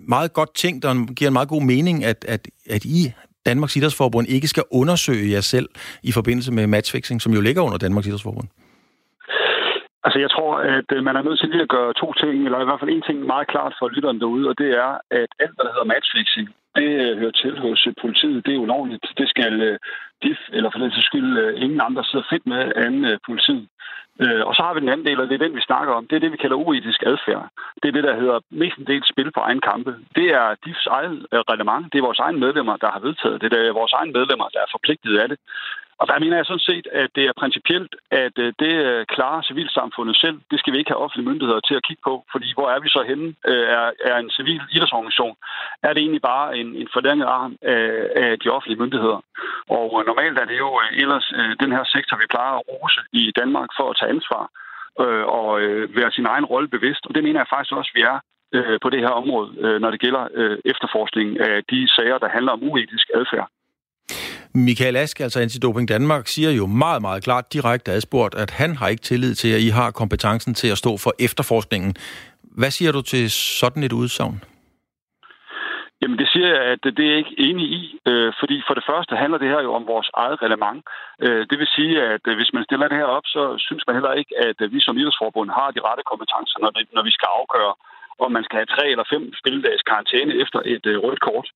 meget 0.08 0.34
godt 0.34 0.56
ting, 0.56 0.82
der 0.82 1.13
giver 1.13 1.30
en 1.30 1.34
meget 1.34 1.47
god 1.47 1.62
mening, 1.62 2.04
at, 2.04 2.26
at, 2.28 2.47
at 2.69 2.86
I 2.86 3.12
Danmarks 3.46 3.76
Idrætsforbund 3.76 4.28
ikke 4.28 4.48
skal 4.48 4.64
undersøge 4.72 5.32
jer 5.32 5.42
selv 5.42 5.70
i 6.04 6.12
forbindelse 6.12 6.52
med 6.54 6.68
matchfixing, 6.68 7.22
som 7.22 7.34
jo 7.34 7.42
ligger 7.42 7.62
under 7.62 7.78
Danmarks 7.78 8.08
Idrætsforbund? 8.08 8.48
Altså, 10.06 10.20
jeg 10.20 10.32
tror, 10.36 10.54
at 10.78 10.90
øh, 10.96 11.04
man 11.08 11.16
er 11.16 11.24
nødt 11.24 11.40
til 11.40 11.50
lige 11.50 11.68
at 11.68 11.74
gøre 11.78 11.94
to 11.94 12.08
ting, 12.22 12.36
eller 12.46 12.60
i 12.62 12.68
hvert 12.68 12.80
fald 12.80 12.96
en 12.96 13.08
ting 13.08 13.18
meget 13.34 13.48
klart 13.54 13.74
for 13.80 13.88
lytteren 13.96 14.20
derude, 14.20 14.50
og 14.52 14.56
det 14.62 14.70
er, 14.86 14.92
at 15.20 15.30
alt, 15.44 15.54
hvad 15.56 15.66
der 15.66 15.74
hedder 15.76 15.92
matchfixing, 15.94 16.48
det 16.80 16.90
øh, 17.04 17.18
hører 17.20 17.36
til 17.44 17.54
hos 17.66 17.88
øh, 17.88 17.94
politiet. 18.04 18.46
Det 18.46 18.54
er 18.54 18.66
ulovligt. 18.66 19.06
Det 19.20 19.28
skal 19.34 19.54
DIF, 20.24 20.42
eller 20.56 20.70
for 20.72 20.80
den 20.80 20.92
sags 20.92 21.06
skyld, 21.10 21.58
ingen 21.66 21.82
andre 21.88 22.04
sidder 22.04 22.26
fedt 22.32 22.46
med 22.54 22.62
end 22.86 22.98
politiet. 23.28 23.68
Øh, 24.21 24.43
og 24.47 24.56
så 24.56 24.62
har 24.63 24.73
vi 24.73 24.80
den 24.80 24.89
anden 24.89 25.06
del, 25.06 25.19
og 25.19 25.28
det 25.28 25.36
er 25.36 25.45
den, 25.45 25.56
vi 25.56 25.62
snakker 25.69 25.93
om. 25.93 26.08
Det 26.08 26.15
er 26.15 26.19
det, 26.19 26.32
vi 26.32 26.38
kalder 26.38 26.56
uetisk 26.56 27.04
adfærd. 27.06 27.49
Det 27.82 27.88
er 27.88 27.95
det, 27.97 28.04
der 28.04 28.15
hedder 28.21 28.39
mestendels 28.49 29.10
spil 29.10 29.32
på 29.32 29.39
egen 29.39 29.62
kampe. 29.62 29.91
Det 30.15 30.28
er 30.41 30.56
DIFs 30.65 30.88
eget 30.88 31.28
øh, 31.34 31.39
reglement. 31.39 31.93
Det 31.93 31.97
er 31.99 32.10
vores 32.10 32.19
egne 32.19 32.39
medlemmer, 32.39 32.78
der 32.78 32.89
har 32.91 32.99
vedtaget 32.99 33.41
det. 33.41 33.52
Det 33.52 33.67
er 33.67 33.80
vores 33.82 33.93
egne 33.93 34.12
medlemmer, 34.17 34.47
der 34.54 34.60
er 34.60 34.73
forpligtet 34.76 35.17
af 35.17 35.28
det. 35.30 35.38
Og 36.00 36.08
der 36.08 36.20
mener 36.20 36.36
jeg 36.38 36.46
sådan 36.46 36.70
set, 36.72 36.88
at 36.92 37.10
det 37.16 37.24
er 37.26 37.40
principielt, 37.42 37.96
at 38.12 38.36
øh, 38.46 38.54
det 38.60 38.74
øh, 38.90 39.06
klarer 39.16 39.42
civilsamfundet 39.42 40.16
selv. 40.24 40.38
Det 40.52 40.60
skal 40.60 40.74
vi 40.74 40.78
ikke 40.78 40.92
have 40.92 41.04
offentlige 41.06 41.30
myndigheder 41.30 41.60
til 41.60 41.76
at 41.76 41.86
kigge 41.88 42.04
på, 42.10 42.26
fordi 42.32 42.48
hvor 42.56 42.68
er 42.70 42.80
vi 42.80 42.90
så 42.90 43.02
henne? 43.08 43.28
Øh, 43.48 43.66
er, 43.78 43.92
er 44.12 44.18
en 44.18 44.32
civil 44.38 44.62
idrætsorganisation? 44.72 45.36
Er 45.84 45.94
det 45.94 46.02
egentlig 46.02 46.22
bare 46.22 46.58
en, 46.58 46.70
en 46.82 46.90
forlænget 46.94 47.26
arm 47.26 47.54
af, 47.62 48.10
af 48.16 48.40
de 48.40 48.50
offentlige 48.50 48.82
myndigheder? 48.84 49.20
Og 49.70 50.04
normalt 50.08 50.38
er 50.40 50.46
det 50.46 50.58
jo 50.58 50.70
ellers 51.04 51.34
den 51.60 51.72
her 51.72 51.84
sektor, 51.96 52.18
vi 52.18 52.28
plejer 52.30 52.54
at 52.56 52.66
rose 52.70 53.02
i 53.12 53.32
Danmark 53.42 53.70
for 53.78 53.90
at 53.90 53.98
tage 54.00 54.14
ansvar 54.16 54.44
og 55.40 55.62
være 56.00 56.12
sin 56.12 56.26
egen 56.26 56.46
rolle 56.46 56.68
bevidst. 56.68 57.06
Og 57.06 57.16
det 57.16 57.24
mener 57.24 57.40
jeg 57.40 57.54
faktisk 57.54 57.74
også, 57.80 57.92
at 57.94 57.98
vi 58.00 58.04
er 58.14 58.20
på 58.84 58.90
det 58.90 59.00
her 59.00 59.14
område, 59.22 59.80
når 59.80 59.92
det 59.92 60.00
gælder 60.00 60.24
efterforskning 60.66 61.40
af 61.40 61.64
de 61.72 61.90
sager, 61.96 62.18
der 62.18 62.30
handler 62.30 62.52
om 62.52 62.64
uetisk 62.64 63.08
adfærd. 63.16 63.48
Michael 64.56 64.96
Ask, 64.96 65.20
altså 65.20 65.39
Antidoping 65.39 65.88
Danmark, 65.88 66.28
siger 66.28 66.52
jo 66.52 66.66
meget, 66.68 67.02
meget 67.02 67.24
klart 67.24 67.54
direkte 67.54 67.92
adspurgt, 67.92 68.36
at 68.36 68.52
han 68.52 68.76
har 68.76 68.88
ikke 68.88 69.02
tillid 69.02 69.36
til, 69.36 69.52
at 69.54 69.62
I 69.62 69.70
har 69.70 69.92
kompetencen 69.92 70.54
til 70.54 70.68
at 70.72 70.78
stå 70.78 70.98
for 70.98 71.13
efterforskningen. 71.20 71.96
Hvad 72.44 72.72
siger 72.72 72.92
du 72.92 73.02
til 73.02 73.32
sådan 73.32 73.84
et 73.84 73.94
udsagn? 73.94 74.44
Jamen 76.02 76.20
det 76.22 76.30
siger 76.34 76.48
jeg, 76.56 76.63
at 76.74 76.80
det 76.84 77.04
er 77.06 77.12
jeg 77.12 77.22
ikke 77.24 77.36
enig 77.48 77.68
i, 77.80 77.84
øh, 78.10 78.34
fordi 78.42 78.58
for 78.68 78.74
det 78.78 78.86
første 78.89 79.13
handler 79.22 79.39
det 79.42 79.50
her 79.54 79.62
jo 79.68 79.72
om 79.80 79.86
vores 79.94 80.10
eget 80.22 80.38
reglement. 80.44 80.82
Øh, 81.26 81.42
det 81.50 81.58
vil 81.60 81.70
sige, 81.78 81.94
at 82.13 82.24
øh, 82.30 82.36
hvis 82.39 82.54
man 82.56 82.63
stiller 82.68 82.88
det 82.88 82.98
her 83.02 83.10
op, 83.18 83.26
så 83.36 83.44
synes 83.66 83.84
man 83.88 83.96
heller 83.96 84.13
ikke, 84.22 84.34
at 84.48 84.58
øh, 84.63 84.72
vi 84.74 84.80
som 84.82 84.98
idrætsforbund 84.98 85.50
har 85.60 85.70
de 85.76 85.86
rette 85.88 86.04
kompetencer, 86.12 86.58
når, 86.63 86.72
det, 86.76 86.84
når 86.96 87.04
vi 87.10 87.13
skal 87.18 87.30
afgøre, 87.39 87.74
om 88.19 88.32
man 88.32 88.43
skal 88.43 88.58
have 88.58 88.73
tre 88.76 88.86
eller 88.93 89.06
fem 89.13 89.23
spilledages 89.41 89.82
karantæne 89.89 90.34
efter 90.43 90.60
et 90.65 90.86
øh, 90.86 90.97
rødt 91.06 91.21
kort. 91.28 91.47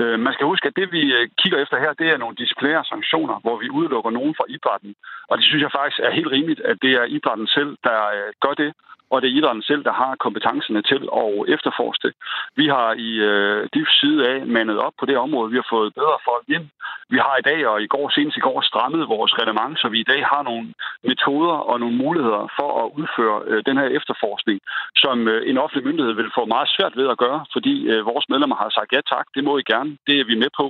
Øh, 0.00 0.18
man 0.20 0.32
skal 0.34 0.46
huske, 0.46 0.68
at 0.68 0.76
det 0.76 0.92
vi 0.92 1.02
øh, 1.16 1.28
kigger 1.40 1.58
efter 1.62 1.76
her, 1.78 1.92
det 1.92 2.08
er 2.10 2.16
nogle 2.16 2.36
disciplinære 2.36 2.84
sanktioner, 2.84 3.36
hvor 3.44 3.56
vi 3.62 3.68
udelukker 3.78 4.10
nogen 4.10 4.34
fra 4.38 4.44
idrætten. 4.48 4.94
Og 5.28 5.38
det 5.38 5.44
synes 5.46 5.62
jeg 5.62 5.76
faktisk 5.78 6.00
er 6.06 6.10
helt 6.18 6.30
rimeligt, 6.36 6.60
at 6.60 6.76
det 6.82 6.92
er 7.00 7.04
idrætten 7.16 7.46
selv, 7.46 7.76
der 7.88 7.98
øh, 8.16 8.30
gør 8.44 8.54
det 8.62 8.70
og 9.14 9.22
det 9.22 9.28
er 9.28 9.38
idrætten 9.38 9.62
selv, 9.62 9.82
der 9.84 9.92
har 9.92 10.22
kompetencerne 10.24 10.82
til 10.90 11.02
at 11.22 11.28
efterforske 11.54 12.12
Vi 12.60 12.66
har 12.76 12.90
i 13.08 13.10
øh, 13.30 13.68
de 13.74 13.86
side 14.00 14.20
af 14.32 14.46
mandet 14.46 14.78
op 14.78 14.92
på 15.00 15.06
det 15.06 15.16
område. 15.16 15.50
Vi 15.50 15.56
har 15.56 15.68
fået 15.70 15.94
bedre 15.94 16.18
folk 16.28 16.46
ind. 16.56 16.66
Vi 17.14 17.18
har 17.26 17.36
i 17.38 17.46
dag, 17.50 17.66
og 17.70 17.82
i 17.82 17.86
går 17.94 18.06
senest 18.10 18.36
i 18.36 18.44
går, 18.46 18.60
strammet 18.60 19.08
vores 19.08 19.32
reglement, 19.38 19.78
så 19.80 19.88
vi 19.88 19.98
i 20.00 20.10
dag 20.12 20.20
har 20.32 20.42
nogle 20.42 20.66
metoder 21.10 21.56
og 21.70 21.80
nogle 21.80 21.96
muligheder 22.04 22.44
for 22.58 22.70
at 22.82 22.86
udføre 22.98 23.38
øh, 23.50 23.62
den 23.68 23.76
her 23.80 23.88
efterforskning, 23.98 24.58
som 24.96 25.28
øh, 25.28 25.50
en 25.50 25.58
offentlig 25.58 25.86
myndighed 25.88 26.12
vil 26.12 26.34
få 26.38 26.44
meget 26.44 26.68
svært 26.76 26.94
ved 26.96 27.08
at 27.08 27.18
gøre, 27.18 27.40
fordi 27.52 27.74
øh, 27.92 28.06
vores 28.06 28.28
medlemmer 28.28 28.56
har 28.56 28.70
sagt 28.70 28.92
ja 28.92 29.00
tak, 29.14 29.26
det 29.34 29.44
må 29.44 29.52
I 29.58 29.64
gerne, 29.72 29.90
det 30.06 30.14
er 30.20 30.24
vi 30.24 30.34
med 30.44 30.50
på. 30.60 30.66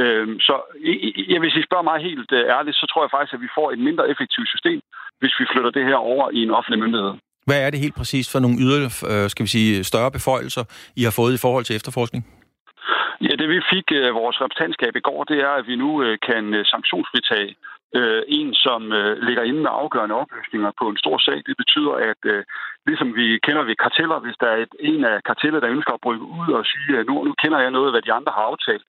Øh, 0.00 0.26
så 0.46 0.54
jeg, 1.32 1.40
hvis 1.40 1.56
I 1.60 1.66
spørger 1.68 1.88
mig 1.90 1.98
helt 2.10 2.32
øh, 2.32 2.44
ærligt, 2.56 2.76
så 2.76 2.86
tror 2.86 3.02
jeg 3.02 3.10
faktisk, 3.10 3.34
at 3.34 3.44
vi 3.46 3.54
får 3.58 3.66
et 3.70 3.78
mindre 3.88 4.10
effektivt 4.12 4.48
system, 4.48 4.80
hvis 5.20 5.34
vi 5.40 5.44
flytter 5.52 5.70
det 5.70 5.84
her 5.84 5.98
over 6.12 6.30
i 6.30 6.40
en 6.42 6.50
offentlig 6.58 6.80
myndighed. 6.84 7.14
Hvad 7.48 7.60
er 7.64 7.70
det 7.70 7.84
helt 7.84 7.96
præcist 8.00 8.28
for 8.32 8.40
nogle 8.44 8.56
yderligere, 8.64 8.96
øh, 9.12 9.30
skal 9.32 9.44
vi 9.46 9.50
sige, 9.56 9.84
større 9.90 10.10
beføjelser, 10.18 10.64
I 11.00 11.02
har 11.06 11.14
fået 11.20 11.32
i 11.34 11.42
forhold 11.44 11.64
til 11.64 11.76
efterforskning? 11.78 12.22
Ja, 13.26 13.32
det 13.40 13.48
vi 13.54 13.60
fik 13.72 13.86
øh, 13.98 14.14
vores 14.20 14.36
repræsentantskab 14.42 14.94
i 15.00 15.06
går, 15.08 15.20
det 15.30 15.38
er, 15.48 15.52
at 15.60 15.64
vi 15.70 15.76
nu 15.84 15.90
øh, 16.04 16.18
kan 16.28 16.44
sanktionsfritage 16.72 17.50
øh, 17.94 18.22
en, 18.38 18.54
som 18.54 18.92
øh, 18.92 19.22
ligger 19.26 19.42
inde 19.42 19.60
med 19.62 19.70
afgørende 19.72 20.14
oplysninger 20.14 20.70
på 20.80 20.88
en 20.88 20.98
stor 21.02 21.18
sag. 21.18 21.38
Det 21.48 21.56
betyder, 21.56 21.94
at 22.10 22.20
øh, 22.32 22.44
ligesom 22.86 23.16
vi 23.16 23.38
kender 23.46 23.62
ved 23.62 23.76
karteller, 23.76 24.18
hvis 24.24 24.36
der 24.40 24.48
er 24.54 24.56
et, 24.56 24.74
en 24.80 25.04
af 25.04 25.16
karteller, 25.30 25.60
der 25.60 25.74
ønsker 25.76 25.92
at 25.94 26.04
bryde 26.04 26.20
ud 26.20 26.50
og 26.58 26.64
sige, 26.72 26.98
at 26.98 27.06
nu, 27.06 27.14
nu 27.28 27.32
kender 27.42 27.58
jeg 27.58 27.70
noget, 27.70 27.92
hvad 27.92 28.02
de 28.02 28.12
andre 28.12 28.32
har 28.36 28.44
aftalt, 28.52 28.84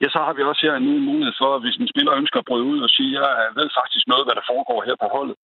ja, 0.00 0.08
så 0.08 0.18
har 0.26 0.32
vi 0.32 0.42
også 0.42 0.62
her 0.66 0.74
en 0.74 1.04
mulighed 1.10 1.34
for, 1.40 1.50
at 1.54 1.62
hvis 1.62 1.76
en 1.76 1.92
spiller 1.92 2.12
ønsker 2.20 2.38
at 2.40 2.48
bryde 2.50 2.64
ud 2.72 2.80
og 2.86 2.90
sige, 2.96 3.12
at 3.18 3.22
jeg 3.22 3.32
øh, 3.42 3.56
ved 3.58 3.68
faktisk 3.80 4.04
noget, 4.08 4.26
hvad 4.26 4.36
der 4.38 4.48
foregår 4.52 4.78
her 4.88 4.96
på 5.02 5.08
holdet, 5.16 5.36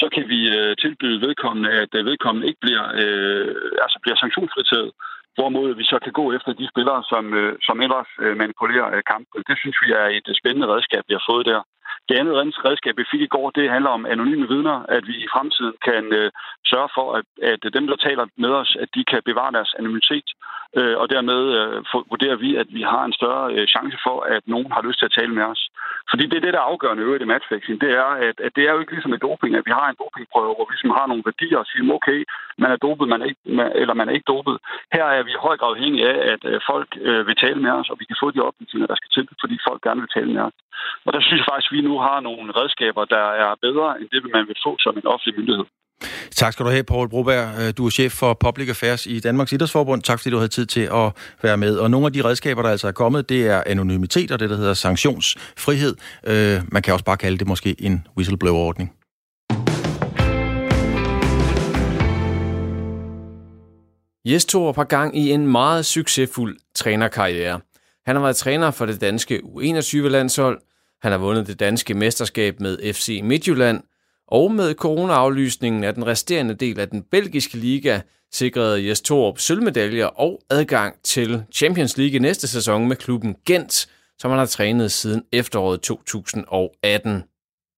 så 0.00 0.06
kan 0.14 0.24
vi 0.32 0.40
øh, 0.56 0.76
tilbyde 0.82 1.20
vedkommende, 1.26 1.70
at 1.82 1.92
øh, 1.98 2.04
vedkommende 2.10 2.48
ikke 2.48 2.62
bliver, 2.64 2.84
øh, 3.02 3.54
altså 3.84 3.98
bliver 4.02 4.16
sanktionsfritaget, 4.22 4.92
hvorimod 5.36 5.68
vi 5.80 5.84
så 5.92 5.98
kan 6.04 6.12
gå 6.20 6.24
efter 6.36 6.52
de 6.60 6.66
spillere, 6.72 7.00
som, 7.12 7.24
øh, 7.40 7.52
som 7.66 7.76
ellers 7.84 8.10
øh, 8.24 8.34
manipulerer 8.42 8.88
øh, 8.96 9.02
kampen. 9.12 9.40
Det 9.48 9.56
synes 9.58 9.76
vi 9.84 9.88
er 10.00 10.06
et 10.18 10.26
øh, 10.30 10.34
spændende 10.40 10.70
redskab, 10.72 11.02
vi 11.08 11.14
har 11.18 11.24
fået 11.30 11.46
der. 11.52 11.60
Det 12.08 12.14
andet 12.20 12.34
redningsredskab, 12.34 12.94
vi 12.98 13.10
fik 13.10 13.20
i 13.20 13.32
går, 13.34 13.50
det 13.50 13.70
handler 13.70 13.90
om 13.90 14.06
anonyme 14.06 14.48
vidner, 14.48 14.78
at 14.96 15.06
vi 15.06 15.14
i 15.24 15.28
fremtiden 15.34 15.74
kan 15.88 16.04
øh, 16.12 16.30
sørge 16.70 16.90
for, 16.96 17.06
at, 17.18 17.26
at 17.52 17.60
dem, 17.76 17.86
der 17.86 17.96
taler 17.96 18.26
med 18.36 18.50
os, 18.50 18.76
at 18.82 18.88
de 18.94 19.04
kan 19.04 19.20
bevare 19.24 19.52
deres 19.52 19.74
anonymitet, 19.78 20.28
øh, 20.78 20.96
og 21.02 21.06
dermed 21.14 21.40
øh, 21.58 21.76
vurderer 22.12 22.36
vi, 22.44 22.50
at 22.62 22.68
vi 22.78 22.82
har 22.92 23.02
en 23.04 23.18
større 23.20 23.46
øh, 23.54 23.66
chance 23.74 23.98
for, 24.06 24.16
at 24.34 24.42
nogen 24.46 24.72
har 24.72 24.82
lyst 24.86 24.98
til 24.98 25.08
at 25.10 25.16
tale 25.18 25.32
med 25.38 25.44
os. 25.52 25.62
Fordi 26.10 26.24
det 26.26 26.36
er 26.36 26.44
det, 26.44 26.54
der 26.54 26.60
er 26.62 26.72
afgørende 26.72 27.02
øvrigt 27.02 27.22
i 27.22 27.30
matchfixing, 27.32 27.80
det 27.80 27.90
er, 28.02 28.10
at, 28.28 28.36
at 28.46 28.52
det 28.56 28.64
er 28.64 28.72
jo 28.72 28.80
ikke 28.80 28.92
ligesom 28.92 29.12
et 29.12 29.22
doping, 29.28 29.52
at 29.56 29.66
vi 29.68 29.72
har 29.78 29.86
en 29.88 30.00
dopingprøve, 30.02 30.54
hvor 30.54 30.66
vi 30.66 30.72
ligesom 30.74 30.96
har 30.98 31.06
nogle 31.06 31.26
værdier 31.28 31.58
og 31.58 31.66
siger, 31.66 31.94
okay, 31.98 32.18
man 32.62 32.70
er 32.74 32.76
dopet, 32.86 33.08
man 33.08 33.22
er 33.22 33.26
ikke, 33.30 33.42
man, 33.58 33.68
eller 33.82 33.94
man 33.94 34.08
er 34.08 34.14
ikke 34.16 34.32
dopet. 34.34 34.56
Her 34.92 35.04
er 35.04 35.22
vi 35.22 35.30
i 35.30 35.44
høj 35.46 35.56
grad 35.56 35.74
afhængige 35.74 36.08
af, 36.12 36.18
at 36.32 36.42
øh, 36.50 36.60
folk 36.70 36.90
øh, 37.08 37.26
vil 37.26 37.36
tale 37.44 37.60
med 37.64 37.72
os, 37.78 37.90
og 37.90 37.96
vi 38.00 38.04
kan 38.04 38.20
få 38.22 38.30
de 38.30 38.46
oplysninger, 38.48 38.86
der 38.86 38.96
skal 38.98 39.10
til, 39.12 39.24
fordi 39.42 39.56
folk 39.68 39.80
gerne 39.86 40.00
vil 40.00 40.14
tale 40.16 40.32
med 40.34 40.42
os. 40.48 40.56
Og 41.06 41.12
der 41.12 41.20
synes 41.20 41.40
jeg 41.40 41.48
faktisk, 41.50 41.70
at 41.72 41.76
vi 41.76 41.85
nu 41.86 41.92
har 42.06 42.18
nogle 42.28 42.48
redskaber, 42.58 43.02
der 43.14 43.24
er 43.42 43.50
bedre 43.66 43.88
end 43.98 44.08
det, 44.12 44.20
man 44.36 44.44
vil 44.48 44.58
få 44.66 44.72
som 44.84 44.94
en 45.00 45.06
offentlig 45.12 45.34
myndighed. 45.38 45.66
Tak 46.40 46.52
skal 46.52 46.66
du 46.66 46.70
have, 46.70 46.84
Poul 46.84 47.08
Broberg. 47.08 47.46
Øh, 47.60 47.68
du 47.78 47.86
er 47.86 47.90
chef 47.90 48.12
for 48.12 48.30
Public 48.46 48.68
Affairs 48.68 49.06
i 49.06 49.20
Danmarks 49.20 49.52
Idrætsforbund. 49.52 50.02
Tak 50.02 50.18
fordi 50.18 50.30
du 50.30 50.36
havde 50.36 50.48
tid 50.58 50.66
til 50.66 50.84
at 51.00 51.08
være 51.42 51.56
med. 51.56 51.78
Og 51.78 51.90
nogle 51.90 52.06
af 52.06 52.12
de 52.12 52.24
redskaber, 52.24 52.62
der 52.62 52.70
altså 52.70 52.88
er 52.88 52.92
kommet, 52.92 53.28
det 53.28 53.46
er 53.46 53.62
anonymitet 53.66 54.30
og 54.32 54.40
det, 54.40 54.50
der 54.50 54.56
hedder 54.56 54.74
sanktionsfrihed. 54.74 55.94
Øh, 56.26 56.58
man 56.72 56.82
kan 56.82 56.92
også 56.92 57.04
bare 57.04 57.16
kalde 57.16 57.38
det 57.38 57.46
måske 57.46 57.76
en 57.78 58.06
whistleblower-ordning. 58.16 58.92
Jes 64.24 64.46
Torup 64.46 64.76
har 64.76 64.84
gang 64.84 65.18
i 65.18 65.30
en 65.30 65.46
meget 65.46 65.86
succesfuld 65.86 66.56
trænerkarriere. 66.74 67.60
Han 68.06 68.16
har 68.16 68.22
været 68.22 68.36
træner 68.36 68.70
for 68.70 68.86
det 68.86 69.00
danske 69.00 69.40
U21-landshold, 69.44 70.58
han 71.02 71.12
har 71.12 71.18
vundet 71.18 71.46
det 71.46 71.60
danske 71.60 71.94
mesterskab 71.94 72.60
med 72.60 72.94
FC 72.94 73.20
Midtjylland, 73.22 73.82
og 74.28 74.52
med 74.52 74.74
coronaaflysningen 74.74 75.84
af 75.84 75.94
den 75.94 76.06
resterende 76.06 76.54
del 76.54 76.80
af 76.80 76.88
den 76.88 77.02
belgiske 77.02 77.56
liga 77.56 78.00
sikrede 78.32 78.88
Jes 78.88 79.00
Torup 79.00 79.38
sølvmedaljer 79.38 80.06
og 80.06 80.40
adgang 80.50 80.94
til 81.04 81.42
Champions 81.52 81.96
League 81.96 82.18
næste 82.18 82.48
sæson 82.48 82.88
med 82.88 82.96
klubben 82.96 83.36
Gent, 83.46 83.88
som 84.18 84.30
han 84.30 84.38
har 84.38 84.46
trænet 84.46 84.92
siden 84.92 85.22
efteråret 85.32 85.80
2018. 85.80 87.22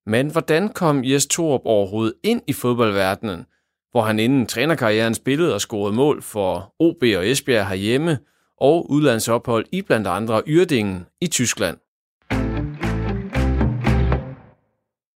Men 0.07 0.31
hvordan 0.31 0.69
kom 0.69 1.05
Jes 1.05 1.27
Torup 1.27 1.61
overhovedet 1.65 2.15
ind 2.23 2.43
i 2.47 2.53
fodboldverdenen, 2.53 3.47
hvor 3.91 4.03
han 4.03 4.19
inden 4.19 4.47
trænerkarrieren 4.47 5.15
spillede 5.15 5.55
og 5.55 5.61
scorede 5.61 5.97
mål 5.97 6.23
for 6.23 6.75
OB 6.79 7.03
og 7.03 7.29
Esbjerg 7.29 7.69
herhjemme, 7.69 8.19
og 8.61 8.91
udlandsophold 8.91 9.67
i 9.73 9.83
blandt 9.83 10.07
andre 10.07 10.43
Yrdingen 10.47 11.07
i 11.21 11.27
Tyskland. 11.27 11.77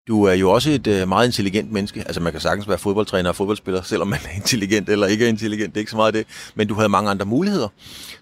Du 0.08 0.24
er 0.24 0.32
jo 0.32 0.50
også 0.50 0.70
et 0.70 0.86
øh, 0.86 1.08
meget 1.08 1.26
intelligent 1.26 1.72
menneske. 1.72 2.00
Altså 2.00 2.20
man 2.20 2.32
kan 2.32 2.40
sagtens 2.40 2.68
være 2.68 2.78
fodboldtræner 2.78 3.28
og 3.28 3.36
fodboldspiller, 3.36 3.82
selvom 3.92 4.08
man 4.08 4.18
er 4.24 4.36
intelligent 4.36 4.88
eller 4.88 5.06
ikke 5.06 5.24
er 5.24 5.28
intelligent. 5.28 5.74
Det 5.74 5.76
er 5.76 5.80
ikke 5.80 5.90
så 5.90 5.96
meget 5.96 6.14
det. 6.14 6.26
Men 6.54 6.68
du 6.68 6.74
havde 6.74 6.88
mange 6.88 7.10
andre 7.10 7.26
muligheder. 7.26 7.68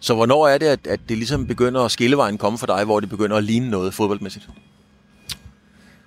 Så 0.01 0.15
hvornår 0.15 0.49
er 0.49 0.59
det, 0.59 0.67
at, 0.67 0.87
at 0.87 1.01
det 1.09 1.17
ligesom 1.17 1.47
begynder 1.47 1.81
at 1.81 1.91
skillevejen 1.91 2.39
komme 2.39 2.59
for 2.59 2.67
dig, 2.67 2.85
hvor 2.85 3.01
det 3.01 3.09
begynder 3.09 3.37
at 3.37 3.45
ligne 3.45 3.71
noget 3.71 3.95
fodboldmæssigt? 3.95 4.49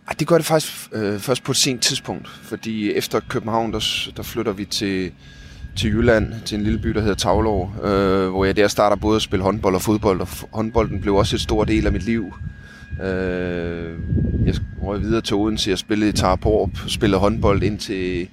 Ej, 0.08 0.16
det 0.20 0.28
gør 0.28 0.38
det 0.38 0.46
faktisk 0.46 0.90
øh, 0.92 1.20
først 1.20 1.44
på 1.44 1.52
et 1.52 1.58
sent 1.58 1.82
tidspunkt, 1.82 2.28
fordi 2.28 2.92
efter 2.92 3.20
København, 3.30 3.74
der, 3.74 4.10
der 4.18 4.24
flytter 4.24 4.52
vi 4.52 4.66
til, 4.66 5.12
til 5.76 5.90
Jylland, 5.90 6.34
til 6.46 6.58
en 6.58 6.64
lille 6.64 6.80
by, 6.80 6.90
der 6.90 7.02
hedder 7.02 7.16
Tavlov, 7.16 7.76
øh, 7.84 8.30
hvor 8.30 8.46
jeg 8.46 8.56
der 8.56 8.68
starter 8.68 8.96
både 8.96 9.16
at 9.16 9.22
spille 9.22 9.44
håndbold 9.44 9.76
og 9.76 9.82
fodbold, 9.82 10.22
og 10.22 10.28
håndbolden 10.52 11.02
blev 11.02 11.16
også 11.16 11.36
et 11.36 11.42
stor 11.42 11.64
del 11.64 11.86
af 11.86 11.92
mit 11.92 12.04
liv. 12.04 12.34
Øh, 13.02 14.00
jeg 14.46 14.56
røg 14.84 15.02
videre 15.02 15.22
til 15.22 15.36
Odense, 15.36 15.70
jeg 15.70 15.78
spillede 15.78 16.10
i 16.10 16.14
Tarporp, 16.14 16.70
spillede 16.88 17.20
håndbold 17.20 17.64
indtil 17.64 18.28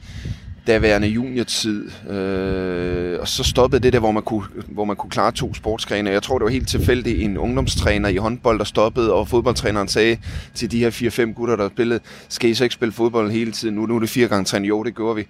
daværende 0.67 1.09
juniortid. 1.09 1.91
Øh, 2.11 3.21
og 3.21 3.29
så 3.29 3.45
stoppede 3.45 3.83
det 3.83 3.93
der, 3.93 3.99
hvor 3.99 4.11
man, 4.11 4.23
kunne, 4.23 4.45
hvor 4.69 4.85
man 4.85 4.97
kunne 4.97 5.11
klare 5.11 5.33
to 5.33 5.55
sportsgrene. 5.55 6.11
Jeg 6.11 6.23
tror, 6.23 6.39
det 6.39 6.45
var 6.45 6.51
helt 6.51 6.69
tilfældigt 6.69 7.23
en 7.23 7.39
ungdomstræner 7.39 8.09
i 8.09 8.17
håndbold, 8.17 8.59
der 8.59 8.65
stoppede, 8.65 9.13
og 9.13 9.29
fodboldtræneren 9.29 9.89
sagde 9.89 10.19
til 10.55 10.71
de 10.71 10.79
her 10.79 10.91
4-5 10.91 11.33
gutter, 11.33 11.57
der 11.57 11.69
spillede, 11.69 12.01
skal 12.29 12.51
I 12.51 12.55
så 12.55 12.65
ikke 12.65 12.75
spille 12.75 12.93
fodbold 12.93 13.31
hele 13.31 13.53
tiden? 13.53 13.75
Nu, 13.75 13.87
nu 13.87 13.97
er 13.97 14.01
det 14.01 14.09
fire 14.09 14.29
gange 14.29 14.45
træning. 14.45 14.69
Jo, 14.69 14.83
det 14.83 14.95
gjorde 14.95 15.17
vi. 15.17 15.27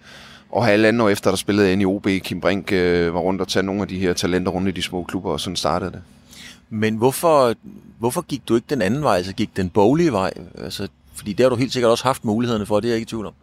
Og 0.52 0.64
halvandet 0.64 1.02
år 1.02 1.08
efter, 1.08 1.30
der 1.30 1.36
spillede 1.36 1.68
jeg 1.68 1.80
i 1.80 1.84
OB, 1.84 2.06
Kim 2.06 2.40
Brink 2.40 2.72
øh, 2.72 3.14
var 3.14 3.20
rundt 3.20 3.40
og 3.40 3.48
tage 3.48 3.62
nogle 3.62 3.82
af 3.82 3.88
de 3.88 3.98
her 3.98 4.12
talenter 4.12 4.52
rundt 4.52 4.68
i 4.68 4.70
de 4.70 4.82
små 4.82 5.04
klubber, 5.04 5.30
og 5.30 5.40
sådan 5.40 5.56
startede 5.56 5.90
det. 5.90 6.00
Men 6.70 6.96
hvorfor, 6.96 7.54
hvorfor 7.98 8.20
gik 8.20 8.48
du 8.48 8.54
ikke 8.54 8.66
den 8.70 8.82
anden 8.82 9.02
vej, 9.02 9.16
altså 9.16 9.32
gik 9.32 9.56
den 9.56 9.70
boglige 9.70 10.12
vej? 10.12 10.32
Altså, 10.58 10.88
fordi 11.14 11.32
det 11.32 11.44
har 11.44 11.50
du 11.50 11.56
helt 11.56 11.72
sikkert 11.72 11.90
også 11.90 12.04
haft 12.04 12.24
mulighederne 12.24 12.66
for, 12.66 12.80
det 12.80 12.88
er 12.88 12.92
jeg 12.92 12.96
ikke 12.96 13.06
i 13.06 13.08
tvivl 13.08 13.26
om. 13.26 13.34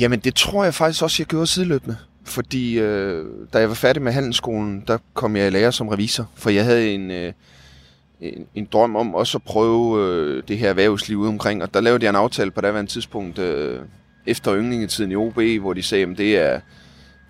Jamen, 0.00 0.20
det 0.20 0.34
tror 0.34 0.64
jeg 0.64 0.74
faktisk 0.74 1.02
også, 1.02 1.16
jeg 1.22 1.26
gjorde 1.26 1.46
sideløbende. 1.46 1.96
Fordi 2.24 2.78
øh, 2.78 3.26
da 3.52 3.58
jeg 3.58 3.68
var 3.68 3.74
færdig 3.74 4.02
med 4.02 4.12
handelsskolen, 4.12 4.84
der 4.86 4.98
kom 5.14 5.36
jeg 5.36 5.46
i 5.46 5.50
lære 5.50 5.72
som 5.72 5.88
revisor. 5.88 6.30
For 6.34 6.50
jeg 6.50 6.64
havde 6.64 6.94
en, 6.94 7.10
øh, 7.10 7.32
en, 8.20 8.46
en 8.54 8.68
drøm 8.72 8.96
om 8.96 9.14
også 9.14 9.38
at 9.38 9.42
prøve 9.42 10.04
øh, 10.04 10.42
det 10.48 10.58
her 10.58 10.68
erhvervsliv 10.68 11.18
ude 11.18 11.28
omkring. 11.28 11.62
Og 11.62 11.74
der 11.74 11.80
lavede 11.80 12.04
jeg 12.04 12.10
en 12.10 12.16
aftale 12.16 12.50
på 12.50 12.60
daværende 12.60 12.90
tidspunkt 12.90 13.38
øh, 13.38 13.80
efter 14.26 14.56
yndlingetiden 14.56 15.12
i 15.12 15.16
OB, 15.16 15.40
hvor 15.60 15.72
de 15.72 15.82
sagde, 15.82 16.06
at 16.06 16.18
det 16.18 16.38
er, 16.38 16.60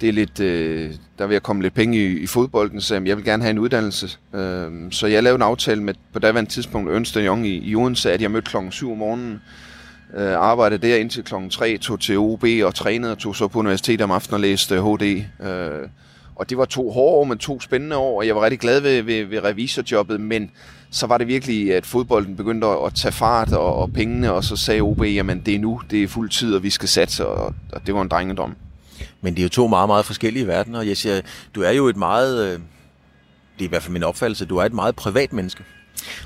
det 0.01 0.09
er 0.09 0.13
lidt, 0.13 0.41
øh, 0.41 0.95
der 1.19 1.27
vil 1.27 1.35
jeg 1.35 1.43
komme 1.43 1.63
lidt 1.63 1.75
penge 1.75 1.99
i, 1.99 2.19
i 2.19 2.27
fodbolden, 2.27 2.81
så 2.81 2.95
jeg 2.95 3.17
vil 3.17 3.25
gerne 3.25 3.43
have 3.43 3.51
en 3.51 3.59
uddannelse. 3.59 4.19
Øh, 4.35 4.73
så 4.91 5.07
jeg 5.07 5.23
lavede 5.23 5.37
en 5.37 5.43
aftale 5.43 5.83
med 5.83 5.95
på 6.13 6.19
daværende 6.19 6.51
tidspunkt 6.51 6.91
Ernst 6.91 7.15
Young 7.15 7.47
i, 7.47 7.71
i 7.71 7.75
Odense, 7.77 8.13
at 8.13 8.23
jeg 8.23 8.31
mødte 8.31 8.51
klokken 8.51 8.73
7 8.73 8.93
om 8.93 8.99
morgenen, 8.99 9.41
øh, 10.17 10.33
arbejdede 10.33 10.89
der 10.89 10.97
indtil 10.97 11.25
klokken 11.25 11.51
3, 11.51 11.79
tog 11.79 12.01
til 12.01 12.19
OB 12.19 12.45
og 12.65 12.75
trænede 12.75 13.13
og 13.13 13.19
tog 13.19 13.37
så 13.37 13.49
på 13.49 13.59
universitetet 13.59 14.01
om 14.01 14.11
aftenen 14.11 14.35
og 14.35 14.41
læste 14.41 14.75
øh, 14.75 14.85
HD. 14.85 15.23
Øh, 15.47 15.89
og 16.37 16.51
det 16.51 16.59
var 16.59 16.65
to 16.65 16.91
hårde 16.91 17.17
år, 17.17 17.25
men 17.25 17.39
to 17.39 17.61
spændende 17.61 17.97
år, 17.97 18.19
og 18.19 18.27
jeg 18.27 18.37
var 18.37 18.43
rigtig 18.43 18.61
glad 18.61 18.81
ved, 18.81 19.03
ved, 19.03 19.25
ved 19.25 19.45
revisorjobbet, 19.45 20.21
men 20.21 20.51
så 20.91 21.07
var 21.07 21.19
det 21.19 21.27
virkelig, 21.27 21.75
at 21.75 21.87
fodbolden 21.87 22.37
begyndte 22.37 22.67
at 22.67 22.95
tage 22.95 23.13
fart 23.13 23.53
og, 23.53 23.75
og 23.77 23.93
pengene, 23.93 24.33
og 24.33 24.45
så 24.45 24.57
sagde 24.57 24.81
OB, 24.81 25.03
jamen 25.03 25.41
det 25.47 25.55
er 25.55 25.59
nu, 25.59 25.81
det 25.91 26.03
er 26.03 26.09
fuld 26.09 26.31
tid, 26.31 26.55
og 26.55 26.63
vi 26.63 26.71
skal 26.71 26.89
satse, 26.89 27.27
og, 27.27 27.55
og 27.73 27.87
det 27.87 27.95
var 27.95 28.03
en 28.03 28.09
drengedom. 28.09 28.57
Men 29.21 29.35
det 29.35 29.41
er 29.41 29.43
jo 29.43 29.49
to 29.49 29.67
meget, 29.67 29.89
meget 29.89 30.05
forskellige 30.05 30.47
verdener. 30.47 30.83
Jeg 30.83 30.97
siger, 30.97 31.21
du 31.55 31.63
er 31.63 31.71
jo 31.71 31.87
et 31.87 31.97
meget, 31.97 32.45
øh, 32.47 32.53
det 32.53 33.61
er 33.61 33.65
i 33.65 33.67
hvert 33.67 33.83
fald 33.83 33.93
min 33.93 34.03
opfattelse, 34.03 34.45
du 34.45 34.57
er 34.57 34.65
et 34.65 34.73
meget 34.73 34.97
privat 34.97 35.33
menneske. 35.33 35.65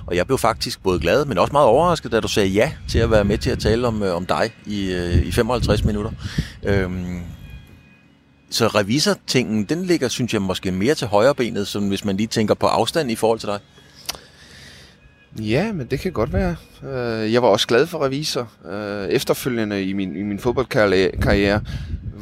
Og 0.07 0.17
jeg 0.17 0.27
blev 0.27 0.39
faktisk 0.39 0.83
både 0.83 1.01
glad, 1.01 1.25
men 1.25 1.39
også 1.39 1.53
meget 1.53 1.67
overrasket, 1.67 2.13
da 2.13 2.21
du 2.21 2.29
sagde 2.29 2.49
ja 2.49 2.73
til 2.89 2.99
at 2.99 3.11
være 3.11 3.25
med 3.25 3.39
til 3.39 3.51
at 3.51 3.59
tale 3.59 3.87
om, 3.87 4.03
øh, 4.03 4.17
om 4.17 4.27
dig 4.27 4.51
i, 4.67 4.93
øh, 4.93 5.27
i 5.27 5.33
55 5.33 5.85
minutter. 5.85 6.11
Øhm, 6.63 7.21
så 8.51 8.67
revisor-tingen, 8.67 9.65
den 9.65 9.85
ligger, 9.85 10.09
synes 10.09 10.33
jeg, 10.33 10.43
måske 10.43 10.71
mere 10.71 10.95
til 10.95 11.07
højre 11.07 11.35
benet, 11.35 11.69
som 11.69 11.89
hvis 11.89 12.05
man 12.05 12.17
lige 12.17 12.27
tænker 12.27 12.55
på 12.55 12.67
afstand 12.67 13.11
i 13.11 13.15
forhold 13.15 13.39
til 13.39 13.49
dig. 13.49 13.59
Ja, 15.41 15.73
men 15.73 15.87
det 15.87 16.01
kan 16.01 16.13
godt 16.13 16.33
være. 16.33 16.57
Jeg 17.33 17.43
var 17.43 17.49
også 17.49 17.67
glad 17.67 17.87
for 17.87 18.05
revisor. 18.05 18.49
Efterfølgende 19.11 19.85
i 19.85 19.93
min, 19.93 20.17
i 20.17 20.23
min 20.23 20.39
fodboldkarriere 20.39 21.61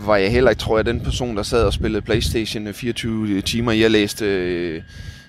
var 0.07 0.17
jeg 0.17 0.33
heller 0.33 0.51
ikke, 0.51 0.61
tror 0.61 0.79
jeg, 0.79 0.87
den 0.87 1.01
person, 1.01 1.37
der 1.37 1.43
sad 1.43 1.65
og 1.65 1.73
spillede 1.73 2.03
Playstation 2.03 2.75
24 2.75 3.41
timer. 3.41 3.73
Jeg 3.73 3.91
læste, 3.91 4.25
øh, 4.27 4.83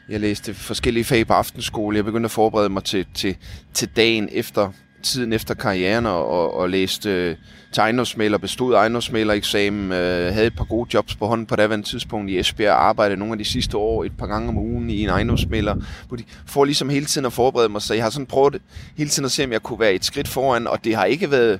jeg 0.09 0.19
læste 0.19 0.53
forskellige 0.53 1.03
fag 1.03 1.27
på 1.27 1.33
aftenskole. 1.33 1.97
Jeg 1.97 2.05
begyndte 2.05 2.27
at 2.27 2.31
forberede 2.31 2.69
mig 2.69 2.83
til, 2.83 3.05
til, 3.13 3.35
til 3.73 3.89
dagen 3.95 4.29
efter 4.31 4.71
tiden 5.03 5.33
efter 5.33 5.53
karrieren 5.53 6.05
og, 6.05 6.27
og, 6.27 6.53
og 6.53 6.69
læste 6.69 7.09
øh, 7.09 7.35
til 7.73 7.81
ejendomsmaler, 7.81 8.37
bestod 8.37 8.75
ejendomsmaler-eksamen, 8.75 9.91
øh, 9.91 10.33
havde 10.33 10.47
et 10.47 10.55
par 10.55 10.63
gode 10.63 10.89
jobs 10.93 11.15
på 11.15 11.27
hånden 11.27 11.47
på 11.47 11.55
daværende 11.55 11.87
tidspunkt 11.87 12.31
i 12.31 12.39
Esbjerg, 12.39 12.75
arbejdede 12.75 13.19
nogle 13.19 13.31
af 13.31 13.37
de 13.37 13.45
sidste 13.45 13.77
år 13.77 14.03
et 14.03 14.17
par 14.17 14.27
gange 14.27 14.49
om 14.49 14.57
ugen 14.57 14.89
i 14.89 15.03
en 15.03 15.09
ejendomsmaler. 15.09 15.75
For 16.45 16.65
ligesom 16.65 16.89
hele 16.89 17.05
tiden 17.05 17.25
at 17.25 17.33
forberede 17.33 17.69
mig, 17.69 17.81
så 17.81 17.93
jeg 17.93 18.03
har 18.03 18.09
sådan 18.09 18.25
prøvet 18.25 18.61
hele 18.97 19.09
tiden 19.09 19.25
at 19.25 19.31
se, 19.31 19.43
om 19.43 19.51
jeg 19.51 19.61
kunne 19.61 19.79
være 19.79 19.93
et 19.93 20.05
skridt 20.05 20.27
foran, 20.27 20.67
og 20.67 20.83
det 20.83 20.95
har 20.95 21.05
ikke 21.05 21.31
været 21.31 21.59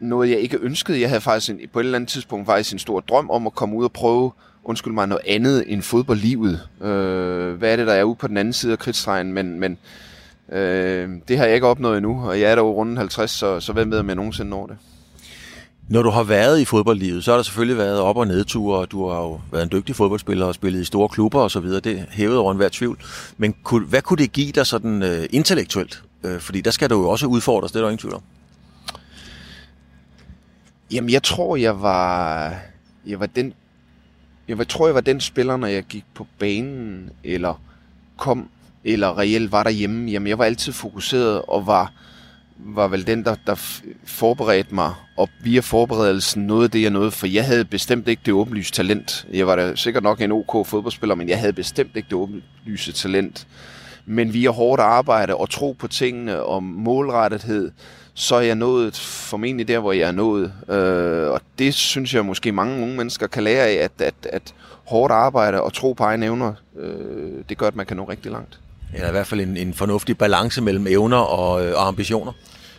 noget, 0.00 0.30
jeg 0.30 0.38
ikke 0.38 0.58
ønskede. 0.60 1.00
Jeg 1.00 1.08
havde 1.08 1.20
faktisk 1.20 1.50
en, 1.50 1.60
på 1.72 1.80
et 1.80 1.84
eller 1.84 1.98
andet 1.98 2.10
tidspunkt 2.10 2.46
faktisk 2.46 2.72
en 2.72 2.78
stor 2.78 3.00
drøm 3.00 3.30
om 3.30 3.46
at 3.46 3.54
komme 3.54 3.76
ud 3.76 3.84
og 3.84 3.92
prøve 3.92 4.32
undskyld 4.64 4.92
mig, 4.92 5.08
noget 5.08 5.22
andet 5.26 5.64
end 5.66 5.82
fodboldlivet. 5.82 6.60
Øh, 6.80 7.52
hvad 7.54 7.72
er 7.72 7.76
det, 7.76 7.86
der 7.86 7.92
er 7.92 8.04
ude 8.04 8.16
på 8.16 8.28
den 8.28 8.36
anden 8.36 8.52
side 8.52 8.72
af 8.72 8.78
kridtstregen, 8.78 9.32
men, 9.32 9.60
men 9.60 9.78
Øh, 10.52 11.08
det 11.28 11.38
har 11.38 11.44
jeg 11.44 11.54
ikke 11.54 11.66
opnået 11.66 11.96
endnu, 11.96 12.28
og 12.28 12.40
jeg 12.40 12.50
er 12.50 12.54
der 12.54 12.62
jo 12.62 12.72
rundt 12.72 12.98
50, 12.98 13.30
så, 13.30 13.60
så 13.60 13.72
hvem 13.72 13.90
ved, 13.90 13.98
om 13.98 14.08
jeg 14.08 14.16
nogensinde 14.16 14.50
når 14.50 14.66
det. 14.66 14.76
Når 15.88 16.02
du 16.02 16.10
har 16.10 16.22
været 16.22 16.60
i 16.60 16.64
fodboldlivet, 16.64 17.24
så 17.24 17.30
har 17.30 17.36
der 17.38 17.42
selvfølgelig 17.42 17.78
været 17.78 18.00
op- 18.00 18.16
og 18.16 18.26
nedture, 18.26 18.78
og 18.78 18.90
du 18.90 19.08
har 19.08 19.20
jo 19.20 19.40
været 19.52 19.62
en 19.62 19.68
dygtig 19.72 19.96
fodboldspiller 19.96 20.46
og 20.46 20.54
spillet 20.54 20.80
i 20.80 20.84
store 20.84 21.08
klubber 21.08 21.40
og 21.40 21.50
så 21.50 21.60
videre. 21.60 21.80
Det 21.80 22.06
hævede 22.10 22.38
over 22.38 22.50
enhver 22.52 22.68
tvivl. 22.72 22.98
Men 23.36 23.54
kunne, 23.62 23.86
hvad 23.86 24.02
kunne 24.02 24.16
det 24.16 24.32
give 24.32 24.52
dig 24.52 24.66
sådan 24.66 25.02
øh, 25.02 25.26
intellektuelt? 25.30 26.02
Øh, 26.24 26.40
fordi 26.40 26.60
der 26.60 26.70
skal 26.70 26.90
du 26.90 27.00
jo 27.00 27.08
også 27.08 27.26
udfordres, 27.26 27.72
det 27.72 27.78
er 27.78 27.82
der 27.82 27.88
ingen 27.88 27.98
tvivl 27.98 28.14
om. 28.14 28.22
Jamen, 30.92 31.10
jeg 31.10 31.22
tror, 31.22 31.56
jeg 31.56 31.82
var, 31.82 32.54
jeg 33.06 33.20
var 33.20 33.26
den, 33.26 33.54
jeg 34.48 34.58
var, 34.58 34.64
tror, 34.64 34.86
jeg 34.86 34.94
var 34.94 35.00
den 35.00 35.20
spiller, 35.20 35.56
når 35.56 35.66
jeg 35.66 35.82
gik 35.82 36.04
på 36.14 36.26
banen, 36.38 37.10
eller 37.24 37.60
kom 38.16 38.48
eller 38.84 39.18
reelt 39.18 39.52
var 39.52 39.62
derhjemme, 39.62 40.10
jamen 40.10 40.26
jeg 40.26 40.38
var 40.38 40.44
altid 40.44 40.72
fokuseret 40.72 41.42
og 41.42 41.66
var, 41.66 41.92
var 42.56 42.88
vel 42.88 43.06
den, 43.06 43.24
der, 43.24 43.34
der 43.46 43.80
forberedte 44.04 44.74
mig, 44.74 44.94
og 45.16 45.28
via 45.40 45.60
forberedelsen 45.60 46.46
nåede 46.46 46.68
det, 46.68 46.82
jeg 46.82 46.90
nåede, 46.90 47.10
for 47.10 47.26
jeg 47.26 47.46
havde 47.46 47.64
bestemt 47.64 48.08
ikke 48.08 48.22
det 48.26 48.34
åbenlyse 48.34 48.72
talent. 48.72 49.26
Jeg 49.32 49.46
var 49.46 49.56
da 49.56 49.74
sikkert 49.74 50.02
nok 50.02 50.20
en 50.20 50.32
OK 50.32 50.66
fodboldspiller, 50.66 51.14
men 51.14 51.28
jeg 51.28 51.38
havde 51.38 51.52
bestemt 51.52 51.96
ikke 51.96 52.06
det 52.06 52.16
åbenlyse 52.16 52.92
talent. 52.92 53.46
Men 54.06 54.32
via 54.32 54.50
hårdt 54.50 54.80
arbejde 54.80 55.36
og 55.36 55.50
tro 55.50 55.76
på 55.78 55.88
tingene 55.88 56.42
og 56.42 56.62
målrettethed, 56.62 57.70
så 58.18 58.34
er 58.34 58.40
jeg 58.40 58.54
nået 58.54 58.96
formentlig 58.96 59.68
der, 59.68 59.78
hvor 59.78 59.92
jeg 59.92 60.08
er 60.08 60.12
nået. 60.12 60.52
Øh, 60.68 61.30
og 61.30 61.40
det 61.58 61.74
synes 61.74 62.14
jeg 62.14 62.24
måske 62.24 62.52
mange 62.52 62.82
unge 62.82 62.96
mennesker 62.96 63.26
kan 63.26 63.42
lære 63.42 63.66
af, 63.66 63.74
at, 63.74 63.92
at, 63.98 64.14
at 64.32 64.54
hårdt 64.84 65.12
arbejde 65.12 65.60
og 65.62 65.72
tro 65.72 65.92
på 65.92 66.04
egne 66.04 66.26
evner, 66.26 66.52
øh, 66.78 67.44
det 67.48 67.58
gør, 67.58 67.66
at 67.66 67.76
man 67.76 67.86
kan 67.86 67.96
nå 67.96 68.04
rigtig 68.04 68.32
langt. 68.32 68.60
Eller 68.94 69.08
i 69.08 69.10
hvert 69.10 69.26
fald 69.26 69.40
en, 69.40 69.56
en 69.56 69.74
fornuftig 69.74 70.18
balance 70.18 70.62
mellem 70.62 70.86
evner 70.86 71.16
og, 71.16 71.66
øh, 71.66 71.74
og 71.74 71.86
ambitioner. 71.86 72.32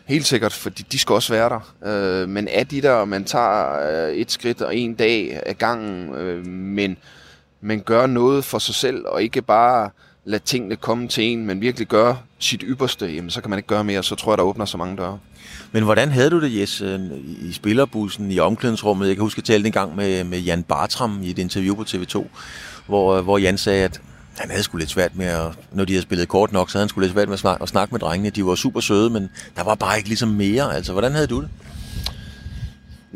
Helt 0.05 0.25
sikkert, 0.25 0.53
fordi 0.53 0.85
de 0.91 0.99
skal 0.99 1.13
også 1.13 1.33
være 1.33 1.49
der. 1.49 1.73
Øh, 1.85 2.29
men 2.29 2.47
er 2.51 2.63
de 2.63 2.81
der, 2.81 3.05
man 3.05 3.23
tager 3.23 4.07
øh, 4.07 4.13
et 4.13 4.31
skridt 4.31 4.61
og 4.61 4.75
en 4.75 4.93
dag 4.93 5.39
af 5.45 5.57
gangen, 5.57 6.15
øh, 6.15 6.45
men, 6.47 6.97
men 7.61 7.81
gør 7.81 8.07
noget 8.07 8.45
for 8.45 8.59
sig 8.59 8.75
selv, 8.75 9.05
og 9.05 9.23
ikke 9.23 9.41
bare 9.41 9.89
lade 10.29 10.43
tingene 10.45 10.75
komme 10.75 11.07
til 11.07 11.23
en, 11.23 11.45
men 11.45 11.61
virkelig 11.61 11.87
gøre 11.87 12.17
sit 12.39 12.63
ypperste, 12.65 13.05
jamen 13.05 13.29
så 13.29 13.41
kan 13.41 13.49
man 13.49 13.59
ikke 13.59 13.67
gøre 13.67 13.83
mere, 13.83 14.03
så 14.03 14.15
tror 14.15 14.31
jeg, 14.31 14.37
der 14.37 14.43
åbner 14.43 14.65
så 14.65 14.77
mange 14.77 14.97
døre. 14.97 15.19
Men 15.71 15.83
hvordan 15.83 16.11
havde 16.11 16.29
du 16.29 16.41
det, 16.41 16.59
Jes, 16.59 16.81
øh, 16.81 16.99
i 17.41 17.51
spillerbussen, 17.51 18.31
i 18.31 18.39
omklædningsrummet? 18.39 19.07
Jeg 19.07 19.15
kan 19.15 19.21
huske, 19.21 19.39
at 19.39 19.49
jeg 19.49 19.53
talte 19.53 19.67
en 19.67 19.73
gang 19.73 19.95
med, 19.95 20.23
med 20.23 20.39
Jan 20.39 20.63
Bartram 20.63 21.19
i 21.23 21.29
et 21.29 21.39
interview 21.39 21.75
på 21.75 21.81
TV2, 21.81 22.27
hvor, 22.87 23.17
øh, 23.17 23.23
hvor 23.23 23.37
Jan 23.37 23.57
sagde, 23.57 23.83
at 23.83 24.01
han 24.37 24.49
havde 24.49 24.63
sgu 24.63 24.77
lidt 24.77 24.89
svært 24.89 25.15
med 25.15 25.25
at, 25.25 25.47
når 25.71 25.85
de 25.85 25.93
havde 25.93 26.03
spillet 26.03 26.27
kort 26.27 26.51
nok, 26.51 26.69
så 26.69 26.77
havde 26.77 26.83
han 26.83 26.89
sgu 26.89 27.01
lidt 27.01 27.11
svært 27.11 27.27
med 27.27 27.33
at 27.33 27.39
snakke, 27.39 27.63
at 27.63 27.69
snakke 27.69 27.91
med 27.91 27.99
drengene. 27.99 28.29
De 28.29 28.45
var 28.45 28.55
super 28.55 28.79
søde, 28.79 29.09
men 29.09 29.29
der 29.55 29.63
var 29.63 29.75
bare 29.75 29.97
ikke 29.97 30.09
ligesom 30.09 30.29
mere. 30.29 30.75
Altså, 30.75 30.91
hvordan 30.91 31.11
havde 31.11 31.27
du 31.27 31.41
det? 31.41 31.49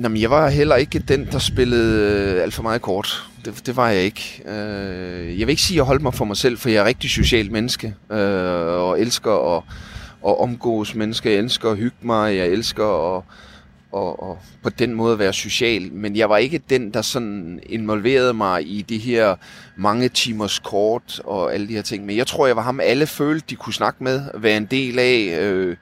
Jamen, 0.03 0.21
jeg 0.21 0.29
var 0.29 0.49
heller 0.49 0.75
ikke 0.75 0.99
den, 0.99 1.27
der 1.31 1.39
spillede 1.39 2.11
øh, 2.11 2.43
alt 2.43 2.53
for 2.53 2.63
meget 2.63 2.81
kort. 2.81 3.23
Det, 3.45 3.65
det 3.65 3.75
var 3.75 3.89
jeg 3.89 4.03
ikke. 4.03 4.43
Øh, 4.45 5.39
jeg 5.39 5.47
vil 5.47 5.49
ikke 5.49 5.61
sige, 5.61 5.75
at 5.75 5.77
jeg 5.77 5.83
holdt 5.83 6.01
mig 6.01 6.13
for 6.13 6.25
mig 6.25 6.37
selv, 6.37 6.57
for 6.57 6.69
jeg 6.69 6.81
er 6.81 6.85
rigtig 6.85 7.09
socialt 7.09 7.51
menneske, 7.51 7.95
øh, 8.11 8.17
og 8.87 9.01
elsker 9.01 9.57
at, 9.57 9.63
at 10.27 10.39
omgås 10.39 10.95
mennesker. 10.95 11.29
Jeg 11.29 11.39
elsker 11.39 11.69
at 11.71 11.77
hygge 11.77 11.97
mig, 12.01 12.35
jeg 12.35 12.47
elsker 12.47 13.15
at, 13.17 13.23
og, 13.93 14.23
og 14.23 14.39
på 14.63 14.69
den 14.69 14.93
måde 14.93 15.19
være 15.19 15.33
social, 15.33 15.91
men 15.91 16.15
jeg 16.15 16.29
var 16.29 16.37
ikke 16.37 16.61
den, 16.69 16.93
der 16.93 17.01
sådan 17.01 17.59
involverede 17.65 18.33
mig 18.33 18.67
i 18.67 18.81
de 18.81 18.97
her 18.97 19.35
mange 19.75 20.09
timers 20.09 20.59
kort 20.59 21.21
og 21.23 21.53
alle 21.53 21.67
de 21.67 21.73
her 21.73 21.81
ting. 21.81 22.05
Men 22.05 22.17
jeg 22.17 22.27
tror, 22.27 22.47
jeg 22.47 22.55
var 22.55 22.61
ham, 22.61 22.79
alle 22.79 23.07
følte, 23.07 23.45
de 23.49 23.55
kunne 23.55 23.73
snakke 23.73 24.03
med, 24.03 24.21
være 24.33 24.57
en 24.57 24.65
del 24.65 24.99
af, 24.99 25.37
øh, 25.41 25.75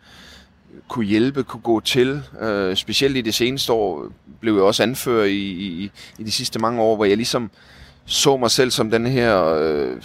kunne 0.87 1.05
hjælpe, 1.05 1.43
kunne 1.43 1.61
gå 1.61 1.79
til. 1.79 2.23
Øh, 2.41 2.75
specielt 2.75 3.17
i 3.17 3.21
det 3.21 3.33
seneste 3.33 3.73
år 3.73 4.05
blev 4.39 4.53
jeg 4.53 4.63
også 4.63 4.83
anført 4.83 5.29
i, 5.29 5.51
i, 5.51 5.91
i 6.19 6.23
de 6.23 6.31
sidste 6.31 6.59
mange 6.59 6.81
år, 6.81 6.95
hvor 6.95 7.05
jeg 7.05 7.17
ligesom 7.17 7.51
så 8.05 8.37
mig 8.37 8.51
selv 8.51 8.71
som 8.71 8.91
den 8.91 9.05
her... 9.05 9.45
Øh, 9.45 10.01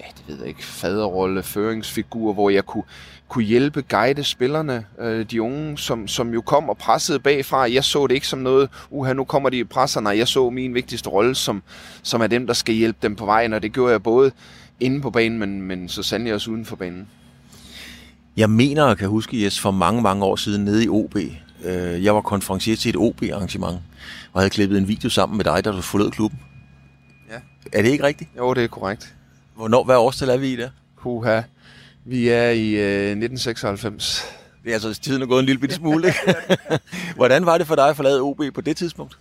ja, 0.00 0.04
det 0.16 0.28
ved 0.28 0.38
jeg 0.38 0.48
ikke, 0.48 0.64
faderrolle, 0.64 1.42
føringsfigur, 1.42 2.32
hvor 2.32 2.50
jeg 2.50 2.66
kunne 2.66 2.84
kunne 3.30 3.44
hjælpe, 3.44 3.82
guide 3.82 4.24
spillerne, 4.24 4.84
øh, 5.00 5.26
de 5.30 5.42
unge, 5.42 5.78
som, 5.78 6.08
som 6.08 6.32
jo 6.32 6.40
kom 6.40 6.68
og 6.68 6.78
pressede 6.78 7.18
bagfra. 7.18 7.72
Jeg 7.72 7.84
så 7.84 8.06
det 8.06 8.14
ikke 8.14 8.26
som 8.26 8.38
noget, 8.38 8.68
uha, 8.90 9.12
nu 9.12 9.24
kommer 9.24 9.50
de 9.50 9.64
presser, 9.64 10.00
nej, 10.00 10.18
jeg 10.18 10.28
så 10.28 10.50
min 10.50 10.74
vigtigste 10.74 11.10
rolle, 11.10 11.34
som, 11.34 11.62
som 12.02 12.20
er 12.20 12.26
dem, 12.26 12.46
der 12.46 12.54
skal 12.54 12.74
hjælpe 12.74 12.98
dem 13.02 13.16
på 13.16 13.24
vejen, 13.24 13.52
og 13.52 13.62
det 13.62 13.72
gjorde 13.72 13.92
jeg 13.92 14.02
både 14.02 14.32
inde 14.80 15.00
på 15.00 15.10
banen, 15.10 15.38
men, 15.38 15.62
men 15.62 15.88
så 15.88 16.02
sandelig 16.02 16.34
også 16.34 16.50
uden 16.50 16.64
for 16.64 16.76
banen. 16.76 17.08
Jeg 18.36 18.50
mener, 18.50 18.86
jeg 18.86 18.98
kan 18.98 19.08
huske, 19.08 19.44
Jes, 19.44 19.60
for 19.60 19.70
mange, 19.70 20.02
mange 20.02 20.24
år 20.24 20.36
siden 20.36 20.64
nede 20.64 20.84
i 20.84 20.88
OB. 20.88 21.16
Øh, 21.64 22.04
jeg 22.04 22.14
var 22.14 22.20
konferencier 22.20 22.76
til 22.76 22.88
et 22.88 22.96
OB-arrangement, 22.96 23.78
og 24.32 24.40
havde 24.40 24.50
klippet 24.50 24.78
en 24.78 24.88
video 24.88 25.10
sammen 25.10 25.36
med 25.36 25.44
dig, 25.44 25.64
da 25.64 25.70
du 25.70 25.80
forlod 25.80 26.10
klubben. 26.10 26.40
Ja. 27.30 27.36
Er 27.72 27.82
det 27.82 27.88
ikke 27.88 28.04
rigtigt? 28.04 28.30
Jo, 28.36 28.54
det 28.54 28.64
er 28.64 28.68
korrekt. 28.68 29.14
Hvornår, 29.56 29.84
hvad 29.84 29.96
årstal 29.96 30.28
er 30.28 30.36
vi 30.36 30.52
i 30.52 30.56
der? 30.56 30.70
Huha. 30.94 31.40
Vi 32.04 32.28
er 32.28 32.50
i 32.50 32.70
øh, 32.70 33.10
1996. 33.10 34.24
Det 34.64 34.70
er 34.70 34.74
altså 34.74 34.94
tiden 34.94 35.22
er 35.22 35.26
gået 35.26 35.40
en 35.40 35.46
lille 35.46 35.60
bitte 35.60 35.74
smule, 35.74 36.06
ikke? 36.06 36.34
Hvordan 37.16 37.46
var 37.46 37.58
det 37.58 37.66
for 37.66 37.74
dig 37.74 37.88
at 37.88 37.96
forlade 37.96 38.20
OB 38.20 38.40
på 38.54 38.60
det 38.60 38.76
tidspunkt? 38.76 39.18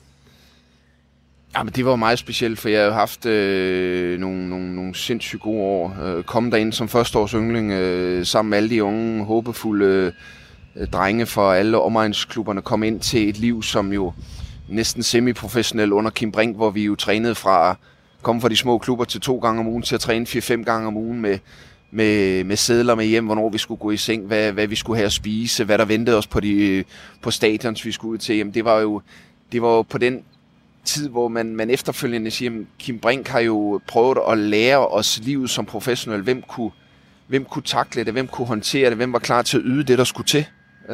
Jamen, 1.57 1.73
det 1.73 1.85
var 1.85 1.95
meget 1.95 2.19
specielt, 2.19 2.59
for 2.59 2.69
jeg 2.69 2.83
har 2.83 2.91
haft 2.91 3.25
øh, 3.25 4.19
nogle, 4.19 4.49
nogle, 4.49 4.75
nogle 4.75 4.95
sindssygt 4.95 5.41
gode 5.41 5.61
år. 5.61 5.97
Øh, 6.03 6.23
kom 6.23 6.51
derind 6.51 6.73
som 6.73 6.87
førsteårs 6.89 7.31
yngling, 7.31 7.71
øh, 7.71 8.25
sammen 8.25 8.49
med 8.49 8.57
alle 8.57 8.69
de 8.69 8.83
unge, 8.83 9.25
håbefulde 9.25 10.13
øh, 10.75 10.87
drenge 10.87 11.25
fra 11.25 11.55
alle 11.55 11.79
omegnsklubberne, 11.79 12.61
kom 12.61 12.83
ind 12.83 12.99
til 12.99 13.29
et 13.29 13.37
liv, 13.37 13.63
som 13.63 13.93
jo 13.93 14.13
næsten 14.69 15.03
semiprofessionel 15.03 15.93
under 15.93 16.11
Kim 16.11 16.31
Brink, 16.31 16.55
hvor 16.55 16.69
vi 16.69 16.83
jo 16.83 16.95
trænede 16.95 17.35
fra 17.35 17.77
komme 18.21 18.41
fra 18.41 18.49
de 18.49 18.55
små 18.55 18.77
klubber 18.77 19.05
til 19.05 19.21
to 19.21 19.37
gange 19.37 19.59
om 19.59 19.67
ugen 19.67 19.83
til 19.83 19.95
at 19.95 20.01
træne 20.01 20.25
fire-fem 20.25 20.63
gange 20.63 20.87
om 20.87 20.97
ugen 20.97 21.21
med, 21.21 21.37
med, 21.91 22.43
med 22.43 22.55
sædler 22.55 22.95
med 22.95 23.05
hjem, 23.05 23.25
hvornår 23.25 23.49
vi 23.49 23.57
skulle 23.57 23.79
gå 23.79 23.91
i 23.91 23.97
seng, 23.97 24.25
hvad, 24.25 24.51
hvad 24.51 24.67
vi 24.67 24.75
skulle 24.75 24.97
have 24.97 25.05
at 25.05 25.11
spise, 25.11 25.63
hvad 25.63 25.77
der 25.77 25.85
ventede 25.85 26.17
os 26.17 26.27
på, 26.27 26.39
de, 26.39 26.83
på 27.21 27.31
stadions, 27.31 27.85
vi 27.85 27.91
skulle 27.91 28.11
ud 28.11 28.17
til. 28.17 28.37
Jamen, 28.37 28.53
det 28.53 28.65
var 28.65 28.79
jo 28.79 29.01
det 29.51 29.61
var 29.61 29.69
jo 29.69 29.81
på 29.81 29.97
den 29.97 30.23
tid, 30.89 31.09
hvor 31.09 31.27
man, 31.27 31.55
man 31.55 31.69
efterfølgende 31.69 32.31
siger, 32.31 32.51
at 32.51 32.65
Kim 32.79 32.99
Brink 32.99 33.27
har 33.27 33.39
jo 33.39 33.81
prøvet 33.87 34.17
at 34.29 34.37
lære 34.37 34.87
os 34.87 35.19
livet 35.23 35.49
som 35.49 35.65
professionel. 35.65 36.21
Hvem 36.21 36.41
kunne, 36.41 36.71
hvem 37.27 37.45
kunne 37.45 37.63
takle 37.63 38.03
det? 38.03 38.13
Hvem 38.13 38.27
kunne 38.27 38.47
håndtere 38.47 38.89
det? 38.89 38.97
Hvem 38.97 39.13
var 39.13 39.19
klar 39.19 39.41
til 39.41 39.57
at 39.57 39.63
yde 39.65 39.83
det, 39.83 39.97
der 39.97 40.03
skulle 40.03 40.27
til? 40.27 40.45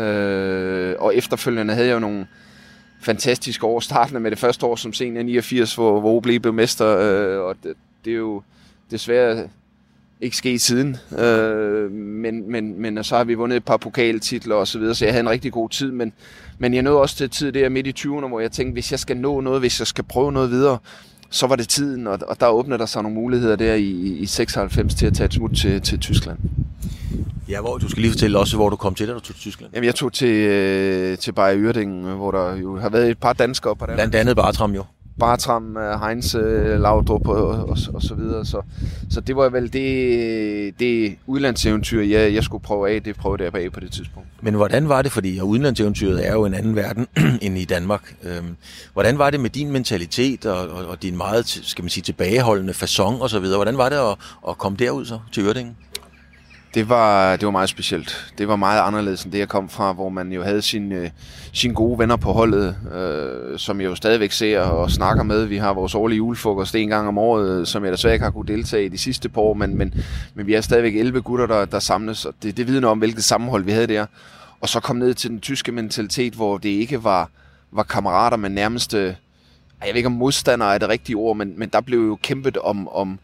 Øh, 0.01 0.95
og 0.99 1.15
efterfølgende 1.15 1.73
havde 1.73 1.87
jeg 1.87 1.93
jo 1.93 1.99
nogle 1.99 2.27
fantastiske 3.01 3.65
år. 3.65 3.79
Startende 3.79 4.19
med 4.19 4.31
det 4.31 4.39
første 4.39 4.65
år 4.65 4.75
som 4.75 4.93
senior 4.93 5.23
89, 5.23 5.75
hvor, 5.75 5.99
hvor 5.99 6.11
OB 6.15 6.23
blev 6.23 6.53
mester. 6.53 6.97
Øh, 6.97 7.39
og 7.39 7.55
det, 7.63 7.73
det 8.05 8.13
er 8.13 8.17
jo 8.17 8.41
desværre 8.91 9.49
ikke 10.21 10.37
sket 10.37 10.61
siden. 10.61 10.97
Øh, 11.19 11.91
men, 11.91 12.51
men, 12.51 12.81
men 12.81 13.03
så 13.03 13.17
har 13.17 13.23
vi 13.23 13.33
vundet 13.33 13.57
et 13.57 13.65
par 13.65 13.77
pokaltitler 13.77 14.55
og 14.55 14.67
så 14.67 14.79
videre, 14.79 14.95
så 14.95 15.05
jeg 15.05 15.13
havde 15.13 15.21
en 15.21 15.29
rigtig 15.29 15.51
god 15.51 15.69
tid. 15.69 15.91
Men, 15.91 16.13
men 16.57 16.73
jeg 16.73 16.81
nåede 16.81 16.99
også 16.99 17.15
til 17.15 17.29
tid 17.29 17.51
der 17.51 17.69
midt 17.69 17.87
i 17.87 17.93
20'erne, 17.99 18.27
hvor 18.27 18.39
jeg 18.39 18.51
tænkte, 18.51 18.73
hvis 18.73 18.91
jeg 18.91 18.99
skal 18.99 19.17
nå 19.17 19.41
noget, 19.41 19.59
hvis 19.59 19.79
jeg 19.79 19.87
skal 19.87 20.03
prøve 20.03 20.31
noget 20.31 20.51
videre, 20.51 20.77
så 21.29 21.47
var 21.47 21.55
det 21.55 21.69
tiden, 21.69 22.07
og, 22.07 22.19
og 22.27 22.39
der 22.39 22.47
åbnede 22.47 22.79
der 22.79 22.85
sig 22.85 23.03
nogle 23.03 23.15
muligheder 23.15 23.55
der 23.55 23.73
i, 23.73 23.89
i 24.19 24.25
96 24.25 24.95
til 24.95 25.05
at 25.05 25.13
tage 25.13 25.25
et 25.25 25.33
smut 25.33 25.51
til, 25.57 25.81
til 25.81 25.99
Tyskland. 25.99 26.37
Ja, 27.49 27.61
hvor 27.61 27.77
du 27.77 27.89
skal 27.89 28.01
lige 28.01 28.11
fortælle 28.11 28.39
også, 28.39 28.55
hvor 28.55 28.69
du 28.69 28.75
kom 28.75 28.95
til, 28.95 29.07
da 29.07 29.13
du 29.13 29.19
tog 29.19 29.35
til 29.35 29.41
Tyskland. 29.41 29.73
Jamen, 29.73 29.85
jeg 29.85 29.95
tog 29.95 30.13
til, 30.13 30.35
øh, 30.35 31.17
til 31.17 31.31
Bayer 31.31 31.65
Uerdingen, 31.65 32.03
hvor 32.03 32.31
der 32.31 32.55
jo 32.55 32.79
har 32.79 32.89
været 32.89 33.09
et 33.09 33.17
par 33.17 33.33
danskere 33.33 33.75
på 33.75 33.85
der. 33.85 33.93
Blandt 33.93 34.15
andet 34.15 34.35
Bartram 34.35 34.71
jo. 34.75 34.83
Bartram, 35.19 35.77
øh, 35.77 36.01
Heinz, 36.01 36.35
øh, 36.35 36.81
Laudrup 36.81 37.27
og, 37.27 37.47
og, 37.47 37.77
og, 37.93 38.01
så 38.01 38.15
videre. 38.17 38.45
Så, 38.45 38.61
så 39.09 39.21
det 39.21 39.35
var 39.35 39.49
vel 39.49 39.73
det, 39.73 40.79
det 40.79 41.15
udlandseventyr, 41.27 42.01
jeg, 42.01 42.33
jeg 42.33 42.43
skulle 42.43 42.63
prøve 42.63 42.89
af. 42.89 43.03
Det 43.03 43.15
prøvede 43.15 43.43
jeg 43.43 43.55
af 43.55 43.71
på 43.71 43.79
det 43.79 43.91
tidspunkt. 43.91 44.29
Men 44.41 44.53
hvordan 44.53 44.89
var 44.89 45.01
det, 45.01 45.11
fordi 45.11 45.41
udlandseventyret 45.41 46.27
er 46.27 46.33
jo 46.33 46.45
en 46.45 46.53
anden 46.53 46.75
verden 46.75 47.07
end 47.41 47.57
i 47.57 47.65
Danmark. 47.65 48.15
Øhm, 48.23 48.55
hvordan 48.93 49.17
var 49.17 49.29
det 49.29 49.39
med 49.39 49.49
din 49.49 49.71
mentalitet 49.71 50.45
og, 50.45 50.67
og, 50.69 50.85
og 50.85 51.01
din 51.01 51.17
meget, 51.17 51.47
skal 51.47 51.83
man 51.83 51.89
sige, 51.89 52.03
tilbageholdende 52.03 52.73
fasong 52.73 53.21
og 53.21 53.29
så 53.29 53.39
videre? 53.39 53.57
Hvordan 53.57 53.77
var 53.77 53.89
det 53.89 53.95
at, 53.95 54.17
at 54.49 54.57
komme 54.57 54.77
derud 54.77 55.05
så 55.05 55.19
til 55.31 55.43
Ørdingen? 55.43 55.75
Det 56.75 56.89
var, 56.89 57.35
det 57.35 57.45
var 57.45 57.51
meget 57.51 57.69
specielt. 57.69 58.33
Det 58.37 58.47
var 58.47 58.55
meget 58.55 58.81
anderledes 58.81 59.23
end 59.23 59.31
det, 59.31 59.39
jeg 59.39 59.49
kom 59.49 59.69
fra, 59.69 59.93
hvor 59.93 60.09
man 60.09 60.31
jo 60.31 60.43
havde 60.43 60.61
sine, 60.61 60.89
sin 60.89 61.03
øh, 61.03 61.09
sine 61.55 61.73
gode 61.73 61.99
venner 61.99 62.15
på 62.15 62.31
holdet, 62.31 62.75
øh, 62.93 63.59
som 63.59 63.81
jeg 63.81 63.87
jo 63.87 63.95
stadigvæk 63.95 64.31
ser 64.31 64.59
og 64.59 64.91
snakker 64.91 65.23
med. 65.23 65.45
Vi 65.45 65.57
har 65.57 65.73
vores 65.73 65.95
årlige 65.95 66.17
julefrokost 66.17 66.75
en 66.75 66.89
gang 66.89 67.07
om 67.07 67.17
året, 67.17 67.59
øh, 67.59 67.65
som 67.65 67.83
jeg 67.83 67.91
desværre 67.91 68.13
ikke 68.13 68.23
har 68.23 68.31
kunne 68.31 68.47
deltage 68.47 68.85
i 68.85 68.89
de 68.89 68.97
sidste 68.97 69.29
par 69.29 69.41
år, 69.41 69.53
men, 69.53 69.77
men, 69.77 69.93
men 70.33 70.47
vi 70.47 70.53
er 70.53 70.61
stadigvæk 70.61 70.95
11 70.95 71.21
gutter, 71.21 71.45
der, 71.47 71.65
der 71.65 71.79
samles, 71.79 72.25
og 72.25 72.33
det, 72.43 72.57
det 72.57 72.67
vidner 72.67 72.87
om, 72.87 72.97
hvilket 72.97 73.23
sammenhold 73.23 73.63
vi 73.63 73.71
havde 73.71 73.87
der. 73.87 74.05
Og 74.61 74.69
så 74.69 74.79
kom 74.79 74.95
ned 74.95 75.13
til 75.13 75.29
den 75.29 75.39
tyske 75.39 75.71
mentalitet, 75.71 76.33
hvor 76.33 76.57
det 76.57 76.69
ikke 76.69 77.03
var, 77.03 77.29
var 77.71 77.83
kammerater, 77.83 78.37
men 78.37 78.51
nærmest, 78.51 78.93
øh, 78.93 79.13
jeg 79.85 79.89
ved 79.89 79.95
ikke 79.95 80.07
om 80.07 80.13
modstandere 80.13 80.73
er 80.73 80.77
det 80.77 80.89
rigtige 80.89 81.15
ord, 81.15 81.37
men, 81.37 81.53
men 81.57 81.69
der 81.69 81.81
blev 81.81 81.99
jo 81.99 82.17
kæmpet 82.21 82.57
om, 82.57 82.87
om, 82.87 83.19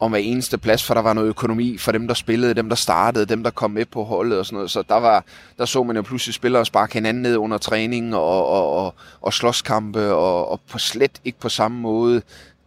om 0.00 0.10
hver 0.10 0.18
eneste 0.18 0.58
plads, 0.58 0.84
for 0.84 0.94
der 0.94 1.02
var 1.02 1.12
noget 1.12 1.28
økonomi 1.28 1.78
for 1.78 1.92
dem, 1.92 2.08
der 2.08 2.14
spillede, 2.14 2.54
dem, 2.54 2.68
der 2.68 2.76
startede, 2.76 3.26
dem, 3.26 3.42
der 3.42 3.50
kom 3.50 3.70
med 3.70 3.84
på 3.84 4.04
holdet 4.04 4.38
og 4.38 4.46
sådan 4.46 4.54
noget. 4.54 4.70
Så 4.70 4.82
der, 4.88 4.94
var, 4.94 5.24
der 5.58 5.64
så 5.64 5.82
man 5.82 5.96
jo 5.96 6.02
pludselig 6.02 6.34
spillere 6.34 6.66
sparke 6.66 6.92
hinanden 6.94 7.22
ned 7.22 7.36
under 7.36 7.58
træning 7.58 8.14
og, 8.14 8.46
og, 8.46 8.84
og, 8.84 8.94
og 9.20 9.32
slåskampe, 9.32 10.12
og, 10.12 10.48
og 10.48 10.60
på 10.70 10.78
slet 10.78 11.20
ikke 11.24 11.38
på 11.40 11.48
samme 11.48 11.80
måde 11.80 12.22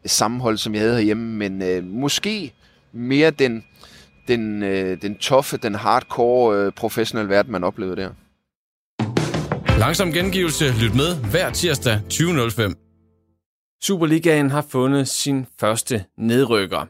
sammenhold, 0.05 0.57
som 0.57 0.73
jeg 0.73 0.81
havde 0.81 0.95
herhjemme, 0.95 1.23
men 1.23 1.61
øh, 1.61 1.83
måske 1.83 2.53
mere 2.91 3.31
den, 3.31 3.63
den, 4.27 4.63
øh, 4.63 5.01
den 5.01 5.17
toffe, 5.17 5.57
den 5.57 5.75
hardcore 5.75 6.57
øh, 6.57 6.71
professionelle 6.71 7.29
verden, 7.29 7.51
man 7.51 7.63
oplevede 7.63 7.95
der. 7.95 8.09
Langsom 9.79 10.11
gengivelse. 10.11 10.65
Lyt 10.81 10.95
med 10.95 11.15
hver 11.31 11.49
tirsdag 11.51 11.99
20.05. 12.13 12.73
Superligaen 13.83 14.49
har 14.51 14.65
fundet 14.69 15.07
sin 15.07 15.45
første 15.59 16.03
nedrykker. 16.17 16.85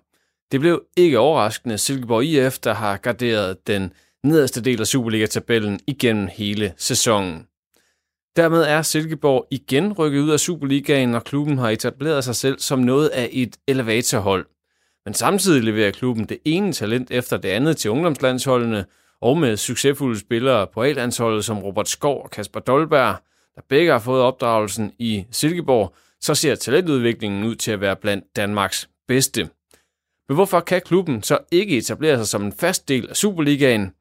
Det 0.54 0.62
blev 0.62 0.84
ikke 0.98 1.20
overraskende 1.20 1.78
Silkeborg 1.78 2.24
IF, 2.24 2.60
der 2.60 2.74
har 2.74 2.98
garderet 2.98 3.68
den 3.68 3.94
nederste 4.24 4.62
del 4.62 4.82
af 4.82 4.88
Superliga-tabellen 4.88 5.80
igennem 5.88 6.28
hele 6.34 6.74
sæsonen. 6.78 7.48
Dermed 8.36 8.64
er 8.64 8.82
Silkeborg 8.82 9.48
igen 9.52 9.94
rykket 9.94 10.20
ud 10.20 10.30
af 10.30 10.40
Superligaen, 10.40 11.14
og 11.14 11.24
klubben 11.24 11.58
har 11.58 11.70
etableret 11.70 12.24
sig 12.24 12.36
selv 12.36 12.60
som 12.60 12.80
noget 12.80 13.10
af 13.10 13.30
et 13.32 13.58
elevatorhold. 13.68 14.46
Men 15.06 15.14
samtidig 15.14 15.64
leverer 15.64 15.92
klubben 15.92 16.26
det 16.26 16.38
ene 16.46 16.74
talent 16.74 17.12
efter 17.12 17.38
det 17.38 17.50
andet 17.50 17.78
til 17.78 17.92
ungdomslandsholdene, 17.92 18.86
og 19.22 19.38
med 19.38 19.58
succesfulde 19.58 20.20
spillere 20.20 20.68
på 20.74 20.84
A-landsholdet 20.84 21.46
som 21.46 21.60
Robert 21.60 21.90
Skov 21.90 22.24
og 22.24 22.30
Kasper 22.30 22.60
Dolberg, 22.60 23.16
der 23.56 23.62
begge 23.70 23.92
har 23.92 24.00
fået 24.00 24.22
opdragelsen 24.22 24.92
i 25.00 25.26
Silkeborg, 25.32 25.96
så 26.22 26.36
ser 26.36 26.56
talentudviklingen 26.56 27.44
ud 27.44 27.56
til 27.56 27.72
at 27.72 27.82
være 27.82 27.96
blandt 27.96 28.36
Danmarks 28.36 28.90
bedste. 29.08 29.50
Men 30.34 30.36
hvorfor 30.36 30.60
kan 30.60 30.82
klubben 30.86 31.24
så 31.24 31.38
ikke 31.52 31.78
etablere 31.78 32.18
sig 32.18 32.28
som 32.28 32.44
en 32.44 32.54
fast 32.60 32.90
del 32.90 33.10
af 33.10 33.16
Superligaen? 33.16 33.92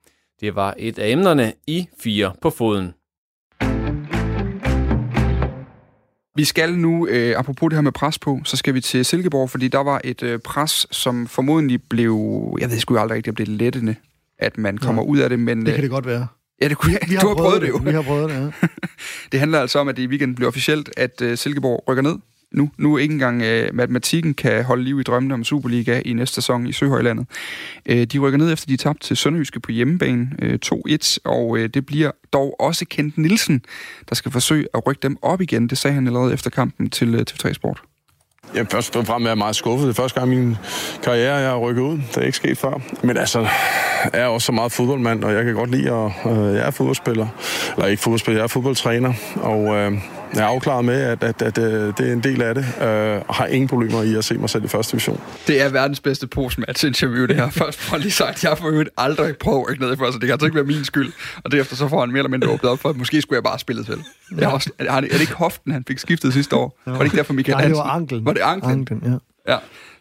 Det 0.41 0.55
var 0.55 0.75
et 0.79 0.99
af 0.99 1.09
emnerne 1.09 1.53
i 1.67 1.89
Fire 2.03 2.33
på 2.43 2.51
foden. 2.51 2.93
Vi 6.37 6.45
skal 6.45 6.75
nu, 6.79 7.07
øh, 7.07 7.39
apropos 7.39 7.71
det 7.71 7.77
her 7.77 7.83
med 7.83 7.93
pres 7.93 8.19
på, 8.19 8.41
så 8.45 8.57
skal 8.57 8.75
vi 8.75 8.81
til 8.81 9.05
Silkeborg, 9.05 9.51
fordi 9.51 9.69
der 9.69 9.79
var 9.79 10.01
et 10.05 10.23
øh, 10.23 10.39
pres, 10.39 10.87
som 10.91 11.27
formodentlig 11.27 11.83
blev, 11.83 12.17
jeg 12.61 12.71
ved 12.71 12.79
sgu 12.79 12.97
aldrig 12.97 13.17
rigtigt, 13.17 13.33
om 13.33 13.37
det 13.37 13.49
er 13.49 13.57
lettende, 13.57 13.95
at 14.39 14.59
man 14.59 14.79
kommer 14.79 15.03
ja, 15.03 15.09
ud 15.09 15.19
af 15.19 15.29
det, 15.29 15.39
men... 15.39 15.59
Det 15.59 15.67
kan 15.67 15.77
øh, 15.77 15.83
det 15.83 15.91
godt 15.91 16.07
være. 16.07 16.27
Ja, 16.63 16.69
det 16.69 16.77
kunne, 16.77 16.99
vi 17.09 17.15
har 17.15 17.21
du 17.21 17.29
har 17.29 17.35
prøvet, 17.35 17.49
prøvet 17.49 17.63
det 17.63 17.69
jo. 17.69 17.81
Vi 17.85 17.91
har 17.91 18.03
prøvet 18.03 18.31
det, 18.31 18.37
ja. 18.37 18.69
det 19.33 19.41
handler 19.41 19.61
altså 19.61 19.79
om, 19.79 19.89
at 19.89 19.97
det 19.97 20.03
i 20.03 20.07
weekenden 20.07 20.35
blev 20.35 20.49
officielt, 20.49 20.91
at 20.97 21.23
uh, 21.25 21.35
Silkeborg 21.35 21.85
rykker 21.89 22.03
ned 22.03 22.17
nu. 22.53 22.71
Nu 22.79 22.99
ikke 22.99 23.13
engang 23.13 23.43
øh, 23.43 23.75
matematikken 23.75 24.35
kan 24.35 24.65
holde 24.65 24.85
liv 24.85 25.01
i 25.01 25.03
drømmene 25.03 25.35
om 25.35 25.45
Superliga 25.45 26.03
i 26.05 26.13
næste 26.13 26.35
sæson 26.35 26.67
i 26.67 26.73
Søhøjlandet. 26.73 27.27
Øh, 27.87 28.05
de 28.05 28.19
rykker 28.19 28.39
ned 28.39 28.53
efter 28.53 28.67
de 28.67 28.77
tabte 28.77 29.07
til 29.07 29.17
Sønderjyske 29.17 29.61
på 29.61 29.73
hjemmebane 29.73 30.31
øh, 30.43 30.59
2-1, 30.67 31.17
og 31.25 31.59
øh, 31.59 31.69
det 31.69 31.87
bliver 31.87 32.11
dog 32.33 32.61
også 32.61 32.85
Kent 32.91 33.19
Nielsen, 33.19 33.65
der 34.09 34.15
skal 34.15 34.33
forsøge 34.33 34.67
at 34.75 34.87
rykke 34.87 35.01
dem 35.03 35.17
op 35.23 35.41
igen. 35.41 35.69
Det 35.69 35.79
sagde 35.79 35.95
han 35.95 36.07
allerede 36.07 36.33
efter 36.33 36.51
kampen 36.51 36.91
til 36.91 37.15
øh, 37.15 37.25
TV3 37.31 37.53
Sport. 37.53 37.83
Jeg 38.55 38.67
først 38.71 38.97
og 38.97 39.07
fremmest 39.07 39.27
er 39.27 39.31
jeg 39.31 39.39
meget 39.39 39.57
skuffet. 39.57 39.87
Det 39.89 39.99
er 39.99 40.03
første 40.03 40.21
gang 40.21 40.33
i 40.33 40.37
min 40.37 40.57
karriere, 41.03 41.35
jeg 41.35 41.51
har 41.51 41.59
rykket 41.59 41.83
ud. 41.83 41.97
Det 41.97 42.17
er 42.17 42.23
ikke 42.23 42.37
sket 42.37 42.59
før. 42.59 42.81
Men 43.03 43.17
altså, 43.17 43.49
er 44.13 44.27
også 44.27 44.47
så 44.47 44.53
meget 44.53 44.73
fodboldmand, 44.73 45.25
og 45.25 45.33
jeg 45.33 45.45
kan 45.45 45.55
godt 45.55 45.71
lide 45.71 45.91
at... 45.91 46.13
Øh, 46.27 46.55
jeg 46.55 46.67
er 46.67 46.71
fodboldspiller. 46.71 47.27
Eller 47.77 47.87
ikke 47.87 48.03
fodboldspiller, 48.03 48.39
jeg 48.39 48.45
er 48.45 48.49
fodboldtræner. 48.49 49.13
Og 49.37 49.67
øh, 49.67 49.93
jeg 50.35 50.43
er 50.43 50.47
afklaret 50.47 50.85
med, 50.85 51.01
at, 51.01 51.23
at, 51.23 51.43
at, 51.43 51.59
at 51.59 51.73
øh, 51.73 51.93
det 51.99 52.09
er 52.09 52.13
en 52.13 52.23
del 52.23 52.43
af 52.43 52.55
det, 52.55 52.65
øh, 52.83 53.23
og 53.29 53.35
har 53.35 53.47
ingen 53.47 53.69
problemer 53.69 54.03
i 54.03 54.15
at 54.15 54.25
se 54.25 54.35
mig 54.35 54.51
selv 54.51 54.65
i 54.65 54.69
første 54.69 54.93
division. 54.93 55.21
Det 55.47 55.63
er 55.63 55.69
verdens 55.69 56.01
bedste 56.01 56.27
postmatch-interview, 56.27 57.27
det 57.27 57.37
her. 57.37 57.51
Først 57.63 57.79
for 57.79 57.97
lige 57.97 58.11
sagt, 58.11 58.45
jeg 58.45 58.59
får 58.59 58.71
jo 58.71 58.85
aldrig 58.97 59.37
prøvet 59.37 59.71
ikke 59.71 59.83
ned 59.83 59.93
i 59.93 59.97
første. 59.97 60.21
Det 60.21 60.27
kan 60.27 60.33
altså 60.33 60.47
ikke 60.47 60.57
være 60.57 60.65
min 60.65 60.85
skyld. 60.85 61.13
Og 61.45 61.53
derefter 61.53 61.77
så 61.77 61.89
får 61.89 62.01
han 62.01 62.09
mere 62.09 62.19
eller 62.19 62.31
mindre 62.31 62.49
åbnet 62.49 62.73
op 62.73 62.79
for, 62.79 62.89
at 62.89 62.97
måske 62.97 63.23
skulle 63.23 63.37
jeg 63.37 63.45
bare 63.45 63.59
spille 63.59 63.85
til. 63.85 64.05
Ja. 64.41 64.53
også, 64.53 64.71
er, 64.79 65.01
det 65.01 65.21
ikke 65.21 65.35
hoften, 65.35 65.73
han 65.73 65.85
fik 65.89 65.99
skiftet 65.99 66.33
sidste 66.33 66.57
år? 66.57 66.79
Ja. 66.87 66.91
Var 66.91 66.99
det 66.99 67.05
ikke 67.05 67.17
derfor, 67.17 67.33
Michael 67.33 67.57
Nej, 67.57 67.69
det 67.69 67.77
var 67.77 67.83
anklen. 67.83 68.27
Var 68.27 68.33
det 68.33 68.41
anklen? 68.41 68.73
anklen 68.73 69.03
ja. 69.47 69.53
Ja. 69.53 69.59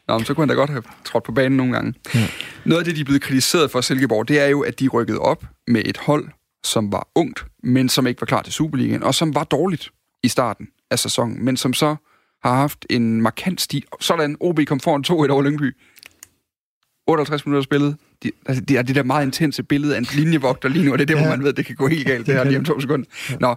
Nå, 0.07 0.17
men 0.17 0.25
så 0.25 0.33
kunne 0.33 0.41
han 0.41 0.49
da 0.49 0.53
godt 0.53 0.69
have 0.69 0.83
trådt 1.05 1.23
på 1.23 1.31
banen 1.31 1.57
nogle 1.57 1.73
gange. 1.73 1.93
Ja. 2.15 2.27
Noget 2.65 2.79
af 2.79 2.85
det, 2.85 2.95
de 2.95 3.01
er 3.01 3.05
blevet 3.05 3.21
kritiseret 3.21 3.71
for 3.71 3.81
Silkeborg, 3.81 4.27
det 4.27 4.39
er 4.39 4.47
jo, 4.47 4.61
at 4.61 4.79
de 4.79 4.87
rykkede 4.87 5.19
op 5.19 5.45
med 5.67 5.81
et 5.85 5.97
hold, 5.97 6.27
som 6.63 6.91
var 6.91 7.07
ungt, 7.15 7.45
men 7.63 7.89
som 7.89 8.07
ikke 8.07 8.21
var 8.21 8.25
klar 8.25 8.41
til 8.41 8.53
Superligaen, 8.53 9.03
og 9.03 9.15
som 9.15 9.35
var 9.35 9.43
dårligt 9.43 9.89
i 10.23 10.27
starten 10.27 10.67
af 10.91 10.99
sæsonen, 10.99 11.45
men 11.45 11.57
som 11.57 11.73
så 11.73 11.95
har 12.43 12.55
haft 12.55 12.85
en 12.89 13.21
markant 13.21 13.61
stil. 13.61 13.83
Sådan, 13.99 14.37
OB 14.39 14.59
kom 14.67 14.79
foran 14.79 15.03
2-1 15.07 15.31
over 15.31 15.41
Lyngby. 15.41 15.77
58 17.07 17.45
minutter 17.45 17.63
spillet. 17.63 17.97
De, 18.23 18.31
altså, 18.45 18.63
det 18.63 18.77
er 18.77 18.81
det 18.81 18.95
der 18.95 19.03
meget 19.03 19.25
intense 19.25 19.63
billede 19.63 19.95
af 19.95 19.99
en 19.99 20.07
linjevogter 20.13 20.69
lige 20.69 20.85
nu, 20.85 20.91
og 20.91 20.99
det 20.99 21.03
er 21.03 21.07
det, 21.07 21.15
ja. 21.15 21.21
hvor 21.21 21.29
man 21.29 21.43
ved, 21.43 21.53
det 21.53 21.65
kan 21.65 21.75
gå 21.75 21.87
helt 21.87 22.07
galt, 22.07 22.25
det 22.27 22.35
her 22.35 22.43
lige 22.43 22.57
om 22.57 22.65
to 22.65 22.79
sekunder. 22.79 23.05
Nå, 23.39 23.55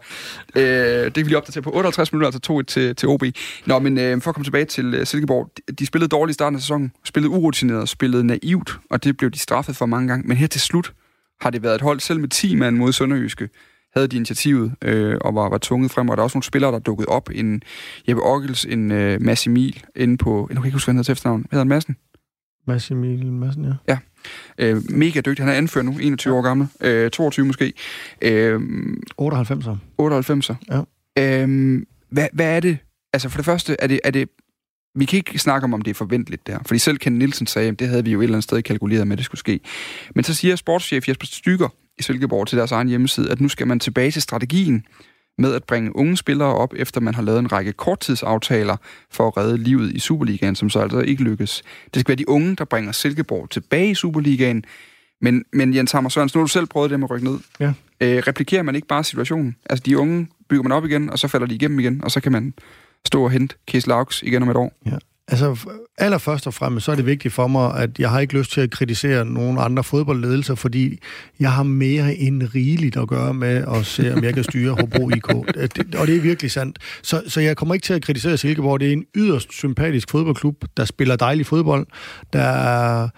øh, 0.57 0.65
det 1.05 1.17
vil 1.17 1.29
vi 1.29 1.35
opdatere 1.35 1.63
på 1.63 1.71
58 1.71 2.13
minutter, 2.13 2.27
altså 2.27 2.53
2-1 2.53 2.63
til, 2.63 2.97
til 2.97 3.09
OB. 3.09 3.23
Nå, 3.67 3.79
men 3.79 3.99
øh, 3.99 4.23
for 4.23 4.31
at 4.31 4.35
komme 4.35 4.45
tilbage 4.45 4.65
til 4.65 5.01
uh, 5.01 5.07
Silkeborg, 5.07 5.51
de, 5.57 5.73
de 5.73 5.87
spillede 5.87 6.09
dårligt 6.09 6.35
i 6.35 6.35
starten 6.35 6.57
af 6.57 6.63
sæsonen, 6.63 6.93
spillede 7.05 7.31
urutineret, 7.31 7.89
spillede 7.89 8.25
naivt, 8.25 8.79
og 8.91 9.05
det 9.05 9.17
blev 9.17 9.31
de 9.31 9.39
straffet 9.39 9.77
for 9.77 9.87
mange 9.87 10.09
gange. 10.09 10.29
Men 10.29 10.37
her 10.37 10.47
til 10.47 10.61
slut 10.61 10.93
har 11.41 11.51
det 11.51 11.63
været 11.63 11.75
et 11.75 11.81
hold, 11.81 12.01
selv 12.01 12.21
med 12.21 12.29
10 12.29 12.55
mand 12.55 12.77
mod 12.77 12.93
Sønderjyske, 12.93 13.49
havde 13.95 14.09
de 14.09 14.17
initiativet 14.17 14.75
øh, 14.83 15.17
og 15.21 15.35
var, 15.35 15.49
var 15.49 15.59
tunget 15.59 15.91
frem, 15.91 16.09
og 16.09 16.17
der 16.17 16.21
er 16.21 16.25
også 16.25 16.37
nogle 16.37 16.45
spillere, 16.45 16.73
der 16.73 16.79
dukkede 16.79 17.09
op. 17.09 17.31
En 17.35 17.63
Jeppe 18.09 18.23
Ockels, 18.23 18.65
en 18.65 18.91
øh, 18.91 19.23
Mads 19.23 19.47
Emil, 19.47 19.83
inde 19.97 20.17
på... 20.17 20.47
Jeg 20.51 20.57
kan 20.57 20.65
ikke 20.65 20.75
huske, 20.75 20.87
hvad 20.87 20.93
han 20.93 20.97
hedder 20.97 21.07
til 21.07 21.13
efternavn. 21.13 21.41
Hvad 21.41 21.51
hedder 21.51 21.65
han, 21.65 21.69
Madsen? 21.69 21.97
Mads 22.67 22.91
Emil 22.91 23.33
Madsen, 23.33 23.65
ja. 23.65 23.73
Ja. 23.89 23.99
Øh, 24.59 24.91
mega 24.91 25.21
dygtig. 25.21 25.45
Han 25.45 25.55
er 25.55 25.59
anført 25.59 25.85
nu, 25.85 25.99
21 25.99 26.35
ja. 26.35 26.39
år 26.39 26.43
gammel. 26.43 26.69
Øh, 26.81 27.11
22 27.11 27.47
måske. 27.47 27.73
Øh, 28.23 28.61
98'er. 29.23 29.77
98'er. 30.03 30.55
Ja. 30.71 30.81
Øh, 31.19 31.83
hvad, 32.11 32.29
hvad 32.33 32.57
er 32.57 32.61
det? 32.61 32.79
Altså 33.13 33.29
for 33.29 33.39
det 33.39 33.45
første, 33.45 33.77
er 33.79 33.87
det, 33.87 34.01
er 34.05 34.11
det 34.11 34.29
vi 34.95 35.05
kan 35.05 35.17
ikke 35.17 35.39
snakke 35.39 35.65
om, 35.65 35.75
om 35.75 35.83
det 35.83 35.91
er 35.91 35.95
forventeligt 35.95 36.47
der. 36.47 36.59
Fordi 36.67 36.79
selv 36.79 36.99
Ken 36.99 37.13
Nielsen 37.13 37.47
sagde, 37.47 37.69
at 37.69 37.79
det 37.79 37.89
havde 37.89 38.05
vi 38.05 38.11
jo 38.13 38.21
et 38.21 38.25
eller 38.25 38.35
andet 38.35 38.45
sted 38.45 38.63
kalkuleret 38.63 39.07
med, 39.07 39.15
at 39.15 39.19
det 39.19 39.25
skulle 39.25 39.39
ske. 39.39 39.61
Men 40.15 40.25
så 40.25 40.35
siger 40.35 40.57
sportschef 40.57 41.09
Jesper 41.09 41.27
Stykker 41.27 41.69
i 41.99 42.03
Silkeborg 42.03 42.49
til 42.49 42.59
deres 42.59 42.73
egen 42.73 42.89
hjemmeside, 42.89 43.31
at 43.31 43.41
nu 43.41 43.49
skal 43.49 43.67
man 43.67 43.81
tilbage 43.81 44.11
til 44.11 44.23
strategien 44.23 44.87
med 45.39 45.55
at 45.55 45.65
bringe 45.65 45.97
unge 45.97 46.17
spillere 46.17 46.55
op, 46.55 46.75
efter 46.77 47.01
man 47.01 47.15
har 47.15 47.23
lavet 47.23 47.39
en 47.39 47.53
række 47.53 47.73
korttidsaftaler 47.73 48.77
for 49.11 49.27
at 49.27 49.37
redde 49.37 49.57
livet 49.57 49.93
i 49.93 49.99
Superligaen, 49.99 50.57
som 50.57 50.71
så 50.71 50.79
altså 50.79 51.01
ikke 51.01 51.23
lykkes. 51.23 51.63
Det 51.95 52.01
skal 52.01 52.09
være 52.09 52.17
de 52.17 52.29
unge, 52.29 52.57
der 52.57 52.65
bringer 52.65 52.93
Silkeborg 52.93 53.51
tilbage 53.51 53.91
i 53.91 53.95
Superligaen. 53.95 54.65
Men, 55.21 55.45
men 55.53 55.75
Jens 55.75 55.93
Hammer 55.93 56.11
Sørensen, 56.11 56.39
nu 56.39 56.41
har 56.41 56.47
du 56.47 56.53
selv 56.53 56.67
prøvet 56.67 56.91
det 56.91 57.01
med 57.01 57.07
at 57.07 57.11
rykke 57.11 57.31
ned. 57.31 57.39
Ja. 57.61 57.73
Øh, 58.01 58.23
replikerer 58.27 58.63
man 58.63 58.75
ikke 58.75 58.89
bare 58.89 59.05
situationen? 59.05 59.57
Altså 59.71 59.83
de 59.87 59.99
unge 59.99 60.29
bygger 60.49 60.63
man 60.63 60.73
op 60.73 60.85
igen, 60.85 61.11
og 61.11 61.19
så 61.19 61.29
falder 61.29 61.47
de 61.47 61.55
igennem 61.55 61.79
igen, 61.81 62.05
og 62.05 62.11
så 62.11 62.21
kan 62.21 62.33
man 62.33 62.55
stå 63.07 63.25
og 63.25 63.31
hente 63.31 63.57
Kees 63.67 63.87
Laux 63.87 64.23
igen 64.23 64.43
om 64.43 64.51
et 64.51 64.57
år. 64.57 64.73
Ja. 64.87 64.99
Altså, 65.29 65.69
allerførst 65.99 66.47
og 66.47 66.55
fremmest, 66.55 66.87
så 66.87 66.93
er 66.93 66.97
det 66.97 67.07
vigtigt 67.07 67.35
for 67.35 67.47
mig, 67.47 67.77
at 67.77 67.99
jeg 67.99 68.11
har 68.11 68.21
ikke 68.21 68.39
lyst 68.39 68.53
til 68.53 68.61
at 68.61 68.71
kritisere 68.71 69.25
nogen 69.25 69.59
andre 69.61 69.85
fodboldledelser, 69.85 70.55
fordi 70.55 70.99
jeg 71.41 71.53
har 71.53 71.63
mere 71.63 72.15
end 72.15 72.43
rigeligt 72.55 72.97
at 72.97 73.09
gøre 73.09 73.35
med 73.35 73.65
at 73.77 73.87
se, 73.87 74.15
om 74.15 74.25
jeg 74.25 74.35
kan 74.35 74.45
styre 74.45 74.71
Hobro 74.71 75.11
IK. 75.11 75.31
Øh, 75.57 75.69
og 75.99 76.07
det 76.07 76.17
er 76.17 76.21
virkelig 76.21 76.51
sandt. 76.51 76.79
Så, 77.03 77.23
så 77.29 77.41
jeg 77.41 77.57
kommer 77.57 77.75
ikke 77.75 77.85
til 77.85 77.95
at 77.95 78.03
kritisere 78.03 78.37
Silkeborg. 78.37 78.81
Det 78.81 78.89
er 78.89 78.93
en 78.93 79.05
yderst 79.15 79.53
sympatisk 79.53 80.11
fodboldklub, 80.11 80.65
der 80.77 80.85
spiller 80.85 81.17
dejlig 81.17 81.47
fodbold, 81.47 81.87
der 82.33 82.41
er 82.41 83.09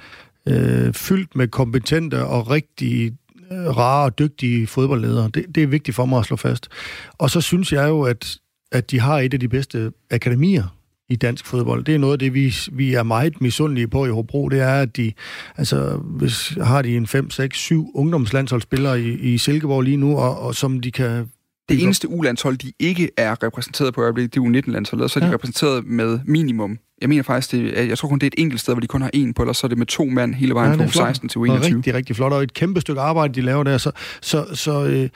øh, 0.49 0.95
fyldt 0.95 1.37
med 1.37 1.49
kompetente 1.49 2.25
og 2.25 2.51
rigtig 2.51 3.13
øh, 3.53 3.77
rare 3.77 4.05
og 4.05 4.19
dygtige 4.19 4.67
fodboldledere. 4.67 5.31
Det, 5.35 5.47
det 5.55 5.63
er 5.63 5.67
vigtigt 5.67 5.95
for 5.95 6.07
mig 6.07 6.19
at 6.19 6.25
slå 6.25 6.37
fast. 6.37 6.69
Og 7.13 7.31
så 7.31 7.41
synes 7.41 7.73
jeg 7.73 7.89
jo, 7.89 8.03
at 8.03 8.39
at 8.73 8.91
de 8.91 9.01
har 9.01 9.19
et 9.19 9.35
af 9.35 9.41
de 9.41 9.49
bedste 9.49 9.93
akademier 10.11 10.76
i 11.09 11.17
dansk 11.17 11.47
fodbold. 11.47 11.85
Det 11.85 11.95
er 11.95 11.99
noget 11.99 12.13
af 12.13 12.19
det, 12.19 12.35
vi, 12.35 12.55
vi 12.73 12.95
er 12.95 13.03
meget 13.03 13.41
misundelige 13.41 13.89
på 13.89 14.07
i 14.07 14.11
Hobro. 14.11 14.49
Det 14.49 14.61
er, 14.61 14.75
at 14.75 14.97
de 14.97 15.13
altså, 15.57 15.97
hvis, 15.97 16.49
har 16.63 16.83
de 16.83 16.97
en 16.97 17.07
5, 17.07 17.31
6, 17.31 17.59
7 17.59 17.91
ungdomslandsholdsspillere 17.95 19.01
i, 19.01 19.35
i 19.35 19.39
Silkeborg 19.39 19.83
lige 19.83 19.97
nu, 19.97 20.19
og, 20.19 20.39
og 20.39 20.55
som 20.55 20.81
de 20.81 20.93
kan 20.93 21.29
det 21.69 21.83
eneste 21.83 22.09
U-landshold, 22.09 22.57
de 22.57 22.73
ikke 22.79 23.11
er 23.17 23.43
repræsenteret 23.43 23.95
på 23.95 24.03
øjeblikket, 24.03 24.35
det 24.35 24.41
er 24.41 24.45
U19-landsholdet, 24.45 25.05
og 25.05 25.11
så 25.11 25.19
er 25.19 25.21
de 25.21 25.29
ja. 25.29 25.35
repræsenteret 25.35 25.87
med 25.87 26.19
minimum. 26.25 26.79
Jeg 27.01 27.09
mener 27.09 27.23
faktisk, 27.23 27.53
det, 27.53 27.89
jeg 27.89 27.99
tror 27.99 28.09
kun, 28.09 28.19
det 28.19 28.27
er 28.27 28.31
et 28.37 28.43
enkelt 28.43 28.61
sted, 28.61 28.75
hvor 28.75 28.81
de 28.81 28.87
kun 28.87 29.03
har 29.03 29.11
en 29.15 29.35
på, 29.35 29.43
eller 29.43 29.53
så 29.53 29.67
er 29.67 29.69
det 29.69 29.79
med 29.79 29.87
to 29.87 30.05
mand 30.05 30.35
hele 30.35 30.55
vejen 30.55 30.81
ja, 30.81 30.87
fra 30.87 30.93
16 30.93 31.29
til 31.29 31.39
U21. 31.39 31.43
Det 31.43 31.55
er 31.55 31.75
rigtig, 31.75 31.95
rigtig 31.95 32.17
flot, 32.17 32.33
og 32.33 32.43
et 32.43 32.55
kæmpe 32.55 32.81
stykke 32.81 33.01
arbejde, 33.01 33.35
de 33.35 33.41
laver 33.41 33.65
der. 33.65 33.79
Så, 33.79 33.91
så, 34.23 34.47
så 34.53 34.85
øh, 34.85 35.09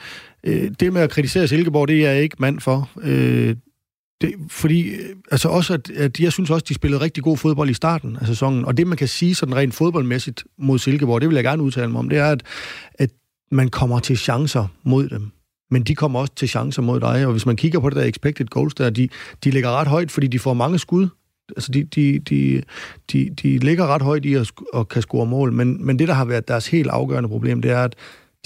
øh, 0.43 0.71
det 0.79 0.93
med 0.93 1.01
at 1.01 1.09
kritisere 1.09 1.47
Silkeborg, 1.47 1.87
det 1.87 2.05
er 2.05 2.11
jeg 2.11 2.23
ikke 2.23 2.35
mand 2.39 2.59
for. 2.59 2.89
Øh, 3.03 3.55
det, 4.21 4.33
fordi, 4.49 4.91
altså 5.31 5.49
også, 5.49 5.73
at, 5.73 5.89
at 5.89 6.19
jeg 6.19 6.31
synes 6.31 6.49
også, 6.49 6.65
de 6.69 6.73
spillede 6.73 7.01
rigtig 7.01 7.23
god 7.23 7.37
fodbold 7.37 7.69
i 7.69 7.73
starten 7.73 8.17
af 8.21 8.27
sæsonen, 8.27 8.65
og 8.65 8.77
det, 8.77 8.87
man 8.87 8.97
kan 8.97 9.07
sige 9.07 9.35
sådan 9.35 9.55
rent 9.55 9.73
fodboldmæssigt 9.73 10.43
mod 10.57 10.79
Silkeborg, 10.79 11.21
det 11.21 11.29
vil 11.29 11.35
jeg 11.35 11.43
gerne 11.43 11.63
udtale 11.63 11.91
mig 11.91 11.99
om, 11.99 12.09
det 12.09 12.17
er, 12.17 12.31
at, 12.31 12.43
at 12.93 13.09
man 13.51 13.69
kommer 13.69 13.99
til 13.99 14.17
chancer 14.17 14.67
mod 14.83 15.09
dem. 15.09 15.31
Men 15.71 15.83
de 15.83 15.95
kommer 15.95 16.19
også 16.19 16.33
til 16.35 16.49
chancer 16.49 16.81
mod 16.81 16.99
dig, 16.99 17.25
og 17.25 17.31
hvis 17.31 17.45
man 17.45 17.55
kigger 17.55 17.79
på 17.79 17.89
det 17.89 17.95
der 17.95 18.03
expected 18.03 18.45
goals 18.45 18.73
der, 18.73 18.89
de, 18.89 19.09
de 19.43 19.51
ligger 19.51 19.69
ret 19.69 19.87
højt, 19.87 20.11
fordi 20.11 20.27
de 20.27 20.39
får 20.39 20.53
mange 20.53 20.79
skud. 20.79 21.07
Altså, 21.49 21.71
de, 21.71 21.83
de, 21.83 22.19
de, 22.19 22.63
de, 23.11 23.29
de 23.43 23.57
ligger 23.57 23.87
ret 23.87 24.01
højt 24.01 24.25
i 24.25 24.33
at, 24.33 24.51
at 24.73 24.89
kan 24.89 25.01
score 25.01 25.25
mål, 25.25 25.53
men, 25.53 25.85
men 25.85 25.99
det, 25.99 26.07
der 26.07 26.13
har 26.13 26.25
været 26.25 26.47
deres 26.47 26.67
helt 26.67 26.89
afgørende 26.89 27.29
problem, 27.29 27.61
det 27.61 27.71
er, 27.71 27.83
at 27.83 27.95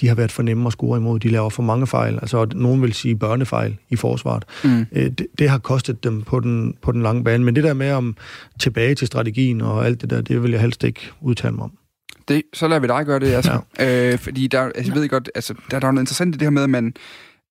de 0.01 0.07
har 0.07 0.15
været 0.15 0.31
for 0.31 0.43
nemme 0.43 0.67
at 0.67 0.73
score 0.73 0.97
imod. 0.97 1.19
De 1.19 1.29
laver 1.29 1.49
for 1.49 1.63
mange 1.63 1.87
fejl. 1.87 2.15
Altså, 2.15 2.47
nogen 2.55 2.81
vil 2.81 2.93
sige 2.93 3.15
børnefejl 3.15 3.77
i 3.89 3.95
forsvaret. 3.95 4.45
Mm. 4.63 4.85
Øh, 4.91 5.11
det, 5.11 5.27
det 5.39 5.49
har 5.49 5.57
kostet 5.57 6.03
dem 6.03 6.21
på 6.21 6.39
den, 6.39 6.75
på 6.81 6.91
den 6.91 7.03
lange 7.03 7.23
bane. 7.23 7.43
Men 7.43 7.55
det 7.55 7.63
der 7.63 7.73
med 7.73 7.91
om 7.91 8.15
tilbage 8.59 8.95
til 8.95 9.07
strategien 9.07 9.61
og 9.61 9.85
alt 9.85 10.01
det 10.01 10.09
der, 10.09 10.21
det 10.21 10.43
vil 10.43 10.51
jeg 10.51 10.61
helst 10.61 10.83
ikke 10.83 11.11
udtale 11.21 11.55
mig 11.55 11.63
om. 11.63 11.71
Det, 12.27 12.43
så 12.53 12.67
lader 12.67 12.81
vi 12.81 12.87
dig 12.87 13.05
gøre 13.05 13.19
det, 13.19 13.33
altså. 13.33 13.59
Ja. 13.79 14.13
Øh, 14.13 14.19
fordi 14.19 14.47
der, 14.47 14.61
altså, 14.61 14.93
jeg 14.93 15.01
ved 15.01 15.09
godt, 15.09 15.29
altså, 15.35 15.53
der, 15.71 15.79
der 15.79 15.87
er 15.87 15.91
noget 15.91 16.03
interessant 16.03 16.35
i 16.35 16.37
det 16.37 16.45
her 16.45 16.49
med, 16.49 16.63
at 16.63 16.69
man, 16.69 16.93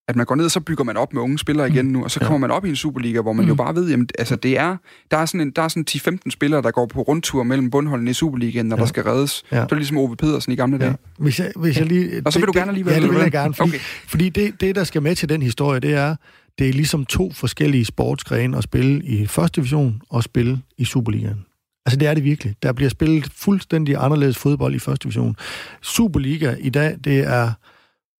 at 0.07 0.15
man 0.15 0.25
går 0.25 0.35
ned, 0.35 0.45
og 0.45 0.51
så 0.51 0.59
bygger 0.59 0.83
man 0.83 0.97
op 0.97 1.13
med 1.13 1.21
unge 1.21 1.39
spillere 1.39 1.69
igen 1.69 1.85
nu, 1.85 2.03
og 2.03 2.11
så 2.11 2.19
kommer 2.19 2.37
man 2.37 2.51
op 2.51 2.65
i 2.65 2.69
en 2.69 2.75
Superliga, 2.75 3.21
hvor 3.21 3.33
man 3.33 3.45
mm. 3.45 3.49
jo 3.49 3.55
bare 3.55 3.75
ved, 3.75 3.89
jamen, 3.89 4.09
altså 4.19 4.35
det 4.35 4.57
er, 4.59 4.77
der 5.11 5.17
er 5.17 5.25
sådan, 5.25 5.41
en, 5.41 5.51
der 5.51 5.61
er 5.61 5.67
sådan 5.67 5.85
10-15 6.25 6.29
spillere, 6.29 6.61
der 6.61 6.71
går 6.71 6.85
på 6.85 7.01
rundtur 7.01 7.43
mellem 7.43 7.71
bundholdene 7.71 8.11
i 8.11 8.13
Superligaen, 8.13 8.65
når 8.65 8.75
ja. 8.75 8.81
der 8.81 8.87
skal 8.87 9.03
reddes. 9.03 9.43
Ja. 9.51 9.61
Det 9.61 9.71
er 9.71 9.75
ligesom 9.75 9.97
Ove 9.97 10.15
Pedersen 10.15 10.51
i 10.51 10.55
gamle 10.55 10.77
ja. 10.77 10.85
dage. 10.85 10.97
Hvis 11.17 11.39
jeg, 11.39 11.51
hvis 11.55 11.77
jeg 11.77 11.85
lige, 11.85 12.21
og 12.25 12.33
så 12.33 12.39
vil 12.39 12.47
det, 12.47 12.53
du 12.53 12.59
gerne 12.59 12.69
alligevel? 12.69 12.93
Ja, 12.93 12.99
det 12.99 13.09
vil 13.09 13.19
jeg 13.19 13.31
gerne, 13.31 13.53
fordi, 13.53 13.69
okay. 13.69 13.79
fordi 14.07 14.29
det, 14.29 14.61
det, 14.61 14.75
der 14.75 14.83
skal 14.83 15.01
med 15.01 15.15
til 15.15 15.29
den 15.29 15.41
historie, 15.41 15.79
det 15.79 15.93
er, 15.93 16.15
det 16.59 16.69
er 16.69 16.73
ligesom 16.73 17.05
to 17.05 17.31
forskellige 17.31 17.85
sportsgrene 17.85 18.57
at 18.57 18.63
spille 18.63 19.03
i 19.03 19.27
første 19.27 19.61
division 19.61 20.01
og 20.09 20.23
spille 20.23 20.61
i 20.77 20.85
Superligaen. 20.85 21.45
Altså 21.85 21.99
det 21.99 22.07
er 22.07 22.13
det 22.13 22.23
virkelig. 22.23 22.55
Der 22.63 22.73
bliver 22.73 22.89
spillet 22.89 23.31
fuldstændig 23.35 23.95
anderledes 23.99 24.37
fodbold 24.37 24.75
i 24.75 24.79
første 24.79 25.03
division. 25.03 25.35
Superliga 25.81 26.55
i 26.59 26.69
dag, 26.69 26.97
det 27.03 27.19
er 27.19 27.51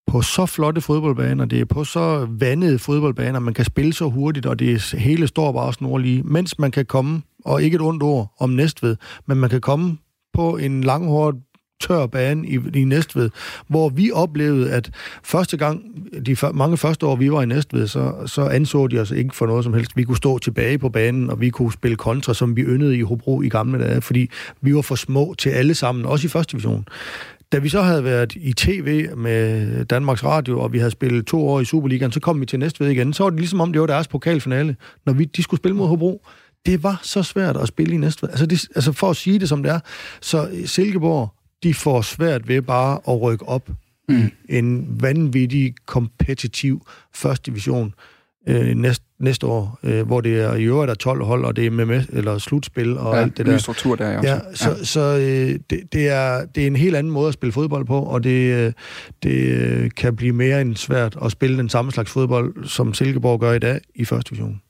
på 0.07 0.21
så 0.21 0.45
flotte 0.45 0.81
fodboldbaner, 0.81 1.45
det 1.45 1.61
er 1.61 1.65
på 1.65 1.83
så 1.83 2.27
vandede 2.29 2.79
fodboldbaner, 2.79 3.39
man 3.39 3.53
kan 3.53 3.65
spille 3.65 3.93
så 3.93 4.09
hurtigt, 4.09 4.45
og 4.45 4.59
det 4.59 4.93
hele 4.97 5.27
står 5.27 5.51
bare 5.51 5.73
snorlige, 5.73 6.23
mens 6.23 6.59
man 6.59 6.71
kan 6.71 6.85
komme, 6.85 7.21
og 7.45 7.63
ikke 7.63 7.75
et 7.75 7.81
ondt 7.81 8.03
ord 8.03 8.35
om 8.39 8.49
Næstved, 8.49 8.95
men 9.25 9.37
man 9.37 9.49
kan 9.49 9.61
komme 9.61 9.97
på 10.33 10.57
en 10.57 10.83
langhård 10.83 11.35
tør 11.79 12.05
bane 12.05 12.47
i, 12.47 12.59
i 12.73 12.83
Næstved, 12.83 13.29
hvor 13.67 13.89
vi 13.89 14.11
oplevede, 14.11 14.71
at 14.71 14.91
første 15.23 15.57
gang, 15.57 15.83
de 16.25 16.35
mange 16.53 16.77
første 16.77 17.05
år, 17.05 17.15
vi 17.15 17.31
var 17.31 17.41
i 17.41 17.45
Næstved, 17.45 17.87
så, 17.87 18.13
så 18.25 18.47
anså 18.47 18.87
de 18.87 18.99
os 18.99 19.11
ikke 19.11 19.35
for 19.35 19.45
noget 19.45 19.63
som 19.63 19.73
helst. 19.73 19.97
Vi 19.97 20.03
kunne 20.03 20.17
stå 20.17 20.37
tilbage 20.37 20.77
på 20.77 20.89
banen, 20.89 21.29
og 21.29 21.41
vi 21.41 21.49
kunne 21.49 21.73
spille 21.73 21.97
kontra, 21.97 22.33
som 22.33 22.55
vi 22.55 22.61
yndede 22.61 22.97
i 22.97 23.01
Hobro 23.01 23.41
i 23.41 23.49
gamle 23.49 23.79
dage, 23.79 24.01
fordi 24.01 24.29
vi 24.61 24.75
var 24.75 24.81
for 24.81 24.95
små 24.95 25.35
til 25.37 25.49
alle 25.49 25.75
sammen, 25.75 26.05
også 26.05 26.27
i 26.27 26.29
første 26.29 26.51
division. 26.51 26.85
Da 27.51 27.59
vi 27.59 27.69
så 27.69 27.81
havde 27.81 28.03
været 28.03 28.35
i 28.35 28.53
tv 28.53 29.17
med 29.17 29.85
Danmarks 29.85 30.23
Radio, 30.23 30.59
og 30.59 30.73
vi 30.73 30.77
havde 30.77 30.91
spillet 30.91 31.25
to 31.25 31.47
år 31.47 31.59
i 31.59 31.65
Superligaen, 31.65 32.11
så 32.11 32.19
kom 32.19 32.41
vi 32.41 32.45
til 32.45 32.59
Næstved 32.59 32.89
igen. 32.89 33.13
Så 33.13 33.23
var 33.23 33.29
det 33.29 33.39
ligesom 33.39 33.61
om, 33.61 33.71
det 33.71 33.81
var 33.81 33.87
deres 33.87 34.07
pokalfinale, 34.07 34.75
når 35.05 35.13
vi, 35.13 35.25
de 35.25 35.43
skulle 35.43 35.57
spille 35.57 35.77
mod 35.77 35.87
Hobro. 35.87 36.21
Det 36.65 36.83
var 36.83 36.99
så 37.03 37.23
svært 37.23 37.57
at 37.57 37.67
spille 37.67 37.95
i 37.95 37.97
Næstved. 37.97 38.29
Altså, 38.29 38.45
det, 38.45 38.67
altså 38.75 38.91
for 38.91 39.09
at 39.09 39.15
sige 39.15 39.39
det 39.39 39.49
som 39.49 39.63
det 39.63 39.71
er, 39.71 39.79
så 40.21 40.49
Silkeborg, 40.65 41.33
de 41.63 41.73
får 41.73 42.01
svært 42.01 42.47
ved 42.47 42.61
bare 42.61 42.99
at 43.07 43.21
rykke 43.21 43.45
op 43.45 43.69
mm. 44.09 44.31
en 44.49 44.87
vanvittig 45.01 45.75
kompetitiv 45.85 46.87
første 47.13 47.51
division 47.51 47.93
øh, 48.47 48.75
næste, 48.75 49.05
næste 49.19 49.47
år, 49.47 49.79
øh, 49.83 50.05
hvor 50.05 50.21
det 50.21 50.39
er 50.39 50.53
i 50.53 50.63
øvrigt 50.63 50.89
er 50.91 50.95
12 50.95 51.23
hold, 51.23 51.45
og 51.45 51.55
det 51.55 51.65
er 51.65 51.71
med, 51.71 51.85
med 51.85 52.03
eller 52.09 52.37
slutspil 52.37 52.97
og 52.97 53.15
ja, 53.15 53.21
alt 53.21 53.37
det 53.37 53.45
der. 53.45 53.57
struktur 53.57 53.95
der 53.95 54.17
også. 54.17 54.29
Ja, 54.29 54.39
så, 54.53 54.69
ja. 54.69 54.83
så 54.83 54.99
øh, 55.01 55.59
det, 55.69 55.93
det, 55.93 56.07
er, 56.07 56.45
det 56.45 56.63
er 56.63 56.67
en 56.67 56.75
helt 56.75 56.95
anden 56.95 57.13
måde 57.13 57.27
at 57.27 57.33
spille 57.33 57.53
fodbold 57.53 57.85
på, 57.85 57.99
og 57.99 58.23
det, 58.23 58.53
øh, 58.53 58.73
det 59.23 59.31
øh, 59.31 59.91
kan 59.97 60.15
blive 60.15 60.33
mere 60.33 60.61
end 60.61 60.75
svært 60.75 61.17
at 61.25 61.31
spille 61.31 61.57
den 61.57 61.69
samme 61.69 61.91
slags 61.91 62.11
fodbold, 62.11 62.65
som 62.65 62.93
Silkeborg 62.93 63.39
gør 63.39 63.53
i 63.53 63.59
dag 63.59 63.79
i 63.95 64.05
første 64.05 64.29
division. 64.29 64.61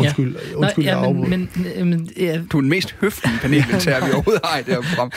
Undskyld, 0.00 0.36
ja. 0.50 0.56
undskyld, 0.56 0.84
Nå, 0.84 0.90
ja, 0.90 1.12
men, 1.12 1.30
men, 1.30 1.88
men, 1.90 2.10
ja. 2.16 2.40
Du 2.52 2.56
er 2.56 2.60
den 2.60 2.70
mest 2.70 2.94
høflige 3.00 3.38
paneldeltager, 3.42 4.06
vi 4.06 4.12
overhovedet 4.14 4.40
har 4.44 4.58
i 4.58 4.62
det 4.62 4.74
her 4.74 4.82
program. 4.82 5.12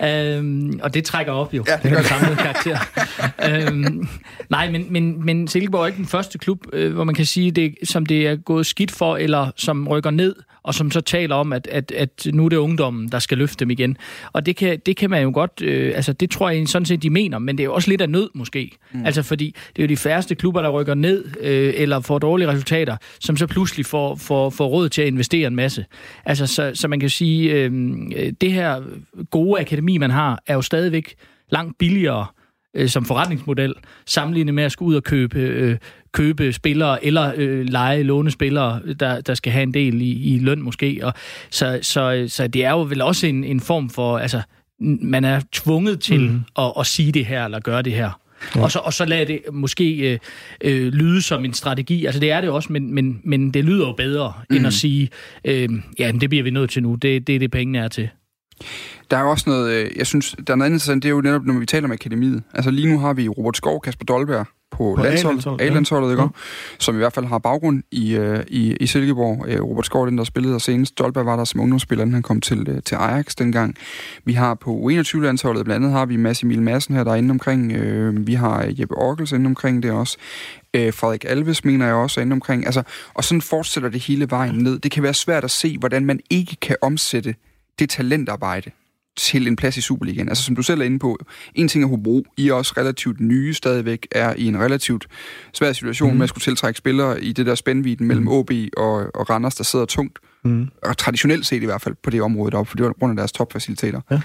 øhm, 0.08 0.80
og 0.82 0.94
det 0.94 1.04
trækker 1.04 1.32
op 1.32 1.54
jo, 1.54 1.64
ja, 1.68 1.76
det 1.82 1.96
den 1.96 2.04
samlede 2.04 2.36
karakter. 2.36 2.78
øhm, 3.68 4.08
nej, 4.50 4.70
men, 4.70 4.86
men, 4.90 5.24
men 5.24 5.48
Silkeborg 5.48 5.82
er 5.82 5.86
ikke 5.86 5.96
den 5.96 6.06
første 6.06 6.38
klub, 6.38 6.58
øh, 6.72 6.94
hvor 6.94 7.04
man 7.04 7.14
kan 7.14 7.26
sige, 7.26 7.50
det, 7.50 7.74
som 7.84 8.06
det 8.06 8.26
er 8.26 8.36
gået 8.36 8.66
skidt 8.66 8.90
for, 8.90 9.16
eller 9.16 9.50
som 9.56 9.88
rykker 9.88 10.10
ned 10.10 10.34
og 10.62 10.74
som 10.74 10.90
så 10.90 11.00
taler 11.00 11.34
om, 11.34 11.52
at, 11.52 11.66
at, 11.66 11.92
at 11.92 12.26
nu 12.32 12.44
er 12.44 12.48
det 12.48 12.56
ungdommen, 12.56 13.08
der 13.08 13.18
skal 13.18 13.38
løfte 13.38 13.56
dem 13.60 13.70
igen. 13.70 13.96
Og 14.32 14.46
det 14.46 14.56
kan, 14.56 14.78
det 14.86 14.96
kan 14.96 15.10
man 15.10 15.22
jo 15.22 15.30
godt, 15.34 15.62
øh, 15.62 15.92
altså 15.94 16.12
det 16.12 16.30
tror 16.30 16.50
jeg 16.50 16.68
sådan 16.68 16.86
set, 16.86 17.02
de 17.02 17.10
mener, 17.10 17.38
men 17.38 17.58
det 17.58 17.62
er 17.62 17.64
jo 17.64 17.74
også 17.74 17.90
lidt 17.90 18.00
af 18.00 18.10
nød 18.10 18.30
måske. 18.34 18.70
Mm. 18.92 19.06
Altså 19.06 19.22
fordi 19.22 19.56
det 19.76 19.82
er 19.82 19.86
jo 19.86 19.88
de 19.88 19.96
færreste 19.96 20.34
klubber, 20.34 20.62
der 20.62 20.70
rykker 20.70 20.94
ned 20.94 21.24
øh, 21.40 21.74
eller 21.76 22.00
får 22.00 22.18
dårlige 22.18 22.48
resultater, 22.48 22.96
som 23.20 23.36
så 23.36 23.46
pludselig 23.46 23.86
får, 23.86 24.16
får, 24.16 24.50
får 24.50 24.66
råd 24.66 24.88
til 24.88 25.02
at 25.02 25.08
investere 25.08 25.46
en 25.46 25.56
masse. 25.56 25.84
Altså 26.24 26.46
så, 26.46 26.70
så 26.74 26.88
man 26.88 27.00
kan 27.00 27.10
sige, 27.10 27.52
øh, 27.52 27.72
det 28.40 28.52
her 28.52 28.82
gode 29.30 29.60
akademi, 29.60 29.98
man 29.98 30.10
har, 30.10 30.42
er 30.46 30.54
jo 30.54 30.62
stadigvæk 30.62 31.14
langt 31.50 31.78
billigere 31.78 32.20
øh, 32.20 32.41
som 32.86 33.04
forretningsmodel, 33.04 33.74
sammenlignet 34.06 34.54
med 34.54 34.64
at 34.64 34.72
skulle 34.72 34.88
ud 34.88 34.94
og 34.94 35.02
købe, 35.02 35.38
øh, 35.38 35.76
købe 36.12 36.52
spillere 36.52 37.04
eller 37.04 37.32
øh, 37.36 37.68
lege, 37.68 38.02
låne 38.02 38.30
spillere, 38.30 38.80
der, 39.00 39.20
der 39.20 39.34
skal 39.34 39.52
have 39.52 39.62
en 39.62 39.74
del 39.74 40.00
i, 40.00 40.34
i 40.34 40.38
løn 40.38 40.62
måske. 40.62 41.00
Og 41.02 41.12
så, 41.50 41.78
så, 41.82 42.24
så 42.28 42.46
det 42.46 42.64
er 42.64 42.70
jo 42.70 42.82
vel 42.82 43.00
også 43.00 43.26
en, 43.26 43.44
en 43.44 43.60
form 43.60 43.90
for, 43.90 44.18
altså 44.18 44.42
man 45.02 45.24
er 45.24 45.40
tvunget 45.52 46.00
til 46.00 46.20
mm. 46.20 46.40
at, 46.58 46.72
at 46.78 46.86
sige 46.86 47.12
det 47.12 47.26
her 47.26 47.44
eller 47.44 47.60
gøre 47.60 47.82
det 47.82 47.92
her. 47.92 48.10
Ja. 48.56 48.62
Og, 48.62 48.72
så, 48.72 48.78
og 48.78 48.92
så 48.92 49.04
lader 49.04 49.24
det 49.24 49.40
måske 49.52 50.12
øh, 50.12 50.18
øh, 50.60 50.92
lyde 50.92 51.22
som 51.22 51.44
en 51.44 51.54
strategi. 51.54 52.04
Altså 52.04 52.20
det 52.20 52.30
er 52.30 52.40
det 52.40 52.50
også, 52.50 52.72
men, 52.72 52.94
men, 52.94 53.20
men 53.24 53.50
det 53.50 53.64
lyder 53.64 53.86
jo 53.86 53.92
bedre, 53.92 54.32
mm. 54.50 54.56
end 54.56 54.66
at 54.66 54.72
sige, 54.72 55.08
øh, 55.44 55.68
ja, 55.98 56.12
det 56.20 56.28
bliver 56.28 56.44
vi 56.44 56.50
nødt 56.50 56.70
til 56.70 56.82
nu. 56.82 56.94
Det, 56.94 57.26
det 57.26 57.34
er 57.34 57.38
det, 57.38 57.50
pengene 57.50 57.78
er 57.78 57.88
til. 57.88 58.08
Der 59.10 59.16
er 59.16 59.22
også 59.22 59.50
noget, 59.50 59.72
øh, 59.72 59.90
jeg 59.96 60.06
synes, 60.06 60.36
der 60.46 60.52
er 60.52 60.56
noget 60.56 60.70
interessant, 60.70 61.02
det 61.02 61.08
er 61.08 61.12
jo 61.12 61.20
netop, 61.20 61.44
når 61.44 61.58
vi 61.58 61.66
taler 61.66 61.84
om 61.84 61.92
akademiet. 61.92 62.42
Altså 62.54 62.70
lige 62.70 62.88
nu 62.92 62.98
har 62.98 63.12
vi 63.12 63.28
Robert 63.28 63.56
Skov, 63.56 63.80
Kasper 63.80 64.04
Dolberg 64.04 64.46
på, 64.72 64.94
på 64.96 65.02
landsholdet, 65.02 65.46
A-landsholdet, 65.60 66.08
ja. 66.08 66.12
ikke? 66.12 66.22
Ja. 66.22 66.28
som 66.78 66.94
i 66.94 66.98
hvert 66.98 67.12
fald 67.12 67.26
har 67.26 67.38
baggrund 67.38 67.82
i, 67.90 68.18
uh, 68.18 68.40
i, 68.48 68.76
i 68.76 68.86
Silkeborg. 68.86 69.38
Uh, 69.38 69.70
Robert 69.70 69.86
Skov, 69.86 70.06
den 70.06 70.18
der 70.18 70.24
spillede 70.24 70.52
der 70.52 70.58
senest. 70.58 70.98
Dolberg 70.98 71.26
var 71.26 71.36
der 71.36 71.44
som 71.44 71.60
ungdomsspiller, 71.60 72.06
han 72.06 72.22
kom 72.22 72.40
til, 72.40 72.82
til 72.84 72.94
Ajax 72.94 73.34
dengang. 73.34 73.74
Vi 74.24 74.32
har 74.32 74.54
på 74.54 74.90
U21-landsholdet, 74.90 75.64
blandt 75.64 75.84
andet 75.84 75.98
har 75.98 76.06
vi 76.06 76.16
Mads 76.16 76.42
Emil 76.42 76.62
Madsen 76.62 76.94
her, 76.94 77.04
der 77.04 77.10
er 77.10 77.16
inde 77.16 77.30
omkring. 77.30 77.72
Vi 78.26 78.34
har 78.34 78.66
Jeppe 78.68 78.94
Orkels 78.94 79.32
inde 79.32 79.46
omkring 79.46 79.82
det 79.82 79.90
også. 79.90 80.16
Uh, 80.78 80.92
Frederik 80.92 81.24
Alves 81.28 81.64
mener 81.64 81.86
jeg 81.86 81.94
også 81.94 82.20
er 82.20 82.22
inde 82.22 82.34
omkring. 82.34 82.66
Altså, 82.66 82.82
og 83.14 83.24
sådan 83.24 83.42
fortsætter 83.42 83.88
det 83.88 84.00
hele 84.00 84.30
vejen 84.30 84.54
ned. 84.54 84.78
Det 84.78 84.90
kan 84.90 85.02
være 85.02 85.14
svært 85.14 85.44
at 85.44 85.50
se, 85.50 85.78
hvordan 85.78 86.06
man 86.06 86.20
ikke 86.30 86.56
kan 86.60 86.76
omsætte 86.82 87.34
det 87.78 87.90
talentarbejde, 87.90 88.70
til 89.16 89.46
en 89.46 89.56
plads 89.56 89.76
i 89.76 89.80
Superligaen. 89.80 90.28
Altså 90.28 90.44
som 90.44 90.56
du 90.56 90.62
selv 90.62 90.80
er 90.80 90.84
inde 90.84 90.98
på, 90.98 91.18
en 91.54 91.68
ting 91.68 91.84
er 91.84 91.88
Hobro, 91.88 92.24
I 92.36 92.48
er 92.48 92.52
også 92.52 92.74
relativt 92.76 93.20
nye 93.20 93.54
stadigvæk, 93.54 94.06
er 94.10 94.34
i 94.34 94.46
en 94.46 94.60
relativt 94.60 95.06
svær 95.52 95.72
situation 95.72 96.10
mm. 96.10 96.16
med 96.16 96.24
at 96.24 96.28
skulle 96.28 96.42
tiltrække 96.42 96.78
spillere 96.78 97.22
i 97.22 97.32
det 97.32 97.46
der 97.46 97.54
spændviden 97.54 98.06
mellem 98.06 98.28
OB 98.28 98.50
mhm. 98.50 98.68
og, 98.76 98.94
og 99.14 99.30
Randers, 99.30 99.54
der 99.54 99.64
sidder 99.64 99.84
tungt. 99.84 100.18
Mm. 100.44 100.68
Og 100.82 100.98
traditionelt 100.98 101.46
set 101.46 101.62
i 101.62 101.64
hvert 101.64 101.80
fald 101.80 101.94
på 102.02 102.10
det 102.10 102.22
område 102.22 102.50
deroppe, 102.50 102.70
for 102.70 102.76
det 102.76 102.86
var 102.86 102.92
grund 102.92 103.10
af 103.10 103.16
deres 103.16 103.32
topfaciliteter. 103.32 104.00
Ja. 104.10 104.20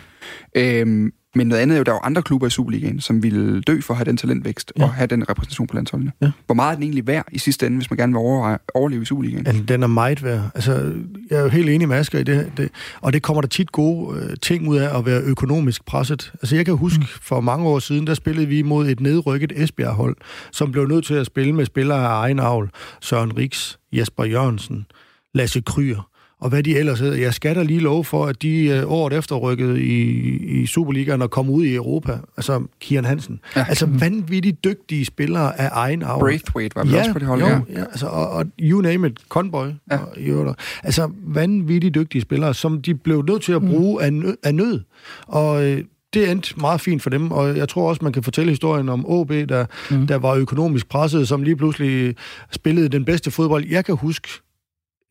Øhm, 0.56 1.14
men 1.38 1.48
noget 1.48 1.62
andet 1.62 1.76
er 1.76 1.78
jo, 1.78 1.84
der 1.84 1.92
er 1.92 1.96
jo 1.96 2.02
andre 2.04 2.22
klubber 2.22 2.48
i 2.48 2.50
Superligaen, 2.50 3.00
som 3.00 3.24
vil 3.24 3.64
dø 3.68 3.82
for 3.82 3.94
at 3.94 3.98
have 3.98 4.06
den 4.06 4.18
talentvækst 4.18 4.74
ja. 4.78 4.84
og 4.84 4.94
have 4.94 5.08
den 5.08 5.30
repræsentation 5.30 5.68
på 5.68 5.76
landsholdene. 5.76 6.12
Ja. 6.22 6.32
Hvor 6.46 6.56
meget 6.56 6.72
er 6.72 6.76
den 6.76 6.84
egentlig 6.84 7.08
værd 7.08 7.26
i 7.32 7.40
sidste 7.40 7.66
ende, 7.66 7.78
hvis 7.78 7.90
man 7.90 7.98
gerne 7.98 8.14
vil 8.14 8.20
overveje, 8.20 8.58
overleve 8.74 9.02
i 9.02 9.06
Superligaen? 9.06 9.48
Altså, 9.48 9.64
den 9.64 9.84
er 9.84 9.88
meget 9.88 10.24
værd. 10.24 10.42
Altså, 10.56 10.94
jeg 11.30 11.38
er 11.38 11.42
jo 11.42 11.50
helt 11.50 11.70
enig 11.70 11.88
med 11.88 11.98
Asger 11.98 12.20
i 12.20 12.24
det, 12.24 12.52
det. 12.58 12.70
Og 13.02 13.14
det 13.14 13.24
kommer 13.24 13.42
der 13.42 13.48
tit 13.48 13.72
gode 13.72 14.20
øh, 14.20 14.38
ting 14.42 14.68
ud 14.68 14.78
af 14.78 14.98
at 14.98 15.06
være 15.06 15.22
økonomisk 15.22 15.86
presset. 15.86 16.32
Altså, 16.34 16.56
jeg 16.56 16.66
kan 16.66 16.74
huske, 16.74 17.00
mm. 17.00 17.06
for 17.22 17.42
mange 17.42 17.66
år 17.66 17.80
siden, 17.80 18.08
der 18.08 18.14
spillede 18.14 18.48
vi 18.48 18.62
mod 18.62 18.88
et 18.88 19.00
nedrykket 19.00 19.54
Esbjerg-hold, 19.56 20.16
som 20.52 20.72
blev 20.72 20.88
nødt 20.88 21.06
til 21.06 21.14
at 21.14 21.26
spille 21.26 21.54
med 21.54 21.66
spillere 21.66 22.00
af 22.00 22.22
egen 22.22 22.40
avl. 22.40 22.70
Søren 23.02 23.38
Riks, 23.38 23.80
Jesper 23.94 24.24
Jørgensen, 24.24 24.86
Lasse 25.34 25.62
Kryer 25.62 26.10
og 26.42 26.50
hvad 26.50 26.64
de 26.64 26.78
ellers 26.78 27.00
hedder. 27.00 27.18
Jeg 27.18 27.34
skal 27.34 27.56
da 27.56 27.64
lige 27.64 27.80
love 27.80 28.04
for, 28.04 28.26
at 28.26 28.42
de 28.42 28.66
øh, 28.66 28.92
året 28.92 29.14
efter 29.14 29.36
rykkede 29.36 29.82
i, 29.82 30.04
i 30.62 30.66
Superligaen 30.66 31.22
og 31.22 31.32
kom 31.32 31.50
ud 31.50 31.66
i 31.66 31.76
Europa. 31.76 32.18
Altså 32.38 32.64
Kian 32.80 33.06
Hansen. 33.06 33.40
Ja. 33.56 33.66
Altså 33.70 33.86
vanvittigt 33.86 34.64
dygtige 34.64 35.06
spillere 35.06 35.60
af 35.60 35.70
egen 35.72 36.04
arv. 36.04 36.20
Braithwaite 36.20 36.76
var 36.76 36.86
ja, 36.86 37.00
også 37.00 37.14
på 37.14 37.20
det 37.20 37.28
hold, 37.28 37.42
jo, 37.42 37.48
ja. 37.48 37.60
ja 37.70 37.82
altså, 37.82 38.08
og, 38.08 38.30
og 38.30 38.46
you 38.60 38.82
name 38.82 39.08
it, 39.08 39.20
Conboy. 39.30 39.68
Ja. 39.92 39.98
Og, 39.98 40.18
jo, 40.18 40.56
altså 40.84 41.10
vanvittigt 41.28 41.96
dygtige 41.96 42.22
spillere, 42.22 42.54
som 42.54 42.82
de 42.82 42.96
blev 42.96 43.24
nødt 43.28 43.42
til 43.42 43.54
at 43.54 43.62
mm. 43.62 43.70
bruge 43.70 44.00
mm. 44.00 44.06
af, 44.06 44.14
nød, 44.14 44.38
af 44.44 44.56
nød. 44.56 44.82
Og 45.28 45.66
øh, 45.66 45.84
det 46.14 46.32
endte 46.32 46.54
meget 46.60 46.82
fint 46.82 47.02
for 47.02 47.10
dem, 47.10 47.32
og 47.32 47.58
jeg 47.58 47.70
tror 47.70 47.90
også, 47.90 48.04
man 48.04 48.14
kan 48.14 48.24
fortælle 48.24 48.50
historien 48.50 48.90
om 48.90 49.06
OB, 49.08 49.30
der, 49.30 49.66
mm. 49.92 50.08
der 50.08 50.16
var 50.16 50.34
økonomisk 50.34 50.90
presset, 50.90 51.28
som 51.28 51.44
lige 51.44 51.56
pludselig 51.56 52.16
spillede 52.52 52.90
den 52.90 53.06
bedste 53.06 53.32
fodbold, 53.32 53.66
jeg 53.70 53.86
kan 53.86 53.96
huske 53.96 54.30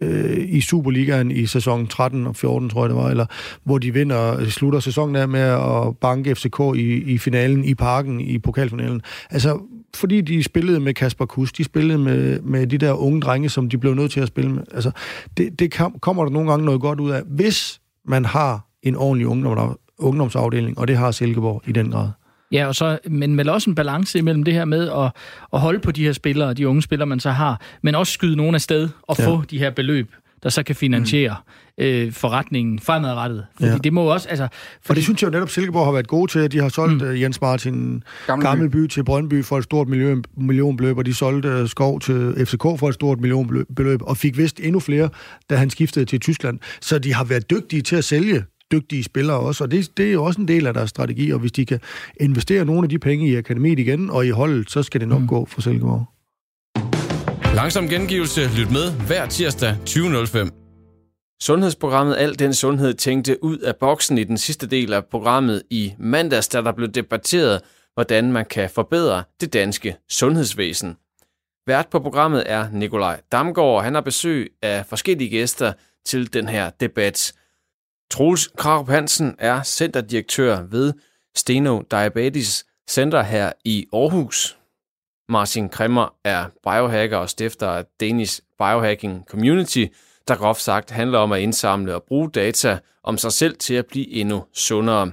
øh, 0.02 0.48
i 0.48 0.60
Superligaen 0.60 1.30
i 1.30 1.46
sæson 1.46 1.86
13 1.86 2.26
og 2.26 2.36
14, 2.36 2.68
tror 2.68 2.82
jeg 2.82 2.88
det 2.88 2.96
var, 2.96 3.10
eller 3.10 3.26
hvor 3.64 3.78
de 3.78 3.92
vinder, 3.92 4.40
øh, 4.40 4.48
slutter 4.48 4.80
sæsonen 4.80 5.16
af 5.16 5.28
med 5.28 5.40
at 5.40 5.98
banke 6.00 6.34
FCK 6.34 6.60
i, 6.76 7.12
i 7.12 7.18
finalen, 7.18 7.64
i 7.64 7.74
parken, 7.74 8.20
i 8.20 8.38
pokalfinalen. 8.38 9.02
Altså, 9.30 9.60
fordi 9.94 10.20
de 10.20 10.42
spillede 10.42 10.80
med 10.80 10.94
Kasper 10.94 11.26
Kus, 11.26 11.52
de 11.52 11.64
spillede 11.64 11.98
med, 11.98 12.40
med 12.40 12.66
de 12.66 12.78
der 12.78 12.92
unge 12.92 13.20
drenge, 13.20 13.48
som 13.48 13.68
de 13.68 13.78
blev 13.78 13.94
nødt 13.94 14.12
til 14.12 14.20
at 14.20 14.28
spille 14.28 14.50
med. 14.50 14.62
Altså, 14.74 14.90
det, 15.36 15.58
det 15.58 15.74
kom, 15.74 15.96
kommer 16.00 16.24
der 16.24 16.32
nogle 16.32 16.50
gange 16.50 16.64
noget 16.64 16.80
godt 16.80 17.00
ud 17.00 17.10
af, 17.10 17.22
hvis 17.26 17.80
man 18.04 18.24
har 18.24 18.66
en 18.82 18.96
ordentlig 18.96 19.26
ungdom, 19.26 19.78
ungdomsafdeling, 19.98 20.78
og 20.78 20.88
det 20.88 20.96
har 20.96 21.10
Silkeborg 21.10 21.62
i 21.66 21.72
den 21.72 21.90
grad. 21.90 22.08
Ja, 22.52 22.66
og 22.66 22.74
så, 22.74 22.98
men 23.08 23.38
vel 23.38 23.48
også 23.48 23.70
en 23.70 23.74
balance 23.74 24.18
imellem 24.18 24.42
det 24.42 24.54
her 24.54 24.64
med 24.64 24.88
at, 24.88 25.12
at 25.52 25.60
holde 25.60 25.78
på 25.78 25.90
de 25.92 26.04
her 26.04 26.12
spillere, 26.12 26.54
de 26.54 26.68
unge 26.68 26.82
spillere, 26.82 27.06
man 27.06 27.20
så 27.20 27.30
har, 27.30 27.60
men 27.82 27.94
også 27.94 28.12
skyde 28.12 28.36
nogen 28.36 28.54
af 28.54 28.60
sted 28.60 28.88
og 29.02 29.16
ja. 29.18 29.26
få 29.26 29.42
de 29.50 29.58
her 29.58 29.70
beløb, 29.70 30.10
der 30.42 30.48
så 30.48 30.62
kan 30.62 30.76
finansiere 30.76 31.36
mm. 31.78 31.84
øh, 31.84 32.12
forretningen 32.12 32.78
fremadrettet. 32.78 33.46
Fordi 33.54 33.70
ja. 33.70 33.78
det 33.78 33.92
må 33.92 34.02
også... 34.02 34.28
Altså, 34.28 34.48
fordi... 34.52 34.90
Og 34.90 34.96
det 34.96 35.04
synes 35.04 35.22
jeg 35.22 35.28
jo 35.28 35.32
netop, 35.32 35.50
Silkeborg 35.50 35.84
har 35.84 35.92
været 35.92 36.08
gode 36.08 36.32
til, 36.32 36.38
at 36.38 36.52
de 36.52 36.60
har 36.60 36.68
solgt 36.68 37.02
mm. 37.02 37.08
uh, 37.08 37.20
Jens 37.20 37.40
Martin 37.40 38.02
Gammelby. 38.26 38.46
Gammelby 38.46 38.86
til 38.86 39.04
Brøndby 39.04 39.44
for 39.44 39.58
et 39.58 39.64
stort 39.64 39.88
million, 39.88 40.24
millionbeløb, 40.36 40.98
og 40.98 41.06
de 41.06 41.14
solgte 41.14 41.62
uh, 41.62 41.68
Skov 41.68 42.00
til 42.00 42.46
FCK 42.46 42.62
for 42.62 42.88
et 42.88 42.94
stort 42.94 43.20
millionbeløb, 43.20 44.02
og 44.02 44.16
fik 44.16 44.38
vist 44.38 44.60
endnu 44.60 44.80
flere, 44.80 45.08
da 45.50 45.56
han 45.56 45.70
skiftede 45.70 46.04
til 46.04 46.20
Tyskland. 46.20 46.58
Så 46.80 46.98
de 46.98 47.14
har 47.14 47.24
været 47.24 47.50
dygtige 47.50 47.82
til 47.82 47.96
at 47.96 48.04
sælge 48.04 48.44
dygtige 48.72 49.04
spillere 49.04 49.40
også, 49.40 49.64
og 49.64 49.70
det, 49.70 49.96
det 49.96 50.08
er 50.08 50.12
jo 50.12 50.24
også 50.24 50.40
en 50.40 50.48
del 50.48 50.66
af 50.66 50.74
deres 50.74 50.90
strategi, 50.90 51.30
og 51.30 51.38
hvis 51.38 51.52
de 51.52 51.66
kan 51.66 51.80
investere 52.20 52.64
nogle 52.64 52.82
af 52.82 52.88
de 52.88 52.98
penge 52.98 53.28
i 53.28 53.36
akademiet 53.36 53.78
igen 53.78 54.10
og 54.10 54.26
i 54.26 54.30
holdet, 54.30 54.70
så 54.70 54.82
skal 54.82 55.00
det 55.00 55.08
nok 55.08 55.20
mm. 55.20 55.28
gå 55.28 55.44
for 55.44 55.60
Silkeborg. 55.60 56.06
Langsom 57.54 57.88
gengivelse. 57.88 58.40
Lyt 58.56 58.70
med 58.70 58.92
hver 59.06 59.26
tirsdag 59.26 59.76
20.05. 59.88 60.50
Sundhedsprogrammet 61.42 62.16
Al 62.18 62.38
den 62.38 62.54
Sundhed 62.54 62.94
tænkte 62.94 63.44
ud 63.44 63.58
af 63.58 63.76
boksen 63.76 64.18
i 64.18 64.24
den 64.24 64.38
sidste 64.38 64.66
del 64.66 64.92
af 64.92 65.04
programmet 65.04 65.62
i 65.70 65.94
mandags, 65.98 66.48
da 66.48 66.60
der 66.62 66.72
blev 66.72 66.88
debatteret, 66.88 67.60
hvordan 67.94 68.32
man 68.32 68.44
kan 68.44 68.70
forbedre 68.70 69.22
det 69.40 69.52
danske 69.52 69.96
sundhedsvæsen. 70.08 70.96
Vært 71.66 71.88
på 71.90 71.98
programmet 71.98 72.42
er 72.46 72.68
Nikolaj 72.72 73.20
Damgaard, 73.32 73.76
og 73.76 73.84
han 73.84 73.94
har 73.94 74.00
besøg 74.00 74.52
af 74.62 74.86
forskellige 74.86 75.30
gæster 75.30 75.72
til 76.06 76.32
den 76.32 76.48
her 76.48 76.70
debat. 76.80 77.32
Troels 78.10 78.48
Krarup 78.56 78.88
Hansen 78.88 79.34
er 79.38 79.62
centerdirektør 79.62 80.62
ved 80.62 80.92
Steno 81.36 81.82
Diabetes 81.90 82.66
Center 82.88 83.22
her 83.22 83.52
i 83.64 83.86
Aarhus. 83.92 84.58
Martin 85.28 85.68
Kremmer 85.68 86.14
er 86.24 86.48
biohacker 86.62 87.16
og 87.16 87.30
stifter 87.30 87.68
af 87.68 87.84
Danish 88.00 88.40
Biohacking 88.58 89.24
Community, 89.28 89.86
der 90.28 90.36
groft 90.36 90.60
sagt 90.60 90.90
handler 90.90 91.18
om 91.18 91.32
at 91.32 91.40
indsamle 91.40 91.94
og 91.94 92.02
bruge 92.02 92.30
data 92.30 92.78
om 93.02 93.18
sig 93.18 93.32
selv 93.32 93.56
til 93.56 93.74
at 93.74 93.86
blive 93.86 94.08
endnu 94.08 94.44
sundere. 94.52 95.12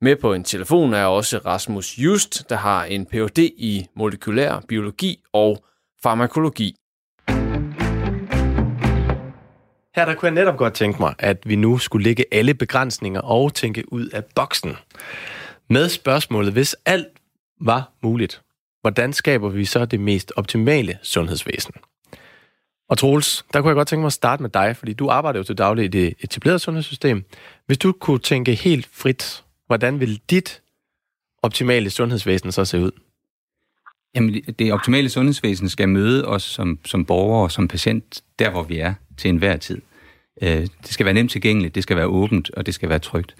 Med 0.00 0.16
på 0.16 0.32
en 0.32 0.44
telefon 0.44 0.94
er 0.94 1.04
også 1.04 1.38
Rasmus 1.38 1.98
Just, 1.98 2.50
der 2.50 2.56
har 2.56 2.84
en 2.84 3.06
Ph.D. 3.06 3.38
i 3.38 3.86
molekylær 3.96 4.60
biologi 4.68 5.22
og 5.32 5.64
farmakologi. 6.02 6.76
Her 9.96 10.04
der 10.04 10.14
kunne 10.14 10.26
jeg 10.26 10.34
netop 10.34 10.56
godt 10.56 10.74
tænke 10.74 11.02
mig, 11.02 11.14
at 11.18 11.38
vi 11.44 11.56
nu 11.56 11.78
skulle 11.78 12.04
lægge 12.04 12.24
alle 12.32 12.54
begrænsninger 12.54 13.20
og 13.20 13.54
tænke 13.54 13.92
ud 13.92 14.06
af 14.08 14.24
boksen. 14.34 14.76
Med 15.70 15.88
spørgsmålet, 15.88 16.52
hvis 16.52 16.76
alt 16.86 17.06
var 17.60 17.92
muligt, 18.02 18.42
hvordan 18.80 19.12
skaber 19.12 19.48
vi 19.48 19.64
så 19.64 19.84
det 19.84 20.00
mest 20.00 20.32
optimale 20.36 20.98
sundhedsvæsen? 21.02 21.74
Og 22.88 22.98
Troels, 22.98 23.44
der 23.52 23.60
kunne 23.60 23.68
jeg 23.68 23.74
godt 23.74 23.88
tænke 23.88 24.00
mig 24.00 24.06
at 24.06 24.12
starte 24.12 24.42
med 24.42 24.50
dig, 24.50 24.76
fordi 24.76 24.92
du 24.92 25.08
arbejder 25.08 25.38
jo 25.38 25.44
til 25.44 25.58
daglig 25.58 25.84
i 25.84 25.88
det 25.88 26.14
etablerede 26.20 26.58
sundhedssystem. 26.58 27.24
Hvis 27.66 27.78
du 27.78 27.92
kunne 27.92 28.18
tænke 28.18 28.54
helt 28.54 28.88
frit, 28.92 29.44
hvordan 29.66 30.00
vil 30.00 30.20
dit 30.30 30.62
optimale 31.42 31.90
sundhedsvæsen 31.90 32.52
så 32.52 32.64
se 32.64 32.80
ud? 32.80 32.90
Jamen, 34.14 34.34
det 34.34 34.72
optimale 34.72 35.08
sundhedsvæsen 35.08 35.68
skal 35.68 35.88
møde 35.88 36.28
os 36.28 36.42
som, 36.42 36.78
som 36.84 37.04
borgere 37.04 37.42
og 37.42 37.50
som 37.50 37.68
patient, 37.68 38.22
der 38.38 38.50
hvor 38.50 38.62
vi 38.62 38.78
er 38.78 38.94
til 39.16 39.28
enhver 39.28 39.56
tid. 39.56 39.80
Øh, 40.42 40.48
det 40.60 40.68
skal 40.88 41.06
være 41.06 41.14
nemt 41.14 41.30
tilgængeligt, 41.30 41.74
det 41.74 41.82
skal 41.82 41.96
være 41.96 42.06
åbent, 42.06 42.50
og 42.50 42.66
det 42.66 42.74
skal 42.74 42.88
være 42.88 42.98
trygt. 42.98 43.36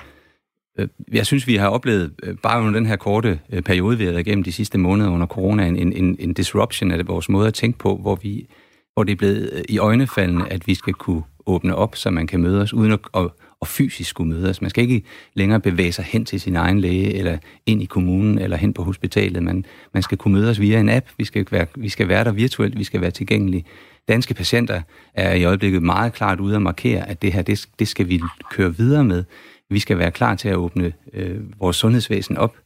Øh, 0.78 0.88
jeg 1.12 1.26
synes, 1.26 1.46
vi 1.46 1.56
har 1.56 1.68
oplevet, 1.68 2.14
øh, 2.22 2.36
bare 2.42 2.60
under 2.60 2.72
den 2.72 2.86
her 2.86 2.96
korte 2.96 3.40
øh, 3.50 3.62
periode, 3.62 3.98
vi 3.98 4.04
har 4.04 4.12
været 4.12 4.26
igennem 4.26 4.44
de 4.44 4.52
sidste 4.52 4.78
måneder 4.78 5.10
under 5.10 5.26
corona, 5.26 5.66
en, 5.66 5.92
en, 5.92 6.16
en 6.18 6.34
disruption 6.34 6.90
af 6.90 7.08
vores 7.08 7.28
måde 7.28 7.46
at 7.46 7.54
tænke 7.54 7.78
på, 7.78 7.96
hvor, 7.96 8.14
vi, 8.22 8.46
hvor 8.94 9.04
det 9.04 9.12
er 9.12 9.16
blevet 9.16 9.50
øh, 9.52 9.62
i 9.68 9.78
øjnefaldene, 9.78 10.52
at 10.52 10.66
vi 10.66 10.74
skal 10.74 10.94
kunne 10.94 11.22
åbne 11.46 11.74
op, 11.74 11.96
så 11.96 12.10
man 12.10 12.26
kan 12.26 12.40
mødes, 12.40 12.72
uden 12.74 12.92
at, 12.92 13.00
at, 13.14 13.30
og 13.64 13.68
fysisk 13.68 14.10
skulle 14.10 14.34
mødes. 14.34 14.60
Man 14.60 14.70
skal 14.70 14.82
ikke 14.82 15.02
længere 15.34 15.60
bevæge 15.60 15.92
sig 15.92 16.04
hen 16.04 16.24
til 16.24 16.40
sin 16.40 16.56
egen 16.56 16.80
læge, 16.80 17.14
eller 17.14 17.38
ind 17.66 17.82
i 17.82 17.84
kommunen, 17.84 18.38
eller 18.38 18.56
hen 18.56 18.72
på 18.72 18.82
hospitalet. 18.82 19.42
Man, 19.42 19.64
man 19.94 20.02
skal 20.02 20.18
kunne 20.18 20.34
mødes 20.34 20.60
via 20.60 20.80
en 20.80 20.88
app. 20.88 21.06
Vi 21.18 21.24
skal, 21.24 21.46
være, 21.50 21.66
vi 21.76 21.88
skal 21.88 22.08
være 22.08 22.24
der 22.24 22.32
virtuelt, 22.32 22.78
vi 22.78 22.84
skal 22.84 23.00
være 23.00 23.10
tilgængelige. 23.10 23.64
Danske 24.08 24.34
patienter 24.34 24.82
er 25.14 25.34
i 25.34 25.44
øjeblikket 25.44 25.82
meget 25.82 26.12
klart 26.12 26.40
ude 26.40 26.56
at 26.56 26.62
markere, 26.62 27.08
at 27.08 27.22
det 27.22 27.32
her, 27.32 27.42
det, 27.42 27.68
det 27.78 27.88
skal 27.88 28.08
vi 28.08 28.20
køre 28.50 28.76
videre 28.76 29.04
med. 29.04 29.24
Vi 29.70 29.78
skal 29.78 29.98
være 29.98 30.10
klar 30.10 30.34
til 30.34 30.48
at 30.48 30.56
åbne 30.56 30.92
øh, 31.12 31.60
vores 31.60 31.76
sundhedsvæsen 31.76 32.36
op, 32.36 32.56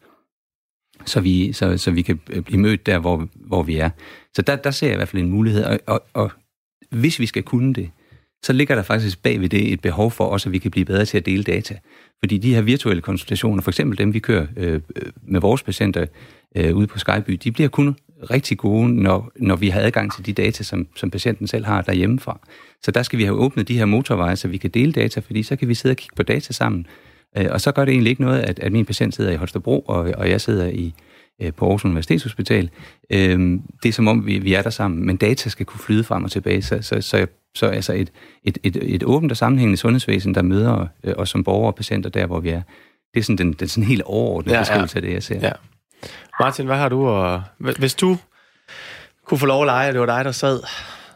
så 1.07 1.21
vi, 1.21 1.53
så, 1.53 1.79
så 1.79 1.91
vi 1.91 2.03
kan 2.03 2.21
øh, 2.31 2.43
blive 2.43 2.61
mødt 2.61 2.87
der, 2.87 2.99
hvor, 2.99 3.29
hvor 3.35 3.63
vi 3.63 3.77
er. 3.77 3.91
Så 4.35 4.43
der, 4.43 4.57
der 4.57 4.71
ser 4.71 4.87
jeg 4.87 4.95
i 4.95 4.97
hvert 4.97 5.09
fald 5.09 5.23
en 5.23 5.31
mulighed, 5.31 5.65
og, 5.65 5.81
og, 5.87 6.03
og 6.13 6.31
hvis 6.91 7.19
vi 7.19 7.27
skal 7.27 7.43
kunne 7.43 7.75
det, 7.75 7.91
så 8.43 8.53
ligger 8.53 8.75
der 8.75 8.83
faktisk 8.83 9.23
bag 9.23 9.41
ved 9.41 9.49
det 9.49 9.73
et 9.73 9.81
behov 9.81 10.11
for 10.11 10.25
også, 10.25 10.49
at 10.49 10.53
vi 10.53 10.59
kan 10.59 10.71
blive 10.71 10.85
bedre 10.85 11.05
til 11.05 11.19
at 11.19 11.27
dele 11.27 11.43
data. 11.43 11.79
Fordi 12.19 12.39
de 12.39 12.55
her 12.55 12.63
virtuelle 12.63 13.03
konsultationer, 13.03 13.63
for 13.63 13.71
eksempel 13.71 13.99
dem, 13.99 14.15
vi 14.15 14.19
kører 14.19 14.47
øh, 14.57 14.75
øh, 14.75 15.13
med 15.23 15.41
vores 15.41 15.63
patienter 15.63 16.07
øh, 16.57 16.77
ude 16.77 16.87
på 16.87 16.99
Skyby, 16.99 17.33
de 17.33 17.53
bliver 17.53 17.69
kun 17.69 17.97
rigtig 18.31 18.59
gode, 18.59 19.03
når, 19.03 19.31
når 19.37 19.57
vi 19.57 19.69
har 19.69 19.81
adgang 19.81 20.13
til 20.15 20.27
de 20.27 20.33
data, 20.33 20.63
som, 20.65 20.87
som 20.97 21.11
patienten 21.11 21.47
selv 21.47 21.65
har 21.65 21.83
derhjemmefra. 21.83 22.41
Så 22.83 22.91
der 22.91 23.03
skal 23.03 23.19
vi 23.19 23.25
have 23.25 23.37
åbnet 23.37 23.69
de 23.69 23.79
her 23.79 23.85
motorveje, 23.85 24.37
så 24.37 24.49
vi 24.49 24.57
kan 24.57 24.71
dele 24.71 24.93
data, 24.93 25.21
fordi 25.21 25.43
så 25.43 25.57
kan 25.57 25.69
vi 25.69 25.75
sidde 25.75 25.93
og 25.93 25.97
kigge 25.97 26.17
på 26.17 26.23
data 26.23 26.53
sammen. 26.53 26.87
Øh, 27.37 27.47
og 27.51 27.61
så 27.61 27.73
gør 27.73 27.85
det 27.85 27.93
egentlig 27.93 28.11
ikke 28.11 28.23
noget, 28.23 28.41
at, 28.41 28.59
at 28.59 28.73
min 28.73 28.85
patient 28.85 29.15
sidder 29.15 29.31
i 29.31 29.37
Holstebro, 29.37 29.81
og, 29.81 30.13
og 30.17 30.31
jeg 30.31 30.41
sidder 30.41 30.67
i, 30.67 30.95
på 31.57 31.65
Aarhus 31.65 31.85
Universitetshospital. 31.85 32.71
Øh, 33.11 33.59
det 33.83 33.89
er 33.89 33.93
som 33.93 34.09
om, 34.09 34.27
vi, 34.27 34.39
vi 34.39 34.55
er 34.55 34.63
der 34.63 34.71
sammen, 34.71 35.07
men 35.07 35.17
data 35.17 35.49
skal 35.49 35.67
kunne 35.67 35.81
flyde 35.81 36.05
frem 36.05 36.25
og 36.25 36.31
tilbage. 36.31 36.63
Så, 36.63 36.83
så, 36.83 37.01
så, 37.01 37.27
så 37.55 37.67
altså 37.67 37.93
et, 37.93 38.13
et, 38.45 38.59
et, 38.63 38.95
et 38.95 39.03
åbent 39.03 39.33
og 39.33 39.37
sammenhængende 39.37 39.77
sundhedsvæsen, 39.77 40.35
der 40.35 40.43
møder 40.43 40.87
os 41.17 41.29
som 41.29 41.45
borgere 41.45 41.67
og 41.67 41.75
patienter 41.75 42.11
der, 42.11 42.27
hvor 42.27 42.41
vi 42.41 42.49
er. 42.49 42.63
Det 43.15 43.21
er 43.21 43.25
sådan 43.25 43.39
den, 43.39 43.53
den 43.53 43.69
sådan 43.69 43.85
helt 43.85 44.03
overordnede 44.03 44.57
ja, 44.57 44.63
beskrivelse 44.63 44.95
ja. 44.95 44.99
af 44.99 45.03
det, 45.03 45.15
jeg 45.15 45.23
ser. 45.23 45.41
Ja. 45.41 45.53
Martin, 46.41 46.67
hvad 46.67 46.77
har 46.77 46.89
du? 46.89 47.07
Og, 47.07 47.43
hvis 47.59 47.95
du 47.95 48.17
kunne 49.27 49.39
få 49.39 49.47
lov 49.47 49.63
at 49.63 49.67
lege, 49.67 49.89
at 49.89 49.95
det 49.95 50.01
var 50.01 50.07
dig, 50.07 50.25
der 50.25 50.33
sad 50.33 50.61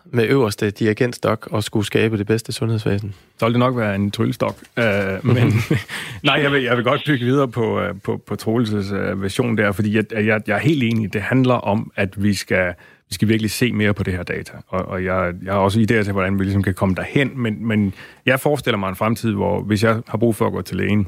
med 0.04 0.26
øverste 0.28 0.70
dirigentstok 0.70 1.48
og 1.50 1.64
skulle 1.64 1.86
skabe 1.86 2.18
det 2.18 2.26
bedste 2.26 2.52
sundhedsvæsen? 2.52 3.14
Så 3.38 3.46
ville 3.46 3.54
det 3.54 3.58
nok 3.58 3.76
være 3.76 3.94
en 3.94 4.10
tryllestok. 4.10 4.56
Uh, 4.76 5.26
men 5.26 5.52
nej, 6.22 6.34
jeg 6.34 6.52
vil, 6.52 6.62
jeg 6.62 6.76
vil 6.76 6.84
godt 6.84 7.02
bygge 7.06 7.24
videre 7.24 7.48
på, 7.48 7.80
uh, 7.80 8.00
på, 8.04 8.16
på 8.26 8.36
Troelses 8.36 8.90
uh, 8.90 9.22
version 9.22 9.56
der, 9.56 9.72
fordi 9.72 9.96
jeg, 9.96 10.12
jeg, 10.12 10.42
jeg 10.46 10.54
er 10.54 10.58
helt 10.58 10.82
enig. 10.82 11.12
Det 11.12 11.22
handler 11.22 11.54
om, 11.54 11.92
at 11.96 12.22
vi 12.22 12.34
skal, 12.34 12.74
vi 13.08 13.14
skal 13.14 13.28
virkelig 13.28 13.50
se 13.50 13.72
mere 13.72 13.94
på 13.94 14.02
det 14.02 14.12
her 14.12 14.22
data. 14.22 14.52
Og, 14.68 14.84
og 14.88 15.04
jeg, 15.04 15.34
jeg 15.44 15.52
har 15.52 15.60
også 15.60 15.78
idéer 15.80 16.02
til, 16.04 16.12
hvordan 16.12 16.38
vi 16.38 16.44
ligesom 16.44 16.62
kan 16.62 16.74
komme 16.74 16.94
derhen, 16.94 17.30
men, 17.34 17.66
men 17.66 17.94
jeg 18.26 18.40
forestiller 18.40 18.78
mig 18.78 18.88
en 18.88 18.96
fremtid, 18.96 19.32
hvor 19.32 19.62
hvis 19.62 19.84
jeg 19.84 20.02
har 20.08 20.18
brug 20.18 20.36
for 20.36 20.46
at 20.46 20.52
gå 20.52 20.62
til 20.62 20.76
lægen, 20.76 21.06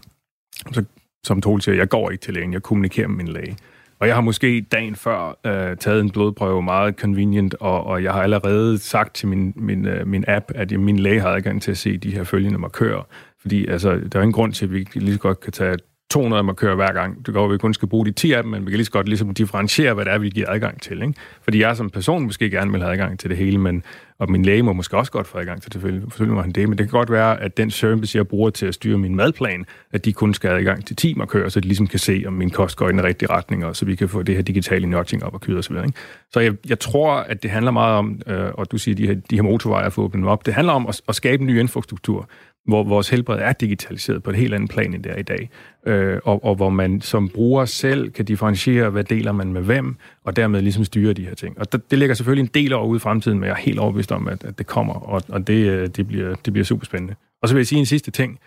så 0.72 0.84
som 1.24 1.40
Troel 1.40 1.62
siger, 1.62 1.76
jeg 1.76 1.88
går 1.88 2.11
ikke 2.11 2.22
til 2.22 2.34
lægen, 2.34 2.53
jeg 2.53 2.62
kommunikerer 2.62 3.09
med 3.09 3.16
min 3.16 3.28
læge. 3.28 3.57
Og 4.05 4.09
jeg 4.09 4.16
har 4.16 4.20
måske 4.22 4.61
dagen 4.72 4.94
før 4.94 5.38
øh, 5.46 5.76
taget 5.76 6.00
en 6.00 6.11
blodprøve 6.11 6.62
meget 6.62 6.94
convenient, 6.94 7.55
og, 7.61 7.84
og 7.84 8.02
jeg 8.02 8.12
har 8.12 8.22
allerede 8.22 8.78
sagt 8.78 9.14
til 9.14 9.28
min, 9.28 9.52
min, 9.57 9.86
øh, 9.86 10.07
min 10.07 10.24
app, 10.28 10.44
at 10.55 10.72
jeg, 10.72 10.80
min 10.80 10.98
læge 10.98 11.20
har 11.20 11.28
adgang 11.28 11.62
til 11.62 11.70
at 11.70 11.78
se 11.78 11.96
de 11.96 12.11
her 12.11 12.24
følgende 12.24 12.59
markører. 12.59 13.02
Fordi 13.40 13.66
altså, 13.66 13.90
der 13.90 14.18
er 14.18 14.22
ingen 14.22 14.32
grund 14.32 14.52
til, 14.52 14.64
at 14.64 14.72
vi 14.72 14.86
lige 14.94 15.12
så 15.12 15.20
godt 15.20 15.40
kan 15.40 15.52
tage 15.52 15.76
200 16.11 16.42
markører 16.42 16.74
hver 16.74 16.92
gang. 16.92 17.26
Det 17.26 17.34
går, 17.34 17.44
at 17.44 17.52
vi 17.52 17.59
kun 17.59 17.74
skal 17.74 17.88
bruge 17.88 18.07
de 18.07 18.12
10 18.12 18.32
af 18.32 18.42
dem, 18.42 18.52
men 18.52 18.66
vi 18.66 18.70
kan 18.70 18.76
lige 18.76 18.84
så 18.84 18.90
godt 18.90 19.09
ligesom 19.09 19.34
differentiere, 19.34 19.94
hvad 19.94 20.05
det 20.05 20.12
er, 20.12 20.18
vi 20.18 20.30
giver 20.30 20.50
adgang 20.50 20.82
til. 20.82 21.02
Ikke? 21.02 21.14
Fordi 21.42 21.61
jeg 21.61 21.76
som 21.76 21.90
person 21.90 22.24
måske 22.24 22.50
gerne 22.50 22.72
vil 22.72 22.80
have 22.80 22.92
adgang 22.92 23.18
til 23.18 23.30
det 23.30 23.38
hele, 23.38 23.59
men, 23.59 23.82
og 24.18 24.30
min 24.30 24.44
læge 24.44 24.62
må 24.62 24.72
måske 24.72 24.96
også 24.96 25.12
godt 25.12 25.26
få 25.26 25.38
adgang 25.38 25.62
til 25.62 25.72
det, 25.72 25.80
selvfølgelig 25.80 26.34
må 26.34 26.42
han 26.42 26.52
det, 26.52 26.68
men 26.68 26.78
det 26.78 26.86
kan 26.86 26.98
godt 26.98 27.11
være, 27.11 27.40
at 27.40 27.57
den 27.57 27.70
service, 27.70 28.18
jeg 28.18 28.28
bruger 28.28 28.50
til 28.50 28.66
at 28.66 28.74
styre 28.74 28.98
min 28.98 29.14
madplan, 29.14 29.66
at 29.92 30.05
de 30.05 30.12
kun 30.12 30.34
skal 30.34 30.50
have 30.50 30.59
adgang 30.59 30.86
til 30.86 30.96
10 30.96 31.14
markører, 31.14 31.48
så 31.48 31.61
de 31.61 31.66
ligesom 31.66 31.86
kan 31.86 31.98
se, 31.98 32.24
om 32.26 32.32
min 32.32 32.50
kost 32.50 32.76
går 32.76 32.88
i 32.88 32.92
den 32.92 33.05
rigtige 33.05 33.30
retning, 33.30 33.64
og 33.64 33.76
så 33.76 33.84
vi 33.84 33.94
kan 33.94 34.09
få 34.09 34.22
det 34.22 34.34
her 34.34 34.42
digitale 34.42 34.86
nudging 34.86 35.24
op 35.24 35.34
og 35.34 35.40
køre 35.40 35.59
osv. 35.59 35.76
Ikke? 35.76 35.92
Så 36.32 36.40
jeg, 36.40 36.55
jeg 36.68 36.78
tror, 36.78 37.14
at 37.14 37.42
det 37.42 37.50
handler 37.50 37.70
meget 37.70 37.98
om, 37.98 38.20
øh, 38.26 38.50
og 38.55 38.72
du 38.72 38.78
siger, 38.78 38.94
de 38.94 39.07
her, 39.07 39.14
de 39.30 39.36
her 39.36 39.42
motorveje 39.42 39.86
at 39.86 39.92
få 39.92 40.02
åbnet 40.02 40.28
op, 40.28 40.46
det 40.46 40.55
handler 40.55 40.72
om 40.72 40.86
at, 40.86 41.00
at 41.09 41.14
skabe 41.14 41.40
en 41.40 41.46
ny 41.46 41.61
infrastruktur, 41.61 42.28
hvor 42.66 42.84
vores 42.84 43.08
helbred 43.08 43.38
er 43.38 43.52
digitaliseret 43.52 44.22
på 44.22 44.30
et 44.30 44.36
helt 44.36 44.54
andet 44.54 44.70
plan, 44.70 44.94
end 44.94 45.02
det 45.02 45.12
er 45.12 45.16
i 45.16 45.22
dag. 45.22 45.50
Øh, 45.86 46.20
og, 46.24 46.44
og 46.44 46.54
hvor 46.54 46.70
man 46.70 47.00
som 47.00 47.28
bruger 47.28 47.64
selv 47.64 48.10
kan 48.10 48.24
differentiere, 48.24 48.90
hvad 48.90 49.04
deler 49.04 49.32
man 49.32 49.52
med 49.52 49.62
hvem, 49.62 49.96
og 50.24 50.36
dermed 50.36 50.62
ligesom 50.62 50.84
styre 50.84 51.12
de 51.12 51.24
her 51.24 51.34
ting. 51.34 51.58
Og 51.58 51.72
det, 51.72 51.90
det 51.90 51.98
ligger 51.98 52.14
selvfølgelig 52.14 52.42
en 52.42 52.50
del 52.54 52.72
år 52.72 52.86
ude 52.86 52.96
i 52.96 53.00
fremtiden, 53.00 53.38
men 53.38 53.46
jeg 53.46 53.52
er 53.52 53.58
helt 53.60 53.78
overbevist 53.78 54.12
om, 54.12 54.28
at, 54.28 54.44
at 54.44 54.58
det 54.58 54.66
kommer, 54.66 54.94
og, 54.94 55.22
og 55.28 55.46
det, 55.46 55.70
øh, 55.70 55.88
det, 55.88 56.06
bliver, 56.06 56.34
det 56.34 56.52
bliver 56.52 56.64
super 56.64 56.84
spændende. 56.84 57.14
Og 57.42 57.48
så 57.48 57.54
vil 57.54 57.60
jeg 57.60 57.66
sige 57.66 57.78
en 57.78 57.86
sidste 57.86 58.10
ting, 58.10 58.38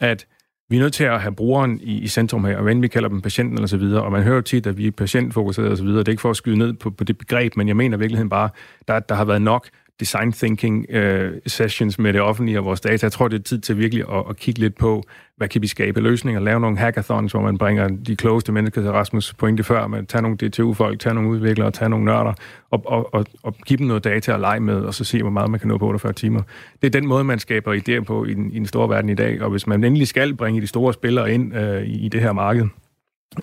at 0.00 0.26
vi 0.70 0.76
er 0.76 0.80
nødt 0.80 0.92
til 0.92 1.04
at 1.04 1.20
have 1.20 1.34
brugeren 1.34 1.80
i, 1.82 1.98
i 1.98 2.08
centrum 2.08 2.44
her, 2.44 2.56
og 2.56 2.62
hvad 2.62 2.74
vi 2.74 2.88
kalder 2.88 3.08
dem 3.08 3.20
patienten 3.20 3.62
og 3.62 3.68
så 3.68 3.76
videre, 3.76 4.02
og 4.02 4.12
man 4.12 4.22
hører 4.22 4.40
tit, 4.40 4.66
at 4.66 4.78
vi 4.78 4.86
er 4.86 4.90
patientfokuseret 4.90 5.70
og 5.70 5.76
så 5.76 5.84
videre. 5.84 5.98
Det 5.98 6.08
er 6.08 6.12
ikke 6.12 6.20
for 6.20 6.30
at 6.30 6.36
skyde 6.36 6.58
ned 6.58 6.72
på, 6.72 6.90
på 6.90 7.04
det 7.04 7.18
begreb, 7.18 7.56
men 7.56 7.68
jeg 7.68 7.76
mener 7.76 7.96
i 7.96 8.00
virkeligheden 8.00 8.28
bare, 8.28 8.48
der, 8.88 9.00
der 9.00 9.14
har 9.14 9.24
været 9.24 9.42
nok 9.42 9.68
design 10.00 10.32
thinking 10.32 10.86
øh, 10.90 11.32
sessions 11.46 11.98
med 11.98 12.12
det 12.12 12.20
offentlige 12.20 12.58
og 12.58 12.64
vores 12.64 12.80
data. 12.80 13.04
Jeg 13.04 13.12
tror, 13.12 13.28
det 13.28 13.38
er 13.38 13.42
tid 13.42 13.58
til 13.58 13.78
virkelig 13.78 14.04
at, 14.12 14.24
at 14.30 14.36
kigge 14.36 14.60
lidt 14.60 14.76
på, 14.78 15.02
hvad 15.36 15.48
kan 15.48 15.62
vi 15.62 15.66
skabe 15.66 16.00
løsninger, 16.00 16.40
lave 16.40 16.60
nogle 16.60 16.78
hackathons, 16.78 17.32
hvor 17.32 17.40
man 17.40 17.58
bringer 17.58 17.88
de 17.88 18.16
klogeste 18.16 18.52
mennesker 18.52 18.82
til 18.82 18.90
Rasmus 18.90 19.34
pointe 19.34 19.64
før, 19.64 19.86
man 19.86 20.06
tage 20.06 20.22
nogle 20.22 20.36
DTU-folk, 20.36 21.00
tage 21.00 21.14
nogle 21.14 21.30
udviklere, 21.30 21.70
tage 21.70 21.88
nogle 21.88 22.04
nørder, 22.04 22.32
og, 22.70 22.82
og, 22.86 23.14
og, 23.14 23.26
og 23.42 23.54
give 23.66 23.76
dem 23.76 23.86
noget 23.86 24.04
data 24.04 24.32
at 24.32 24.40
lege 24.40 24.60
med, 24.60 24.80
og 24.80 24.94
så 24.94 25.04
se, 25.04 25.22
hvor 25.22 25.30
meget 25.30 25.50
man 25.50 25.60
kan 25.60 25.68
nå 25.68 25.78
på 25.78 25.86
48 25.86 26.12
timer. 26.12 26.42
Det 26.82 26.86
er 26.86 27.00
den 27.00 27.08
måde, 27.08 27.24
man 27.24 27.38
skaber 27.38 27.74
idéer 27.74 28.04
på 28.04 28.24
i 28.24 28.34
den, 28.34 28.50
i 28.50 28.58
den 28.58 28.66
store 28.66 28.88
verden 28.88 29.10
i 29.10 29.14
dag, 29.14 29.42
og 29.42 29.50
hvis 29.50 29.66
man 29.66 29.84
endelig 29.84 30.08
skal 30.08 30.34
bringe 30.34 30.60
de 30.60 30.66
store 30.66 30.92
spillere 30.92 31.32
ind 31.32 31.56
øh, 31.56 31.82
i, 31.82 32.06
i 32.06 32.08
det 32.08 32.20
her 32.20 32.32
marked, 32.32 32.66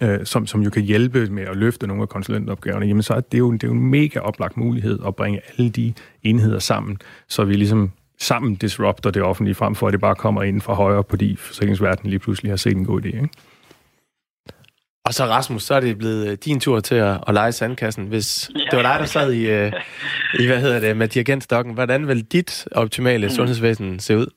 øh, 0.02 0.26
som, 0.26 0.48
som 0.48 0.62
jo 0.62 0.70
kan 0.70 0.82
hjælpe 0.82 1.30
med 1.30 1.44
at 1.44 1.58
løfte 1.58 1.88
nogle 1.88 2.02
af 2.02 2.10
konsulentopgaverne, 2.10 2.86
jamen 2.86 3.04
så 3.04 3.14
er 3.14 3.22
det 3.22 3.40
jo, 3.40 3.52
det 3.52 3.64
er 3.64 3.68
jo 3.68 3.74
en 3.74 3.90
mega 3.90 4.20
oplagt 4.20 4.58
mulighed 4.58 5.00
at 5.08 5.16
bringe 5.16 5.42
alle 5.58 5.70
de 5.70 5.94
enheder 6.24 6.60
sammen, 6.60 6.98
så 7.30 7.44
vi 7.44 7.54
ligesom 7.54 7.92
sammen 8.20 8.56
disrupter 8.56 9.12
det 9.12 9.22
offentlige, 9.22 9.56
frem 9.56 9.76
for 9.76 9.88
at 9.88 9.94
det 9.94 10.02
bare 10.02 10.16
kommer 10.16 10.44
ind 10.44 10.62
fra 10.62 10.74
højre, 10.74 11.04
fordi 11.10 11.36
forsikringsverdenen 11.36 12.10
lige 12.10 12.20
pludselig 12.20 12.52
har 12.52 12.58
set 12.58 12.78
en 12.78 12.86
god 12.86 13.02
idé. 13.02 13.08
Ikke? 13.08 13.30
Og 15.06 15.14
så 15.14 15.26
Rasmus, 15.26 15.64
så 15.64 15.74
er 15.74 15.80
det 15.80 15.98
blevet 15.98 16.28
øh, 16.28 16.38
din 16.46 16.60
tur 16.60 16.80
til 16.80 16.96
at, 16.96 17.24
at 17.28 17.34
lege 17.34 17.52
sandkassen. 17.52 18.06
Hvis 18.08 18.52
ja. 18.56 18.60
det 18.60 18.78
var 18.78 18.82
dig, 18.82 19.00
der 19.00 19.06
sad 19.06 19.32
i, 19.32 19.66
uh, 19.66 19.72
i 20.40 20.46
hvad 20.46 20.62
hedder 20.62 20.80
det, 20.80 20.98
med 20.98 21.08
dirigentstokken, 21.08 21.74
hvordan 21.74 22.08
vil 22.08 22.24
dit 22.24 22.68
optimale 22.72 23.28
mm. 23.28 23.34
sundhedsvæsen 23.34 24.00
se 24.00 24.18
ud? 24.18 24.28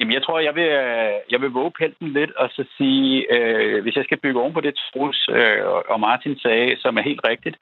Jamen, 0.00 0.14
jeg 0.14 0.22
tror, 0.22 0.38
jeg 0.38 0.54
vil, 0.54 0.68
øh, 0.84 1.14
jeg 1.30 1.40
vil 1.40 1.50
våge 1.50 1.72
pelten 1.78 2.08
lidt 2.08 2.30
og 2.30 2.48
så 2.50 2.64
sige, 2.76 3.32
øh, 3.34 3.82
hvis 3.82 3.96
jeg 3.96 4.04
skal 4.04 4.18
bygge 4.18 4.40
oven 4.40 4.52
på 4.52 4.60
det, 4.60 4.74
Troels 4.74 5.28
øh, 5.28 5.64
og 5.92 6.00
Martin 6.00 6.38
sagde, 6.38 6.76
som 6.78 6.98
er 6.98 7.02
helt 7.02 7.20
rigtigt, 7.28 7.56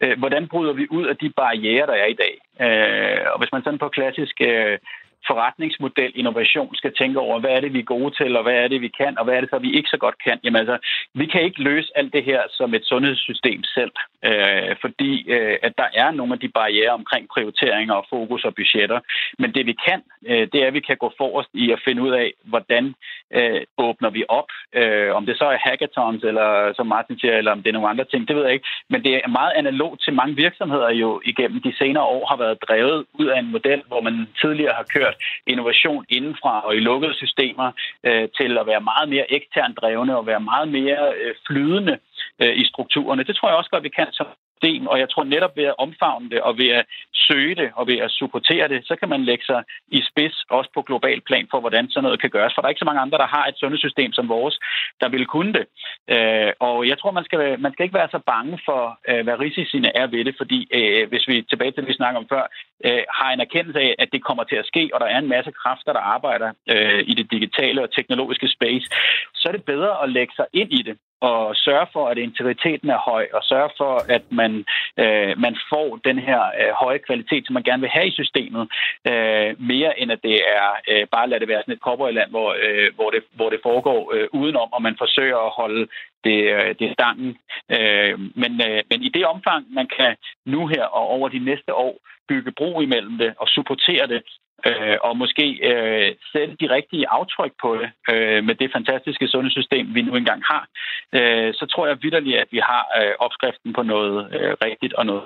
øh, 0.00 0.18
hvordan 0.18 0.48
bryder 0.48 0.72
vi 0.72 0.86
ud 0.90 1.06
af 1.06 1.16
de 1.16 1.30
barriere, 1.30 1.86
der 1.86 1.92
er 1.92 2.06
i 2.06 2.20
dag? 2.24 2.34
Øh, 2.66 3.26
og 3.32 3.38
hvis 3.38 3.52
man 3.52 3.62
sådan 3.62 3.78
på 3.78 3.88
klassisk 3.88 4.36
øh, 4.40 4.78
forretningsmodel 5.26 6.12
innovation 6.14 6.74
skal 6.74 6.92
tænke 6.94 7.18
over, 7.18 7.40
hvad 7.40 7.50
er 7.50 7.60
det, 7.60 7.72
vi 7.72 7.78
er 7.78 7.92
gode 7.96 8.14
til, 8.20 8.36
og 8.36 8.42
hvad 8.42 8.54
er 8.54 8.68
det, 8.68 8.80
vi 8.80 8.88
kan, 8.88 9.18
og 9.18 9.24
hvad 9.24 9.34
er 9.34 9.40
det 9.40 9.50
så, 9.50 9.58
vi 9.58 9.76
ikke 9.76 9.88
så 9.88 9.96
godt 9.96 10.18
kan. 10.24 10.38
Jamen 10.44 10.58
altså, 10.62 10.78
vi 11.14 11.26
kan 11.26 11.42
ikke 11.42 11.62
løse 11.62 11.90
alt 11.94 12.12
det 12.12 12.24
her 12.24 12.42
som 12.50 12.74
et 12.74 12.84
sundhedssystem 12.84 13.62
selv, 13.64 13.92
øh, 14.24 14.76
fordi 14.80 15.30
øh, 15.30 15.56
at 15.62 15.72
der 15.78 15.88
er 15.94 16.10
nogle 16.10 16.32
af 16.32 16.40
de 16.40 16.48
barriere 16.48 16.92
omkring 17.00 17.28
prioriteringer 17.34 17.94
og 17.94 18.06
fokus 18.10 18.44
og 18.44 18.54
budgetter. 18.54 19.00
Men 19.38 19.54
det 19.54 19.66
vi 19.66 19.74
kan, 19.88 20.00
øh, 20.26 20.48
det 20.52 20.62
er, 20.62 20.66
at 20.66 20.74
vi 20.74 20.80
kan 20.80 20.96
gå 20.96 21.12
forrest 21.16 21.50
i 21.54 21.72
at 21.72 21.80
finde 21.84 22.02
ud 22.02 22.10
af, 22.10 22.32
hvordan 22.44 22.94
øh, 23.34 23.60
åbner 23.78 24.10
vi 24.10 24.24
op. 24.28 24.50
Øh, 24.74 25.14
om 25.14 25.26
det 25.26 25.38
så 25.38 25.44
er 25.44 25.58
hackathons, 25.66 26.22
eller 26.24 26.72
som 26.76 26.86
Martin 26.86 27.18
siger, 27.18 27.36
eller 27.36 27.52
om 27.52 27.62
det 27.62 27.68
er 27.68 27.72
nogle 27.78 27.88
andre 27.88 28.04
ting, 28.04 28.28
det 28.28 28.36
ved 28.36 28.44
jeg 28.44 28.52
ikke. 28.52 28.68
Men 28.90 29.04
det 29.04 29.14
er 29.14 29.28
meget 29.28 29.52
analogt 29.56 30.02
til 30.04 30.12
mange 30.12 30.36
virksomheder 30.36 30.90
jo 30.90 31.20
igennem 31.24 31.62
de 31.62 31.72
senere 31.78 32.04
år 32.04 32.26
har 32.26 32.36
været 32.36 32.62
drevet 32.68 33.04
ud 33.14 33.26
af 33.26 33.38
en 33.38 33.50
model, 33.50 33.82
hvor 33.86 34.00
man 34.00 34.28
tidligere 34.40 34.74
har 34.74 34.86
kørt 34.94 35.16
innovation 35.46 36.04
indenfra 36.08 36.66
og 36.66 36.76
i 36.76 36.80
lukkede 36.80 37.14
systemer 37.14 37.72
øh, 38.06 38.28
til 38.38 38.58
at 38.58 38.66
være 38.66 38.80
meget 38.80 39.08
mere 39.08 39.32
eksternt 39.32 39.76
drevne 39.80 40.16
og 40.16 40.26
være 40.26 40.40
meget 40.40 40.68
mere 40.68 41.14
øh, 41.20 41.34
flydende 41.46 41.98
øh, 42.42 42.56
i 42.56 42.64
strukturerne. 42.64 43.24
Det 43.24 43.36
tror 43.36 43.48
jeg 43.48 43.58
også 43.58 43.70
godt, 43.70 43.84
vi 43.84 43.88
kan 43.88 44.08
som 44.12 44.26
system, 44.58 44.86
og 44.86 44.98
jeg 44.98 45.10
tror 45.10 45.24
netop 45.24 45.56
ved 45.56 45.64
at 45.64 45.78
omfavne 45.78 46.30
det, 46.30 46.40
og 46.40 46.58
ved 46.58 46.68
at 46.68 46.84
søge 47.12 47.54
det, 47.54 47.70
og 47.74 47.86
ved 47.86 47.98
at 47.98 48.10
supportere 48.10 48.68
det, 48.68 48.86
så 48.86 48.96
kan 48.96 49.08
man 49.08 49.24
lægge 49.24 49.44
sig 49.44 49.62
i 49.88 50.00
spids, 50.10 50.44
også 50.50 50.70
på 50.74 50.82
global 50.82 51.20
plan, 51.20 51.46
for 51.50 51.60
hvordan 51.60 51.90
sådan 51.90 52.02
noget 52.02 52.20
kan 52.20 52.30
gøres. 52.30 52.52
For 52.54 52.60
der 52.60 52.66
er 52.66 52.74
ikke 52.74 52.84
så 52.84 52.90
mange 52.90 53.00
andre, 53.00 53.18
der 53.18 53.26
har 53.26 53.46
et 53.46 53.58
sundhedssystem 53.58 54.12
som 54.12 54.28
vores, 54.28 54.58
der 55.00 55.08
vil 55.08 55.26
kunne 55.26 55.52
det. 55.58 55.66
Øh, 56.14 56.52
og 56.60 56.88
jeg 56.88 56.98
tror, 56.98 57.10
man 57.10 57.24
skal, 57.24 57.60
man 57.60 57.72
skal 57.72 57.84
ikke 57.84 57.98
være 58.00 58.14
så 58.16 58.20
bange 58.32 58.58
for, 58.64 58.82
øh, 59.08 59.22
hvad 59.24 59.40
risiciene 59.40 59.90
er 59.96 60.06
ved 60.06 60.24
det, 60.24 60.34
fordi 60.40 60.58
øh, 60.78 61.08
hvis 61.08 61.28
vi 61.28 61.42
tilbage 61.42 61.70
til 61.70 61.82
det, 61.82 61.88
vi 61.88 62.00
snakker 62.00 62.18
om 62.20 62.28
før, 62.28 62.44
øh, 62.86 63.02
har 63.18 63.30
en 63.32 63.40
erkendelse 63.40 63.80
af, 63.80 63.94
at 63.98 64.08
det 64.12 64.24
kommer 64.24 64.44
til 64.44 64.56
at 64.56 64.66
ske, 64.66 64.90
og 64.94 65.00
der 65.00 65.06
er 65.06 65.18
en 65.18 65.34
masse 65.34 65.52
kræfter, 65.60 65.92
der 65.92 66.04
arbejder 66.16 66.50
øh, 66.72 67.02
i 67.10 67.14
det 67.18 67.30
digitale 67.30 67.82
og 67.82 67.92
teknologiske 67.92 68.48
space, 68.48 68.86
så 69.34 69.44
er 69.48 69.52
det 69.52 69.64
bedre 69.64 70.02
at 70.02 70.08
lægge 70.16 70.32
sig 70.36 70.46
ind 70.52 70.72
i 70.72 70.82
det, 70.88 70.96
og 71.20 71.56
sørge 71.56 71.86
for, 71.92 72.08
at 72.08 72.18
integriteten 72.18 72.90
er 72.90 72.98
høj, 72.98 73.26
og 73.32 73.42
sørge 73.44 73.70
for, 73.76 73.92
at 74.16 74.22
man, 74.30 74.64
øh, 75.02 75.38
man 75.38 75.56
får 75.72 75.98
den 76.04 76.18
her 76.18 76.42
øh, 76.60 76.72
høje 76.82 76.98
kvalitet, 76.98 77.46
som 77.46 77.54
man 77.54 77.62
gerne 77.62 77.80
vil 77.80 77.90
have 77.90 78.06
i 78.08 78.18
systemet, 78.20 78.68
øh, 79.10 79.50
mere 79.70 80.00
end 80.00 80.12
at 80.12 80.22
det 80.22 80.36
er 80.56 80.68
øh, 80.90 81.06
bare 81.14 81.28
lade 81.28 81.40
det 81.40 81.48
være 81.48 81.62
sådan 81.62 81.74
et 81.74 81.86
kobberland, 81.86 82.30
hvor, 82.30 82.56
øh, 82.64 82.88
hvor, 82.94 83.10
det, 83.10 83.22
hvor 83.32 83.50
det 83.50 83.60
foregår 83.62 84.14
øh, 84.14 84.28
udenom, 84.32 84.72
og 84.72 84.82
man 84.82 84.96
forsøger 84.98 85.38
at 85.46 85.54
holde 85.60 85.88
det, 86.24 86.38
øh, 86.56 86.74
det 86.78 86.92
stangen. 86.92 87.38
Øh, 87.76 88.14
men, 88.42 88.52
øh, 88.68 88.80
men 88.90 89.02
i 89.02 89.08
det 89.08 89.24
omfang, 89.24 89.62
man 89.78 89.88
kan 89.98 90.16
nu 90.46 90.66
her 90.66 90.84
og 90.84 91.04
over 91.16 91.28
de 91.28 91.38
næste 91.38 91.74
år 91.74 91.94
bygge 92.28 92.52
bro 92.52 92.80
imellem 92.80 93.18
det 93.18 93.34
og 93.38 93.48
supportere 93.48 94.06
det, 94.06 94.22
øh, 94.66 94.96
og 95.00 95.16
måske 95.16 95.46
øh, 95.70 96.14
sætte 96.32 96.56
de 96.60 96.70
rigtige 96.76 97.08
aftryk 97.08 97.52
på 97.62 97.76
det 97.76 97.90
øh, 98.12 98.44
med 98.44 98.54
det 98.54 98.72
fantastiske 98.72 99.28
sundhedssystem, 99.28 99.94
vi 99.94 100.02
nu 100.02 100.14
engang 100.16 100.42
har, 100.50 100.66
øh, 101.12 101.54
så 101.54 101.66
tror 101.66 101.86
jeg 101.86 102.02
vidderligt, 102.02 102.38
at 102.38 102.48
vi 102.50 102.58
har 102.58 102.82
øh, 103.00 103.12
opskriften 103.18 103.72
på 103.72 103.82
noget 103.82 104.34
øh, 104.34 104.56
rigtigt 104.64 104.92
og 104.92 105.06
noget 105.06 105.24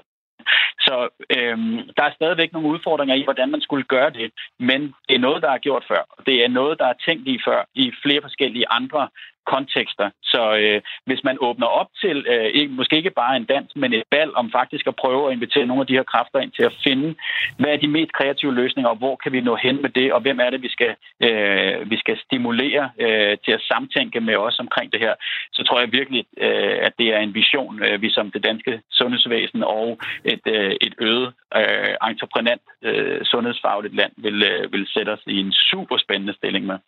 så 0.80 1.08
øhm, 1.36 1.78
der 1.96 2.02
er 2.04 2.12
stadigvæk 2.14 2.52
nogle 2.52 2.68
udfordringer 2.68 3.14
i, 3.14 3.24
hvordan 3.24 3.50
man 3.50 3.60
skulle 3.60 3.84
gøre 3.84 4.10
det, 4.10 4.32
men 4.58 4.80
det 5.08 5.14
er 5.14 5.26
noget, 5.26 5.42
der 5.42 5.50
er 5.50 5.58
gjort 5.58 5.84
før. 5.88 6.02
Det 6.26 6.44
er 6.44 6.48
noget, 6.48 6.78
der 6.78 6.86
er 6.86 7.02
tænkt 7.06 7.28
i 7.28 7.38
før 7.46 7.64
i 7.74 7.92
flere 8.02 8.22
forskellige 8.22 8.70
andre 8.70 9.08
kontekster. 9.46 10.10
Så 10.22 10.56
øh, 10.56 10.80
hvis 11.06 11.24
man 11.24 11.36
åbner 11.40 11.66
op 11.66 11.90
til, 12.00 12.26
øh, 12.32 12.44
ikke, 12.44 12.72
måske 12.72 12.96
ikke 12.96 13.10
bare 13.10 13.36
en 13.36 13.44
dans, 13.44 13.76
men 13.76 13.92
et 13.92 14.02
bal, 14.10 14.30
om 14.36 14.50
faktisk 14.52 14.86
at 14.86 14.96
prøve 14.96 15.26
at 15.26 15.32
invitere 15.32 15.66
nogle 15.66 15.80
af 15.80 15.86
de 15.86 15.98
her 15.98 16.02
kræfter 16.02 16.38
ind 16.40 16.52
til 16.52 16.62
at 16.62 16.76
finde, 16.84 17.14
hvad 17.58 17.70
er 17.72 17.76
de 17.76 17.88
mest 17.88 18.12
kreative 18.12 18.54
løsninger, 18.54 18.90
og 18.90 18.96
hvor 18.96 19.16
kan 19.16 19.32
vi 19.32 19.40
nå 19.40 19.56
hen 19.56 19.82
med 19.82 19.90
det, 19.90 20.12
og 20.12 20.20
hvem 20.20 20.40
er 20.40 20.50
det, 20.50 20.62
vi 20.62 20.68
skal, 20.68 20.94
øh, 21.26 21.90
vi 21.90 21.96
skal 21.96 22.18
stimulere 22.26 22.90
øh, 23.00 23.36
til 23.44 23.52
at 23.52 23.66
samtænke 23.72 24.20
med 24.20 24.36
os 24.36 24.58
omkring 24.58 24.92
det 24.92 25.00
her, 25.00 25.14
så 25.52 25.64
tror 25.64 25.80
jeg 25.80 25.92
virkelig, 25.92 26.24
øh, 26.36 26.78
at 26.86 26.92
det 26.98 27.08
er 27.14 27.18
en 27.18 27.34
vision, 27.34 27.82
øh, 27.82 28.02
vi 28.02 28.10
som 28.10 28.30
det 28.30 28.44
danske 28.44 28.80
sundhedsvæsen 28.90 29.62
og 29.64 29.98
et, 30.24 30.44
øh, 30.46 30.76
et 30.80 30.94
øget 30.98 31.32
øh, 31.56 31.94
entreprenant 32.10 32.62
øh, 32.82 33.20
sundhedsfagligt 33.24 33.94
land 33.94 34.12
vil, 34.16 34.42
øh, 34.42 34.72
vil 34.72 34.86
sætte 34.94 35.10
os 35.10 35.22
i 35.26 35.36
en 35.40 35.52
super 35.52 35.96
spændende 35.98 36.34
stilling 36.34 36.66
med. 36.66 36.78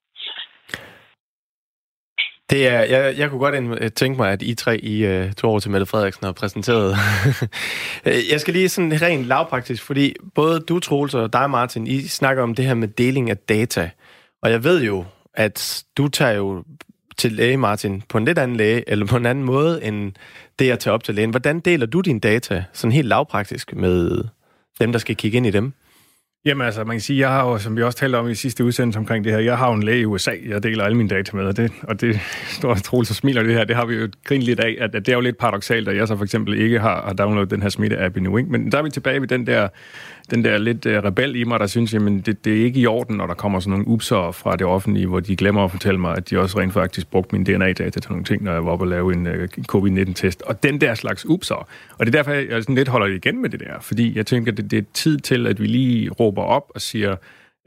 Det 2.51 2.69
er, 2.69 2.81
jeg, 2.81 3.19
jeg 3.19 3.31
kunne 3.31 3.39
godt 3.39 3.83
øh, 3.83 3.91
tænke 3.91 4.17
mig, 4.17 4.33
at 4.33 4.43
I 4.43 4.55
tre 4.55 4.79
i 4.79 5.05
øh, 5.05 5.27
uh, 5.27 5.33
to 5.33 5.49
år 5.49 5.59
til 5.59 5.71
Mette 5.71 5.87
Frederiksen 5.87 6.25
har 6.25 6.33
præsenteret. 6.33 6.97
Øh, 8.07 8.15
jeg 8.31 8.41
skal 8.41 8.55
lige 8.55 8.69
sådan 8.69 9.03
rent 9.03 9.27
lavpraktisk, 9.27 9.83
fordi 9.83 10.15
både 10.35 10.61
du, 10.61 10.81
Troels, 10.81 11.15
og 11.15 11.33
dig, 11.33 11.51
Martin, 11.51 11.87
I 11.87 12.03
snakker 12.03 12.43
om 12.43 12.55
det 12.55 12.65
her 12.65 12.75
med 12.75 12.89
deling 12.89 13.31
af 13.31 13.37
data. 13.37 13.91
Og 14.43 14.51
jeg 14.51 14.65
ved 14.65 14.83
jo, 14.83 15.05
at 15.35 15.85
du 15.97 16.09
tager 16.09 16.33
jo 16.33 16.65
til 17.17 17.33
læge, 17.33 17.57
Martin, 17.57 18.03
på 18.09 18.19
en 18.19 18.25
lidt 18.25 18.39
anden 18.39 18.57
læge, 18.57 18.91
eller 18.91 19.07
på 19.07 19.17
en 19.17 19.27
anden 19.27 19.45
måde, 19.45 19.85
end 19.85 20.13
det 20.59 20.71
at 20.71 20.79
tage 20.79 20.95
op 20.95 21.05
til 21.05 21.15
lægen. 21.15 21.31
Hvordan 21.31 21.61
deler 21.61 21.87
du 21.87 22.01
dine 22.01 22.21
data, 22.21 22.65
sådan 22.73 22.93
helt 22.93 23.09
lavpraktisk, 23.09 23.75
med 23.75 24.25
dem, 24.81 24.93
der 24.93 24.99
skal 24.99 25.17
kigge 25.17 25.37
ind 25.37 25.47
i 25.47 25.51
dem? 25.51 25.73
Jamen 26.47 26.67
altså, 26.67 26.85
man 26.85 26.97
kan 26.97 27.01
sige, 27.01 27.21
jeg 27.21 27.29
har 27.29 27.49
jo, 27.51 27.59
som 27.59 27.77
vi 27.77 27.83
også 27.83 27.99
talte 27.99 28.17
om 28.17 28.29
i 28.29 28.35
sidste 28.35 28.65
udsendelse 28.65 28.99
omkring 28.99 29.25
det 29.25 29.33
her, 29.33 29.39
jeg 29.39 29.59
har 29.59 29.69
jo 29.69 29.75
en 29.75 29.83
læge 29.83 30.01
i 30.01 30.05
USA, 30.05 30.31
jeg 30.47 30.63
deler 30.63 30.85
alle 30.85 30.97
mine 30.97 31.09
data 31.09 31.37
med, 31.37 31.45
og 31.45 31.57
det, 31.57 31.73
og 31.83 32.01
det 32.01 32.21
står 32.59 32.75
troligt 32.75 33.09
så 33.09 33.15
smiler 33.15 33.43
det 33.43 33.55
her, 33.55 33.65
det 33.65 33.77
har 33.77 33.87
vi 33.87 33.95
jo 33.95 34.09
grinet 34.25 34.45
lidt 34.45 34.61
af, 34.61 34.77
at, 34.81 34.95
at 34.95 35.07
det 35.07 35.13
er 35.13 35.17
jo 35.17 35.21
lidt 35.21 35.39
paradoxalt, 35.39 35.89
at 35.89 35.97
jeg 35.97 36.09
så 36.09 36.17
for 36.17 36.25
eksempel 36.25 36.61
ikke 36.61 36.81
har, 36.81 37.03
har 37.07 37.13
downloadet 37.13 37.51
den 37.51 37.63
her 37.63 37.69
smitte-app 37.69 38.17
i 38.17 38.21
ikke? 38.21 38.51
Men 38.51 38.73
der 38.73 38.79
er 38.79 38.83
vi 38.83 38.91
tilbage 38.91 39.21
ved 39.21 39.29
den 39.29 39.47
der 39.47 39.69
den 40.31 40.45
der 40.45 40.59
lidt 40.59 40.87
uh, 40.87 40.93
rebel 40.93 41.37
i 41.37 41.45
mig, 41.45 41.61
der 41.61 41.67
synes, 41.67 41.95
jamen 41.95 42.21
det, 42.21 42.45
det 42.45 42.61
er 42.61 42.65
ikke 42.65 42.81
i 42.81 42.87
orden, 42.87 43.17
når 43.17 43.27
der 43.27 43.35
kommer 43.35 43.61
sådan 43.61 43.71
nogle 43.71 43.89
upser 43.89 44.31
fra 44.31 44.57
det 44.57 44.67
offentlige, 44.67 45.07
hvor 45.07 45.21
de 45.21 45.37
glemmer 45.37 45.65
at 45.65 45.71
fortælle 45.71 46.01
mig, 46.01 46.17
at 46.17 46.31
de 46.31 46.39
også 46.39 46.59
rent 46.59 46.73
faktisk 46.73 47.11
brugte 47.11 47.35
min 47.35 47.45
DNA-data 47.45 48.01
til 48.01 48.11
nogle 48.11 48.25
ting, 48.25 48.43
når 48.43 48.53
jeg 48.53 48.65
var 48.65 48.71
oppe 48.71 48.83
og 48.83 48.89
lave 48.89 49.13
en 49.13 49.27
uh, 49.27 49.65
covid-19-test. 49.67 50.43
Og 50.43 50.63
den 50.63 50.81
der 50.81 50.95
slags 50.95 51.27
upser. 51.27 51.69
Og 51.99 52.07
det 52.07 52.15
er 52.15 52.19
derfor, 52.19 52.33
jeg 52.33 52.63
sådan 52.63 52.75
lidt 52.75 52.89
holder 52.89 53.07
igen 53.07 53.43
med 53.43 53.51
det 53.51 53.61
der, 53.61 53.81
fordi 53.81 54.17
jeg 54.17 54.27
tænker, 54.27 54.53
det, 54.53 54.71
det 54.71 54.79
er 54.79 54.83
tid 54.95 55.19
til, 55.19 55.47
at 55.47 55.61
vi 55.61 55.67
lige 55.67 56.11
råber 56.11 56.43
op 56.43 56.73
og 56.75 56.81
siger, 56.81 57.17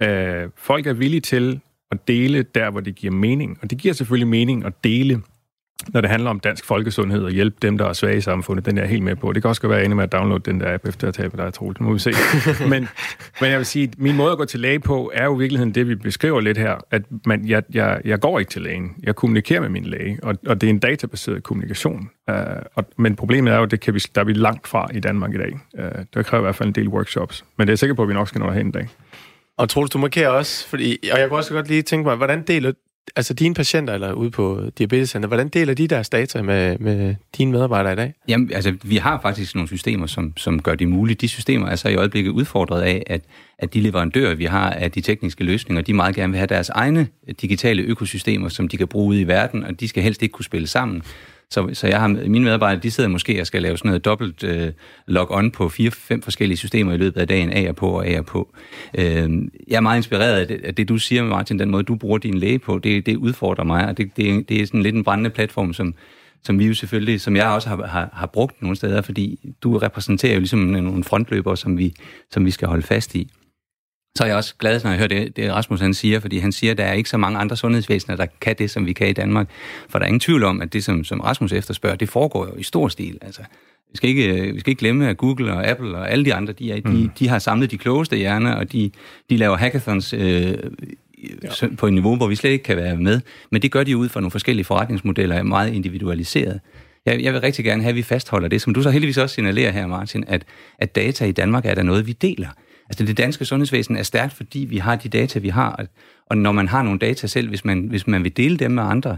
uh, 0.04 0.52
folk 0.58 0.88
er 0.88 0.94
villige 0.94 1.22
til 1.22 1.60
at 1.92 2.08
dele 2.08 2.44
der, 2.44 2.70
hvor 2.70 2.80
det 2.80 2.96
giver 2.96 3.14
mening. 3.14 3.58
Og 3.62 3.70
det 3.70 3.78
giver 3.78 3.94
selvfølgelig 3.94 4.28
mening 4.28 4.66
at 4.66 4.74
dele 4.84 5.22
når 5.88 6.02
det 6.02 6.10
handler 6.10 6.30
om 6.30 6.40
dansk 6.40 6.66
folkesundhed 6.66 7.24
og 7.24 7.32
hjælpe 7.32 7.58
dem, 7.62 7.78
der 7.78 7.86
er 7.86 7.94
svage 7.94 8.18
i 8.18 8.22
samfundet, 8.22 8.66
den 8.66 8.78
er 8.78 8.82
jeg 8.82 8.90
helt 8.90 9.04
med 9.04 9.16
på. 9.16 9.34
Det 9.34 9.44
kan 9.44 9.50
også 9.50 9.62
godt 9.62 9.72
være 9.72 9.86
enig 9.86 9.96
med 9.96 10.04
at 10.04 10.12
downloade 10.12 10.52
den 10.52 10.60
der 10.60 10.74
app 10.74 10.88
efter 10.88 11.08
at 11.08 11.14
tabe 11.14 11.38
dig, 11.38 11.54
Troels. 11.54 11.80
Nu 11.80 11.88
må 11.88 11.94
vi 11.94 12.00
se. 12.00 12.12
men, 12.70 12.88
men 13.42 13.50
jeg 13.50 13.58
vil 13.58 13.66
sige, 13.66 13.84
at 13.84 13.90
min 13.98 14.16
måde 14.16 14.32
at 14.32 14.38
gå 14.38 14.46
til 14.46 14.60
læge 14.60 14.80
på, 14.80 15.12
er 15.14 15.26
jo 15.26 15.36
i 15.36 15.40
virkeligheden 15.40 15.76
det, 15.76 15.88
vi 15.88 15.96
beskriver 15.96 16.42
lidt 16.42 16.58
her, 16.58 16.76
at 16.92 17.02
man, 17.26 17.48
jeg, 17.48 17.64
jeg, 17.74 18.02
jeg 18.06 18.20
går 18.20 18.40
ikke 18.40 18.52
til 18.52 18.62
lægen. 18.62 18.96
Jeg 19.04 19.16
kommunikerer 19.16 19.62
med 19.62 19.70
min 19.70 19.84
læge, 19.84 20.20
og, 20.24 20.36
og 20.48 20.62
det 20.62 20.68
er 20.68 20.72
en 20.72 20.80
databaseret 20.80 21.44
kommunikation. 21.44 22.10
Uh, 22.32 22.36
og, 22.76 22.86
men 22.98 23.16
problemet 23.16 23.54
er 23.54 23.58
jo, 23.58 23.66
det 23.66 23.80
kan 23.80 23.94
vi, 23.94 24.00
der 24.16 24.22
er 24.22 24.26
vi 24.26 24.34
langt 24.34 24.68
fra 24.68 24.88
i 24.94 25.00
Danmark 25.00 25.34
i 25.34 25.38
dag. 25.38 25.54
Uh, 25.74 26.04
det 26.14 26.26
kræver 26.26 26.42
i 26.42 26.46
hvert 26.46 26.56
fald 26.56 26.68
en 26.68 26.76
del 26.76 26.88
workshops. 26.88 27.46
Men 27.58 27.68
det 27.68 27.74
er 27.74 27.78
sikker 27.78 27.94
på, 27.94 28.02
at 28.02 28.08
vi 28.08 28.14
nok 28.14 28.28
skal 28.28 28.40
nå 28.40 28.48
derhen 28.48 28.66
en 28.66 28.72
dag. 28.72 28.88
Og 29.58 29.70
Troels, 29.70 29.90
du 29.90 29.98
markerer 29.98 30.30
også, 30.30 30.68
fordi, 30.68 31.10
og 31.14 31.20
jeg 31.20 31.30
kunne 31.30 31.40
også 31.40 31.54
godt 31.54 31.68
lige 31.68 31.82
tænke 31.82 32.08
mig, 32.08 32.16
hvordan 32.16 32.44
deler 32.44 32.72
altså 33.16 33.34
dine 33.34 33.54
patienter 33.56 33.94
eller 33.94 34.14
ude 34.14 34.32
på 34.32 34.62
Diabetescenter, 34.78 35.28
hvordan 35.28 35.48
deler 35.48 35.74
de 35.74 35.88
deres 35.88 36.10
data 36.10 36.42
med, 36.42 36.78
med 36.78 37.16
dine 37.38 37.52
medarbejdere 37.52 37.94
i 37.94 37.96
dag? 37.96 38.14
Jamen, 38.28 38.52
altså, 38.54 38.74
vi 38.84 38.96
har 38.98 39.20
faktisk 39.22 39.56
nogle 39.56 39.68
systemer, 39.68 40.08
som, 40.08 40.34
som 40.38 40.62
gør 40.62 40.76
det 40.76 40.88
muligt. 40.88 41.22
De 41.22 41.28
systemer 41.28 41.68
er 41.68 41.76
så 41.76 41.90
i 41.90 41.96
øjeblikket 41.96 42.32
udfordret 42.32 42.82
af, 42.82 43.04
at, 43.08 43.22
at 43.60 43.74
de 43.74 43.82
leverandører, 43.82 44.36
vi 44.36 44.46
har 44.46 44.70
af 44.70 44.92
de 44.92 45.02
tekniske 45.02 45.44
løsninger, 45.44 45.82
de 45.82 45.94
meget 45.94 46.16
gerne 46.16 46.32
vil 46.32 46.38
have 46.38 46.48
deres 46.48 46.70
egne 46.70 47.08
digitale 47.42 47.84
økosystemer, 47.84 48.50
som 48.50 48.68
de 48.68 48.78
kan 48.78 48.88
bruge 48.88 49.10
ude 49.10 49.22
i 49.22 49.28
verden, 49.28 49.64
og 49.64 49.80
de 49.80 49.88
skal 49.88 50.04
helst 50.04 50.24
ikke 50.24 50.34
kunne 50.34 50.46
spille 50.46 50.68
sammen. 50.68 51.04
Så, 51.52 51.70
så 51.74 51.88
jeg 51.88 52.00
har, 52.00 52.08
mine 52.08 52.46
medarbejdere, 52.46 52.84
de 52.84 52.92
sidder 52.92 53.10
måske 53.10 53.42
og 53.42 53.48
skal 53.48 53.62
lave 53.62 53.78
sådan 53.78 53.90
noget 53.90 54.06
dobbelt 54.06 54.44
øh, 54.44 54.72
log-on 55.08 55.52
på 55.52 55.70
fire-fem 55.70 56.22
forskellige 56.22 56.58
systemer 56.58 56.94
i 56.94 56.98
løbet 56.98 57.22
af 57.22 57.28
dagen, 57.28 57.50
af 57.50 57.70
og 57.70 57.76
på 57.76 57.90
og 57.90 58.08
af 58.08 58.20
og 58.20 58.26
på. 58.26 58.56
Øh, 58.98 59.30
jeg 59.68 59.76
er 59.76 59.80
meget 59.80 59.98
inspireret 59.98 60.40
af 60.40 60.48
det, 60.48 60.62
af 60.64 60.76
det, 60.76 60.90
du 60.90 60.98
siger, 60.98 61.24
Martin, 61.24 61.60
den 61.60 61.72
måde, 61.72 61.84
du 61.84 61.96
bruger 61.96 62.18
din 62.18 62.38
læge 62.38 62.60
på, 62.60 62.80
det, 62.80 63.06
det 63.06 63.16
udfordrer 63.16 63.64
mig, 63.64 63.88
og 63.88 63.98
det, 63.98 64.18
det, 64.18 64.50
det 64.50 64.62
er 64.62 64.66
sådan 64.66 64.84
lidt 64.84 64.96
en 64.96 65.04
brændende 65.04 65.30
platform, 65.30 65.74
som, 65.74 65.94
som 66.44 66.60
vi 66.60 66.66
jo 66.66 66.74
selvfølgelig, 66.74 67.22
som 67.22 67.36
jeg 67.36 67.48
også 67.48 67.70
har, 67.70 67.88
har, 67.88 68.10
har 68.14 68.28
brugt 68.28 68.62
nogle 68.62 68.76
steder, 68.76 69.02
fordi 69.02 69.54
du 69.64 69.78
repræsenterer 69.78 70.34
jo 70.34 70.40
ligesom 70.40 70.60
nogle 70.60 71.04
frontløbere, 71.04 71.58
som 71.58 71.78
vi, 71.78 71.94
som 72.32 72.46
vi 72.46 72.52
skal 72.52 72.68
holde 72.68 72.84
fast 72.84 73.16
i 73.16 73.32
så 74.18 74.24
er 74.24 74.28
jeg 74.28 74.36
også 74.36 74.56
glad, 74.60 74.82
når 74.84 74.90
jeg 74.90 74.98
hører 74.98 75.08
det, 75.08 75.36
det 75.36 75.54
Rasmus 75.54 75.82
han 75.82 75.94
siger, 75.94 76.20
fordi 76.20 76.38
han 76.38 76.52
siger, 76.52 76.72
at 76.72 76.78
der 76.78 76.84
er 76.84 76.94
ikke 76.94 77.10
så 77.10 77.18
mange 77.18 77.40
andre 77.40 77.58
sundhedsvæsener, 77.58 78.16
der 78.16 78.26
kan 78.42 78.56
det, 78.58 78.72
som 78.72 78.86
vi 78.86 78.94
kan 78.94 79.10
i 79.10 79.14
Danmark. 79.14 79.50
For 79.90 80.00
der 80.00 80.04
er 80.04 80.08
ingen 80.08 80.20
tvivl 80.20 80.44
om, 80.44 80.62
at 80.62 80.74
det, 80.74 80.84
som, 80.84 81.04
som 81.04 81.20
Rasmus 81.20 81.52
efterspørger, 81.52 81.96
det 81.96 82.10
foregår 82.10 82.46
jo 82.46 82.56
i 82.58 82.64
stor 82.64 82.88
stil. 82.88 83.18
Altså, 83.22 83.42
vi 83.92 83.98
skal, 83.98 84.10
ikke, 84.10 84.54
vi 84.54 84.60
skal 84.60 84.72
ikke 84.72 84.80
glemme, 84.80 85.10
at 85.10 85.18
Google 85.18 85.54
og 85.54 85.68
Apple 85.68 85.98
og 85.98 86.12
alle 86.12 86.26
de 86.26 86.34
andre, 86.34 86.54
de, 86.54 86.72
er, 86.72 86.82
mm. 86.86 86.92
de, 86.92 87.10
de 87.20 87.28
har 87.28 87.40
samlet 87.40 87.72
de 87.72 87.78
klogeste 87.78 88.16
hjerner, 88.16 88.54
og 88.54 88.72
de, 88.72 88.92
de 89.30 89.38
laver 89.38 89.58
hackathons 89.58 90.14
øh, 90.14 90.54
ja. 91.62 91.68
på 91.78 91.88
et 91.88 91.94
niveau, 91.94 92.16
hvor 92.16 92.28
vi 92.28 92.36
slet 92.36 92.52
ikke 92.52 92.64
kan 92.64 92.78
være 92.78 92.98
med. 92.98 93.22
Men 93.52 93.62
det 93.62 93.72
gør 93.72 93.84
de 93.84 93.98
ud 93.98 94.10
fra 94.10 94.20
nogle 94.20 94.32
forskellige 94.32 94.66
forretningsmodeller, 94.66 95.36
er 95.36 95.44
meget 95.44 95.74
individualiseret. 95.74 96.60
Jeg, 97.06 97.24
jeg 97.24 97.34
vil 97.34 97.42
rigtig 97.42 97.66
gerne 97.66 97.82
have, 97.82 97.90
at 97.90 97.96
vi 97.96 98.04
fastholder 98.04 98.48
det, 98.48 98.62
som 98.62 98.74
du 98.74 98.82
så 98.82 98.90
heldigvis 98.90 99.18
også 99.18 99.36
signalerer 99.36 99.72
her, 99.72 99.88
Martin, 99.88 100.24
at, 100.28 100.46
at 100.80 100.96
data 100.96 101.26
i 101.26 101.32
Danmark 101.32 101.66
er 101.66 101.76
der 101.76 101.84
noget, 101.84 102.08
vi 102.08 102.12
deler. 102.12 102.50
Altså 102.90 103.06
det 103.06 103.18
danske 103.18 103.46
sundhedsvæsen 103.46 103.96
er 103.96 104.04
stærkt, 104.04 104.34
fordi 104.34 104.60
vi 104.60 104.78
har 104.78 104.96
de 104.96 105.10
data, 105.10 105.40
vi 105.40 105.50
har, 105.50 105.86
og 106.26 106.38
når 106.38 106.52
man 106.52 106.68
har 106.68 106.84
nogle 106.84 107.00
data 107.00 107.28
selv, 107.28 107.50
hvis 107.50 107.66
man, 107.66 107.80
hvis 107.80 108.08
man 108.08 108.24
vil 108.24 108.38
dele 108.38 108.58
dem 108.58 108.72
med 108.72 108.84
andre, 108.84 109.18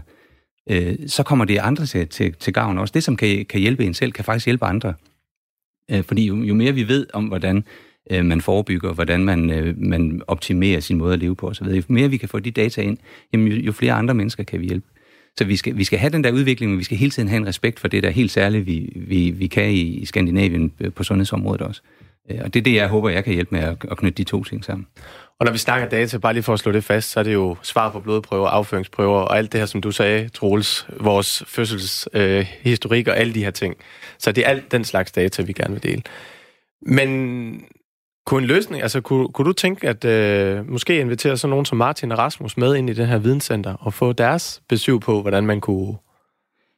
øh, 0.70 0.94
så 1.06 1.22
kommer 1.22 1.44
det 1.44 1.58
andre 1.58 1.86
til, 1.86 2.08
til, 2.08 2.34
til 2.34 2.52
gavn 2.52 2.78
også. 2.78 2.92
Det, 2.92 3.04
som 3.04 3.16
kan, 3.16 3.46
kan 3.46 3.60
hjælpe 3.60 3.84
en 3.84 3.94
selv, 3.94 4.12
kan 4.12 4.24
faktisk 4.24 4.46
hjælpe 4.46 4.64
andre. 4.64 4.94
Øh, 5.90 6.04
fordi 6.04 6.26
jo, 6.26 6.42
jo 6.42 6.54
mere 6.54 6.72
vi 6.72 6.88
ved 6.88 7.06
om, 7.12 7.24
hvordan 7.24 7.64
øh, 8.10 8.24
man 8.24 8.40
forebygger, 8.40 8.92
hvordan 8.92 9.24
man, 9.24 9.50
øh, 9.50 9.78
man 9.78 10.22
optimerer 10.26 10.80
sin 10.80 10.98
måde 10.98 11.12
at 11.12 11.18
leve 11.18 11.36
på 11.36 11.48
osv., 11.48 11.66
jo 11.66 11.82
mere 11.88 12.10
vi 12.10 12.16
kan 12.16 12.28
få 12.28 12.38
de 12.38 12.50
data 12.50 12.82
ind, 12.82 12.98
jamen, 13.32 13.46
jo, 13.46 13.56
jo 13.56 13.72
flere 13.72 13.92
andre 13.92 14.14
mennesker 14.14 14.44
kan 14.44 14.60
vi 14.60 14.66
hjælpe. 14.66 14.86
Så 15.38 15.44
vi 15.44 15.56
skal, 15.56 15.76
vi 15.76 15.84
skal 15.84 15.98
have 15.98 16.10
den 16.10 16.24
der 16.24 16.32
udvikling, 16.32 16.72
men 16.72 16.78
vi 16.78 16.84
skal 16.84 16.96
hele 16.96 17.10
tiden 17.10 17.28
have 17.28 17.36
en 17.36 17.46
respekt 17.46 17.80
for 17.80 17.88
det 17.88 18.02
der 18.02 18.10
helt 18.10 18.30
særlige, 18.30 18.64
vi, 18.64 18.92
vi, 18.96 19.30
vi 19.30 19.46
kan 19.46 19.70
i, 19.70 19.80
i 19.80 20.04
Skandinavien 20.04 20.72
øh, 20.80 20.92
på 20.92 21.04
sundhedsområdet 21.04 21.62
også. 21.62 21.82
Øh, 22.30 22.40
og 22.44 22.54
det 22.54 22.60
er 22.60 22.64
det, 22.64 22.74
jeg 22.74 22.88
håber, 22.88 23.08
jeg 23.08 23.24
kan 23.24 23.34
hjælpe 23.34 23.54
med 23.54 23.60
at, 23.90 23.96
knytte 23.98 24.16
de 24.16 24.24
to 24.24 24.44
ting 24.44 24.64
sammen. 24.64 24.86
Og 25.38 25.46
når 25.46 25.52
vi 25.52 25.58
snakker 25.58 25.88
data, 25.88 26.18
bare 26.18 26.32
lige 26.32 26.42
for 26.42 26.52
at 26.52 26.58
slå 26.58 26.72
det 26.72 26.84
fast, 26.84 27.10
så 27.10 27.20
er 27.20 27.24
det 27.24 27.34
jo 27.34 27.56
svar 27.62 27.90
på 27.90 28.00
blodprøver, 28.00 28.48
afføringsprøver 28.48 29.20
og 29.20 29.38
alt 29.38 29.52
det 29.52 29.60
her, 29.60 29.66
som 29.66 29.80
du 29.80 29.90
sagde, 29.90 30.28
Troels, 30.28 30.86
vores 31.00 31.42
fødselshistorik 31.46 33.08
øh, 33.08 33.12
og 33.12 33.18
alle 33.18 33.34
de 33.34 33.44
her 33.44 33.50
ting. 33.50 33.76
Så 34.18 34.32
det 34.32 34.44
er 34.44 34.48
alt 34.48 34.72
den 34.72 34.84
slags 34.84 35.12
data, 35.12 35.42
vi 35.42 35.52
gerne 35.52 35.72
vil 35.72 35.82
dele. 35.82 36.02
Men 36.82 37.64
kunne 38.26 38.42
en 38.42 38.48
løsning, 38.48 38.82
altså 38.82 39.00
kunne, 39.00 39.28
kunne 39.28 39.46
du 39.46 39.52
tænke 39.52 39.88
at 39.88 40.04
øh, 40.04 40.68
måske 40.68 41.00
invitere 41.00 41.36
sådan 41.36 41.50
nogen 41.50 41.64
som 41.64 41.78
Martin 41.78 42.12
og 42.12 42.18
Rasmus 42.18 42.56
med 42.56 42.76
ind 42.76 42.90
i 42.90 42.92
det 42.92 43.06
her 43.06 43.18
videnscenter 43.18 43.74
og 43.74 43.94
få 43.94 44.12
deres 44.12 44.62
besøg 44.68 45.00
på, 45.00 45.20
hvordan 45.20 45.46
man 45.46 45.60
kunne... 45.60 45.94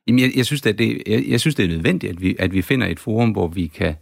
Jamen, 0.06 0.18
jeg, 0.20 0.30
jeg, 0.36 0.46
synes, 0.46 0.66
at 0.66 0.78
det, 0.78 1.02
jeg, 1.06 1.24
jeg 1.28 1.40
synes, 1.40 1.54
det 1.54 1.64
er 1.64 1.68
nødvendigt, 1.68 2.12
at 2.12 2.22
vi, 2.22 2.36
at 2.38 2.52
vi 2.52 2.62
finder 2.62 2.86
et 2.86 3.00
forum, 3.00 3.30
hvor 3.30 3.48
vi 3.48 3.66
kan 3.66 3.94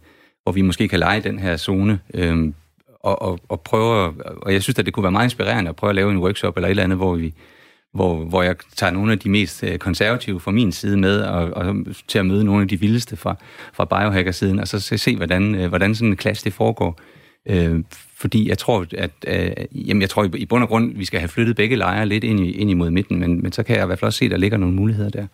hvor 0.43 0.51
vi 0.51 0.61
måske 0.61 0.87
kan 0.87 0.99
lege 0.99 1.21
den 1.21 1.39
her 1.39 1.57
zone, 1.57 1.99
øh, 2.13 2.53
og, 2.99 3.21
og, 3.21 3.39
og 3.49 3.61
prøve, 3.61 4.13
og 4.43 4.53
jeg 4.53 4.63
synes, 4.63 4.79
at 4.79 4.85
det 4.85 4.93
kunne 4.93 5.03
være 5.03 5.11
meget 5.11 5.25
inspirerende 5.25 5.69
at 5.69 5.75
prøve 5.75 5.89
at 5.89 5.95
lave 5.95 6.11
en 6.11 6.17
workshop 6.17 6.57
eller 6.57 6.67
et 6.67 6.69
eller 6.69 6.83
andet, 6.83 6.97
hvor 6.97 7.15
vi, 7.15 7.33
hvor, 7.93 8.15
hvor 8.15 8.43
jeg 8.43 8.55
tager 8.75 8.91
nogle 8.91 9.11
af 9.11 9.19
de 9.19 9.29
mest 9.29 9.63
øh, 9.63 9.77
konservative 9.77 10.39
fra 10.39 10.51
min 10.51 10.71
side 10.71 10.97
med, 10.97 11.21
og, 11.21 11.49
og 11.53 11.75
til 12.07 12.19
at 12.19 12.25
møde 12.25 12.43
nogle 12.43 12.61
af 12.61 12.67
de 12.67 12.79
vildeste 12.79 13.17
fra, 13.17 13.35
fra 13.73 13.85
biohacker-siden, 13.85 14.59
og 14.59 14.67
så 14.67 14.79
se, 14.79 15.15
hvordan, 15.15 15.55
øh, 15.55 15.67
hvordan 15.67 15.95
sådan 15.95 16.09
en 16.09 16.17
klasse 16.17 16.45
det 16.45 16.53
foregår. 16.53 16.99
Øh, 17.45 17.83
fordi 18.15 18.49
jeg 18.49 18.57
tror, 18.57 18.85
at 18.97 19.11
øh, 19.27 19.51
jamen 19.87 20.01
jeg 20.01 20.09
tror 20.09 20.29
i 20.35 20.45
bund 20.45 20.63
og 20.63 20.69
grund, 20.69 20.97
vi 20.97 21.05
skal 21.05 21.19
have 21.19 21.27
flyttet 21.27 21.55
begge 21.55 21.75
lejre 21.75 22.05
lidt 22.05 22.23
ind, 22.23 22.39
i, 22.39 22.51
ind 22.51 22.69
imod 22.69 22.89
midten, 22.89 23.19
men, 23.19 23.41
men 23.43 23.51
så 23.51 23.63
kan 23.63 23.75
jeg 23.75 23.83
i 23.83 23.85
hvert 23.85 23.99
fald 23.99 24.07
også 24.07 24.17
se, 24.17 24.25
at 24.25 24.31
der 24.31 24.37
ligger 24.37 24.57
nogle 24.57 24.75
muligheder 24.75 25.09
der. 25.09 25.27